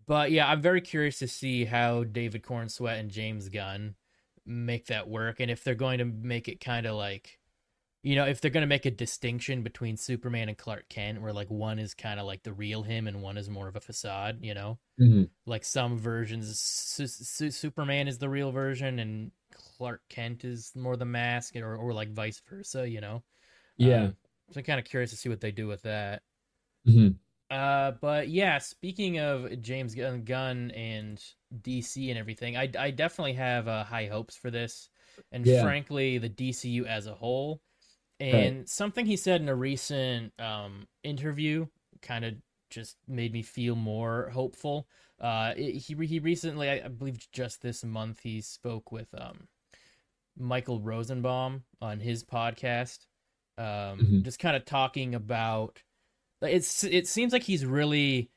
but 0.06 0.32
yeah, 0.32 0.48
I'm 0.50 0.62
very 0.62 0.82
curious 0.82 1.20
to 1.20 1.28
see 1.28 1.66
how 1.66 2.04
David 2.04 2.44
Corenswet 2.44 3.00
and 3.00 3.10
James 3.10 3.50
Gunn 3.50 3.96
make 4.46 4.88
that 4.88 5.08
work, 5.08 5.40
and 5.40 5.50
if 5.50 5.64
they're 5.64 5.76
going 5.76 6.00
to 6.00 6.06
make 6.06 6.48
it 6.48 6.60
kind 6.60 6.86
of 6.86 6.96
like, 6.96 7.40
you 8.02 8.16
know, 8.16 8.26
if 8.26 8.42
they're 8.42 8.52
going 8.52 8.62
to 8.64 8.68
make 8.68 8.86
a 8.86 8.92
distinction 8.92 9.64
between 9.64 9.96
Superman 9.96 10.50
and 10.50 10.58
Clark 10.58 10.90
Kent, 10.90 11.22
where 11.22 11.32
like 11.32 11.50
one 11.50 11.80
is 11.80 11.94
kind 11.94 12.20
of 12.20 12.26
like 12.26 12.44
the 12.44 12.52
real 12.52 12.84
him 12.84 13.08
and 13.08 13.22
one 13.22 13.38
is 13.38 13.50
more 13.50 13.70
of 13.70 13.78
a 13.78 13.80
facade, 13.80 14.40
you 14.42 14.54
know, 14.54 14.78
mm-hmm. 15.00 15.24
like 15.46 15.64
some 15.64 15.98
versions, 15.98 16.60
Su- 16.60 17.08
Su- 17.08 17.52
Superman 17.52 18.10
is 18.10 18.18
the 18.18 18.30
real 18.30 18.52
version 18.52 19.00
and 19.00 19.32
Clark 19.54 20.02
Kent 20.10 20.44
is 20.44 20.74
more 20.76 20.98
the 20.98 21.06
mask, 21.06 21.56
or 21.56 21.76
or 21.76 21.94
like 21.94 22.12
vice 22.12 22.42
versa, 22.50 22.90
you 22.90 23.00
know. 23.00 23.24
Yeah. 23.78 24.04
Um, 24.04 24.16
so 24.52 24.60
I'm 24.60 24.66
kind 24.66 24.80
of 24.80 24.86
curious 24.86 25.12
to 25.12 25.18
see 25.18 25.30
what 25.30 25.42
they 25.42 25.52
do 25.52 25.68
with 25.68 25.84
that. 25.84 26.24
Mm-hmm. 26.88 27.14
Uh, 27.54 27.92
but 28.02 28.30
yeah, 28.30 28.58
speaking 28.58 29.20
of 29.20 29.62
James 29.62 29.94
Gunn 29.94 30.72
and 30.72 31.24
DC 31.62 32.10
and 32.10 32.18
everything, 32.18 32.58
I, 32.58 32.68
I 32.80 32.90
definitely 32.90 33.34
have 33.34 33.68
uh, 33.68 33.84
high 33.84 34.08
hopes 34.08 34.36
for 34.36 34.50
this, 34.50 34.90
and 35.32 35.46
yeah. 35.46 35.62
frankly, 35.62 36.18
the 36.18 36.30
DCU 36.30 36.88
as 36.88 37.06
a 37.06 37.14
whole. 37.14 37.62
And 38.20 38.58
right. 38.60 38.70
something 38.70 39.06
he 39.06 39.18
said 39.18 39.42
in 39.42 39.50
a 39.50 39.56
recent 39.56 40.34
um, 40.40 40.88
interview 41.04 41.68
kind 42.02 42.26
of 42.26 42.34
just 42.72 42.98
made 43.08 43.32
me 43.32 43.44
feel 43.44 43.76
more 43.76 44.32
hopeful. 44.34 44.88
Uh, 45.22 45.54
it, 45.56 45.74
he 45.74 45.94
he 46.08 46.18
recently, 46.18 46.70
I, 46.72 46.82
I 46.86 46.88
believe, 46.88 47.20
just 47.32 47.62
this 47.62 47.84
month, 47.84 48.22
he 48.22 48.42
spoke 48.42 48.92
with 48.92 49.10
um, 49.16 49.48
Michael 50.36 50.82
Rosenbaum 50.82 51.64
on 51.82 52.00
his 52.00 52.24
podcast, 52.24 53.06
um, 53.60 53.66
mm-hmm. 53.66 54.22
just 54.24 54.40
kind 54.40 54.56
of 54.56 54.66
talking 54.66 55.14
about 55.14 55.84
it's 56.44 56.84
it 56.84 57.08
seems 57.08 57.34
like 57.34 57.44
he's 57.44 57.66
really 57.66 58.30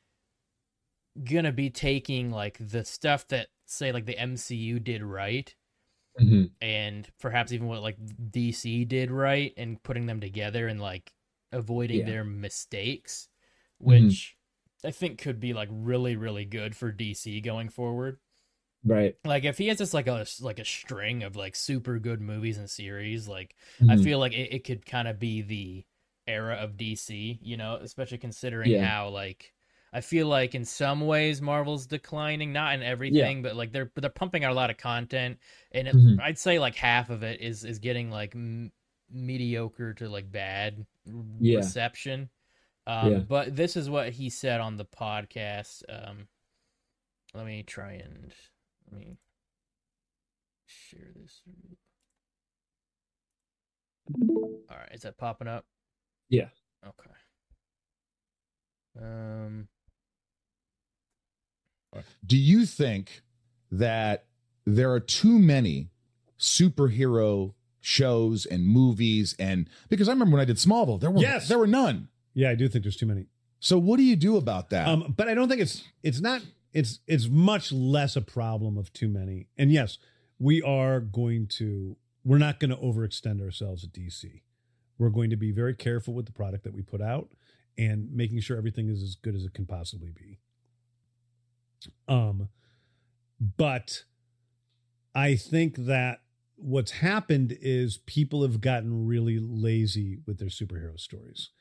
gonna 1.23 1.51
be 1.51 1.69
taking 1.69 2.31
like 2.31 2.57
the 2.59 2.83
stuff 2.85 3.27
that 3.29 3.47
say 3.65 3.91
like 3.91 4.05
the 4.05 4.15
MCU 4.15 4.83
did 4.83 5.03
right 5.03 5.53
mm-hmm. 6.19 6.45
and 6.61 7.07
perhaps 7.19 7.51
even 7.51 7.67
what 7.67 7.81
like 7.81 7.97
DC 8.31 8.87
did 8.87 9.11
right 9.11 9.53
and 9.57 9.81
putting 9.83 10.05
them 10.05 10.21
together 10.21 10.67
and 10.67 10.81
like 10.81 11.11
avoiding 11.51 11.99
yeah. 11.99 12.05
their 12.05 12.23
mistakes 12.23 13.29
which 13.79 14.35
mm-hmm. 14.83 14.87
I 14.87 14.91
think 14.91 15.19
could 15.19 15.39
be 15.39 15.53
like 15.53 15.69
really 15.71 16.15
really 16.15 16.45
good 16.45 16.75
for 16.75 16.91
DC 16.91 17.43
going 17.43 17.69
forward. 17.69 18.17
Right. 18.85 19.15
Like 19.25 19.43
if 19.43 19.57
he 19.57 19.67
has 19.67 19.79
just 19.79 19.93
like 19.93 20.07
a 20.07 20.25
like 20.41 20.59
a 20.59 20.65
string 20.65 21.23
of 21.23 21.35
like 21.35 21.55
super 21.55 21.99
good 21.99 22.21
movies 22.21 22.57
and 22.57 22.69
series, 22.69 23.27
like 23.27 23.55
mm-hmm. 23.81 23.91
I 23.91 23.97
feel 23.97 24.19
like 24.19 24.33
it, 24.33 24.53
it 24.53 24.63
could 24.63 24.85
kind 24.85 25.07
of 25.07 25.19
be 25.19 25.41
the 25.41 25.85
era 26.27 26.55
of 26.55 26.77
DC, 26.77 27.39
you 27.41 27.57
know, 27.57 27.79
especially 27.81 28.17
considering 28.17 28.71
yeah. 28.71 28.85
how 28.85 29.09
like 29.09 29.53
I 29.93 30.01
feel 30.01 30.27
like 30.27 30.53
in 30.53 30.65
some 30.65 31.01
ways 31.01 31.41
Marvel's 31.41 31.87
declining, 31.87 32.51
not 32.51 32.73
in 32.75 32.83
everything, 32.83 33.37
yeah. 33.37 33.43
but 33.43 33.55
like 33.55 33.71
they're 33.71 33.91
they're 33.95 34.09
pumping 34.09 34.43
out 34.43 34.51
a 34.51 34.55
lot 34.55 34.69
of 34.69 34.77
content, 34.77 35.39
and 35.71 35.87
it, 35.87 35.95
mm-hmm. 35.95 36.21
I'd 36.21 36.37
say 36.37 36.59
like 36.59 36.75
half 36.75 37.09
of 37.09 37.23
it 37.23 37.41
is 37.41 37.63
is 37.63 37.79
getting 37.79 38.11
like 38.11 38.35
m- 38.35 38.71
mediocre 39.09 39.93
to 39.95 40.09
like 40.09 40.31
bad 40.31 40.85
yeah. 41.39 41.57
reception. 41.57 42.29
Um, 42.85 43.11
yeah. 43.11 43.17
But 43.19 43.55
this 43.55 43.75
is 43.75 43.89
what 43.89 44.11
he 44.11 44.29
said 44.29 44.61
on 44.61 44.77
the 44.77 44.85
podcast. 44.85 45.83
Um, 45.89 46.27
let 47.33 47.45
me 47.45 47.63
try 47.63 47.93
and 47.93 48.33
let 48.91 48.99
me 48.99 49.17
share 50.65 51.11
this. 51.15 51.41
All 54.19 54.77
right, 54.77 54.91
is 54.93 55.01
that 55.01 55.17
popping 55.17 55.47
up? 55.47 55.65
Yeah. 56.29 56.49
Okay. 56.85 57.09
Um. 59.01 59.67
Do 62.25 62.37
you 62.37 62.65
think 62.65 63.21
that 63.71 64.25
there 64.65 64.91
are 64.91 64.99
too 64.99 65.39
many 65.39 65.89
superhero 66.39 67.53
shows 67.79 68.45
and 68.45 68.65
movies 68.65 69.33
and 69.39 69.69
because 69.89 70.09
I 70.09 70.11
remember 70.11 70.33
when 70.33 70.41
I 70.41 70.45
did 70.45 70.57
Smallville, 70.57 70.99
there 70.99 71.09
were 71.09 71.21
yes. 71.21 71.47
there 71.47 71.57
were 71.57 71.67
none. 71.67 72.09
Yeah, 72.33 72.49
I 72.49 72.55
do 72.55 72.67
think 72.67 72.83
there's 72.83 72.97
too 72.97 73.05
many. 73.05 73.27
So 73.59 73.79
what 73.79 73.97
do 73.97 74.03
you 74.03 74.15
do 74.15 74.37
about 74.37 74.69
that? 74.69 74.87
Um, 74.87 75.13
but 75.15 75.27
I 75.27 75.33
don't 75.33 75.47
think 75.47 75.61
it's 75.61 75.83
it's 76.03 76.19
not 76.19 76.41
it's 76.73 76.99
it's 77.07 77.27
much 77.27 77.71
less 77.71 78.15
a 78.15 78.21
problem 78.21 78.77
of 78.77 78.93
too 78.93 79.07
many. 79.07 79.47
And 79.57 79.71
yes, 79.71 79.97
we 80.37 80.61
are 80.61 80.99
going 80.99 81.47
to 81.47 81.95
we're 82.23 82.37
not 82.37 82.59
going 82.59 82.71
to 82.71 82.77
overextend 82.77 83.41
ourselves 83.41 83.83
at 83.83 83.93
DC. 83.93 84.41
We're 84.97 85.09
going 85.09 85.29
to 85.29 85.35
be 85.35 85.51
very 85.51 85.75
careful 85.75 86.13
with 86.13 86.25
the 86.25 86.31
product 86.31 86.63
that 86.63 86.73
we 86.73 86.81
put 86.81 87.01
out 87.01 87.29
and 87.77 88.11
making 88.11 88.39
sure 88.39 88.57
everything 88.57 88.89
is 88.89 89.03
as 89.03 89.15
good 89.15 89.35
as 89.35 89.45
it 89.45 89.53
can 89.53 89.65
possibly 89.65 90.11
be. 90.11 90.39
Um, 92.07 92.49
but 93.39 94.03
I 95.13 95.35
think 95.35 95.75
that 95.77 96.21
what's 96.55 96.91
happened 96.91 97.55
is 97.61 97.99
people 97.99 98.41
have 98.41 98.61
gotten 98.61 99.05
really 99.05 99.39
lazy 99.39 100.19
with 100.25 100.39
their 100.39 100.49
superhero 100.49 100.99
stories. 100.99 101.51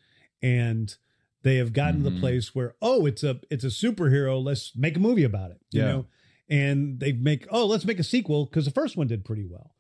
And 0.42 0.94
they 1.42 1.56
have 1.56 1.72
gotten 1.72 1.96
mm-hmm. 1.96 2.04
to 2.04 2.10
the 2.10 2.16
mm-hmm. 2.16 2.20
place 2.20 2.54
where, 2.54 2.74
oh, 2.80 3.06
it's 3.06 3.22
a 3.22 3.40
it's 3.50 3.64
a 3.64 3.68
superhero, 3.68 4.42
let's 4.42 4.72
make 4.74 4.96
a 4.96 5.00
movie 5.00 5.24
about 5.24 5.50
it. 5.50 5.60
You 5.70 5.80
yeah. 5.80 5.86
know? 5.86 6.06
And 6.48 7.00
they 7.00 7.12
make, 7.12 7.46
oh, 7.50 7.66
let's 7.66 7.84
make 7.84 7.98
a 7.98 8.04
sequel 8.04 8.46
because 8.46 8.64
the 8.64 8.70
first 8.70 8.96
one 8.96 9.06
did 9.06 9.24
pretty 9.24 9.44
well. 9.44 9.74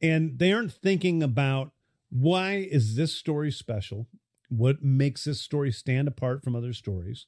And 0.00 0.38
they 0.38 0.52
aren't 0.52 0.72
thinking 0.72 1.22
about 1.22 1.72
why 2.12 2.68
is 2.70 2.94
this 2.94 3.14
story 3.14 3.50
special? 3.50 4.06
What 4.50 4.82
makes 4.82 5.24
this 5.24 5.40
story 5.40 5.72
stand 5.72 6.08
apart 6.08 6.44
from 6.44 6.54
other 6.54 6.74
stories? 6.74 7.26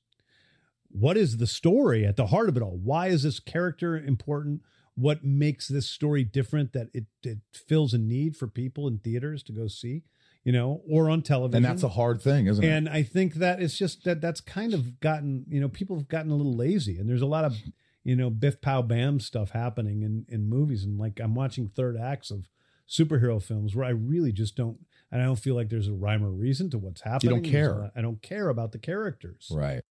What 0.91 1.17
is 1.17 1.39
the 1.39 1.47
story 1.47 2.05
at 2.05 2.17
the 2.17 2.27
heart 2.27 2.51
of 2.51 2.57
it 2.57 2.63
all? 2.63 2.79
Why 2.83 3.07
is 3.07 3.23
this 3.23 3.41
character 3.41 3.97
important? 3.97 4.61
What 4.95 5.25
makes 5.25 5.67
this 5.67 5.89
story 5.89 6.23
different 6.23 6.75
that 6.75 6.89
it, 6.93 7.07
it 7.23 7.39
fills 7.53 7.95
a 7.95 7.99
need 7.99 8.37
for 8.37 8.47
people 8.47 8.87
in 8.87 8.99
theaters 8.99 9.43
to 9.45 9.53
go 9.53 9.67
see? 9.69 10.03
you 10.45 10.53
know, 10.53 10.83
or 10.87 11.09
on 11.09 11.23
television. 11.23 11.57
And 11.57 11.65
that's 11.65 11.83
a 11.83 11.89
hard 11.89 12.21
thing, 12.21 12.47
isn't 12.47 12.63
it? 12.63 12.69
And 12.69 12.89
I 12.89 13.03
think 13.03 13.35
that 13.37 13.63
it's 13.63 13.79
just 13.79 14.05
that 14.05 14.21
that's 14.21 14.43
kind 14.43 14.75
of 14.75 15.01
gotten, 15.01 15.47
you 15.49 15.59
know, 15.59 15.71
people 15.71 15.97
have 15.97 16.09
gotten 16.09 16.31
a 16.31 16.37
little 16.37 16.55
lazy 16.55 16.99
and 16.99 17.09
there's 17.09 17.23
a 17.23 17.27
lot 17.27 17.47
of, 17.47 17.57
you 18.05 18.15
know, 18.15 18.29
biff 18.29 18.61
pow 18.61 18.83
bam 18.83 19.21
stuff 19.21 19.51
happening 19.51 20.03
in 20.03 20.27
in 20.29 20.47
movies 20.47 20.85
and 20.85 20.99
like 20.99 21.19
I'm 21.19 21.35
watching 21.35 21.69
third 21.69 21.97
acts 21.97 22.31
of 22.31 22.47
superhero 22.89 23.43
films 23.43 23.75
where 23.75 23.87
I 23.87 23.91
really 23.91 24.33
just 24.33 24.57
don't 24.57 24.79
and 25.11 25.23
I 25.23 25.27
don't 25.27 25.39
feel 25.39 25.55
like 25.55 25.69
there's 25.69 25.89
a 25.89 25.93
rhyme 25.93 26.25
or 26.25 26.31
reason 26.31 26.71
to 26.71 26.79
what's 26.79 27.01
happening. 27.01 27.37
You 27.37 27.43
don't 27.43 27.51
care. 27.51 27.91
I 27.97 28.01
don't 28.01 28.21
care 28.21 28.49
about 28.49 28.73
the 28.73 28.79
characters. 28.79 29.49
Right. 29.51 29.83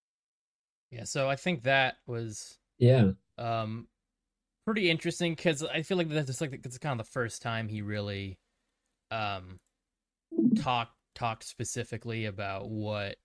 Yeah, 0.92 1.06
so 1.06 1.30
I 1.30 1.36
think 1.36 1.64
that 1.64 1.96
was 2.06 2.58
yeah 2.78 3.12
um 3.38 3.88
pretty 4.66 4.90
interesting 4.90 5.34
because 5.34 5.64
I 5.64 5.82
feel 5.82 5.98
like 5.98 6.10
that's 6.10 6.42
like 6.42 6.54
it's 6.54 6.78
kind 6.78 7.00
of 7.00 7.06
the 7.06 7.12
first 7.12 7.42
time 7.42 7.68
he 7.68 7.82
really 7.82 8.38
um 9.12 9.60
talked 10.58 10.96
talked 11.16 11.44
specifically 11.44 12.26
about 12.26 12.70
what 12.70 13.18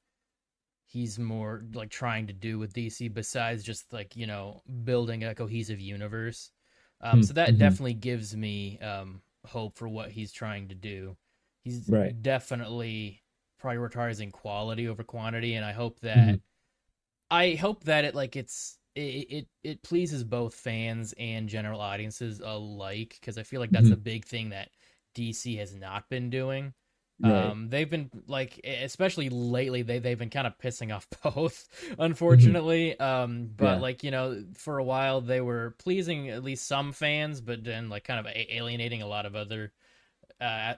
he's 0.85 1.19
more 1.19 1.63
like 1.75 1.91
trying 1.91 2.27
to 2.27 2.33
do 2.33 2.59
with 2.59 2.73
DC 2.73 3.13
besides 3.13 3.63
just 3.63 3.93
like 3.93 4.17
you 4.17 4.27
know 4.27 4.63
building 4.85 5.25
a 5.25 5.35
cohesive 5.35 5.81
universe. 5.81 6.51
Um, 7.01 7.23
so 7.23 7.33
that 7.35 7.51
mm-hmm. 7.51 7.59
definitely 7.59 7.95
gives 7.95 8.37
me 8.37 8.79
um, 8.81 9.21
hope 9.47 9.77
for 9.77 9.89
what 9.89 10.11
he's 10.11 10.33
trying 10.33 10.69
to 10.69 10.75
do. 10.75 11.17
He's 11.63 11.89
right. 11.89 12.21
definitely 12.21 13.23
prioritizing 13.63 14.33
quality 14.33 14.89
over 14.89 15.03
quantity, 15.03 15.55
and 15.55 15.65
I 15.65 15.73
hope 15.73 16.01
that 16.01 16.17
mm-hmm. 16.17 16.35
I 17.31 17.55
hope 17.55 17.85
that 17.85 18.05
it 18.05 18.15
like 18.15 18.37
it's 18.37 18.79
it, 18.95 19.01
it 19.01 19.49
it 19.63 19.83
pleases 19.83 20.25
both 20.25 20.55
fans 20.55 21.15
and 21.19 21.49
general 21.49 21.81
audiences 21.81 22.41
alike 22.41 23.17
because 23.21 23.39
I 23.39 23.43
feel 23.43 23.61
like 23.61 23.71
that's 23.71 23.87
mm-hmm. 23.87 23.95
a 23.95 23.99
big 23.99 24.25
thing 24.25 24.51
that 24.51 24.71
DC 25.15 25.59
has 25.59 25.75
not 25.75 26.09
been 26.09 26.31
doing. 26.31 26.73
Right. 27.21 27.33
Um, 27.33 27.69
they've 27.69 27.89
been 27.89 28.11
like, 28.29 28.61
especially 28.65 29.29
lately, 29.29 29.83
they 29.83 29.99
they've 29.99 30.19
been 30.19 30.31
kind 30.31 30.47
of 30.47 30.57
pissing 30.59 30.95
off 30.95 31.09
both, 31.23 31.69
unfortunately. 31.99 32.95
Mm-hmm. 32.99 33.03
Um, 33.03 33.51
but 33.57 33.65
yeah. 33.65 33.81
like 33.81 34.05
you 34.05 34.11
know, 34.11 34.45
for 34.55 34.79
a 34.79 34.85
while 34.85 35.21
they 35.21 35.41
were 35.41 35.75
pleasing 35.79 36.31
at 36.31 36.45
least 36.45 36.67
some 36.67 36.93
fans, 36.93 37.41
but 37.41 37.65
then 37.65 37.89
like 37.89 38.05
kind 38.05 38.21
of 38.21 38.33
alienating 38.33 39.03
a 39.03 39.07
lot 39.07 39.27
of 39.27 39.35
other 39.35 39.73
uh, 40.41 40.75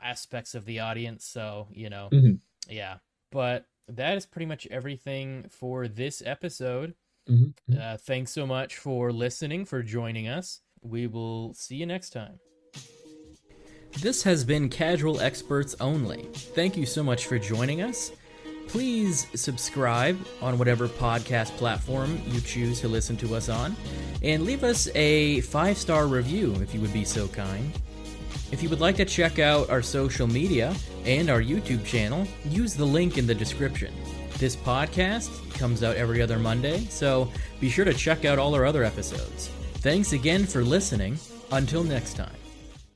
aspects 0.00 0.54
of 0.56 0.64
the 0.64 0.80
audience. 0.80 1.24
So 1.24 1.68
you 1.70 1.90
know, 1.90 2.08
mm-hmm. 2.12 2.34
yeah. 2.68 2.96
But 3.30 3.66
that 3.88 4.16
is 4.16 4.26
pretty 4.26 4.46
much 4.46 4.66
everything 4.68 5.46
for 5.48 5.86
this 5.86 6.22
episode. 6.26 6.94
Mm-hmm. 7.30 7.78
Uh, 7.78 7.96
thanks 7.98 8.32
so 8.32 8.46
much 8.46 8.76
for 8.76 9.12
listening, 9.12 9.64
for 9.64 9.82
joining 9.82 10.26
us. 10.26 10.60
We 10.82 11.06
will 11.06 11.54
see 11.54 11.76
you 11.76 11.86
next 11.86 12.10
time. 12.10 12.40
This 13.98 14.22
has 14.24 14.44
been 14.44 14.68
Casual 14.68 15.20
Experts 15.20 15.76
Only. 15.80 16.22
Thank 16.32 16.76
you 16.76 16.86
so 16.86 17.02
much 17.02 17.26
for 17.26 17.38
joining 17.38 17.82
us. 17.82 18.10
Please 18.66 19.26
subscribe 19.34 20.18
on 20.40 20.58
whatever 20.58 20.88
podcast 20.88 21.50
platform 21.58 22.20
you 22.26 22.40
choose 22.40 22.80
to 22.80 22.88
listen 22.88 23.16
to 23.18 23.34
us 23.34 23.48
on, 23.48 23.76
and 24.22 24.44
leave 24.44 24.64
us 24.64 24.88
a 24.94 25.42
five 25.42 25.76
star 25.76 26.06
review 26.06 26.54
if 26.62 26.74
you 26.74 26.80
would 26.80 26.92
be 26.92 27.04
so 27.04 27.28
kind. 27.28 27.72
If 28.50 28.62
you 28.62 28.68
would 28.70 28.80
like 28.80 28.96
to 28.96 29.04
check 29.04 29.38
out 29.38 29.70
our 29.70 29.82
social 29.82 30.26
media 30.26 30.74
and 31.04 31.30
our 31.30 31.40
YouTube 31.40 31.84
channel, 31.84 32.26
use 32.44 32.74
the 32.74 32.84
link 32.84 33.18
in 33.18 33.26
the 33.26 33.34
description. 33.34 33.94
This 34.38 34.56
podcast 34.56 35.30
comes 35.54 35.82
out 35.82 35.96
every 35.96 36.20
other 36.22 36.38
Monday, 36.38 36.86
so 36.86 37.30
be 37.60 37.68
sure 37.68 37.84
to 37.84 37.94
check 37.94 38.24
out 38.24 38.38
all 38.38 38.54
our 38.54 38.64
other 38.64 38.84
episodes. 38.84 39.48
Thanks 39.74 40.12
again 40.12 40.44
for 40.44 40.64
listening. 40.64 41.18
Until 41.50 41.84
next 41.84 42.14
time. 42.14 42.41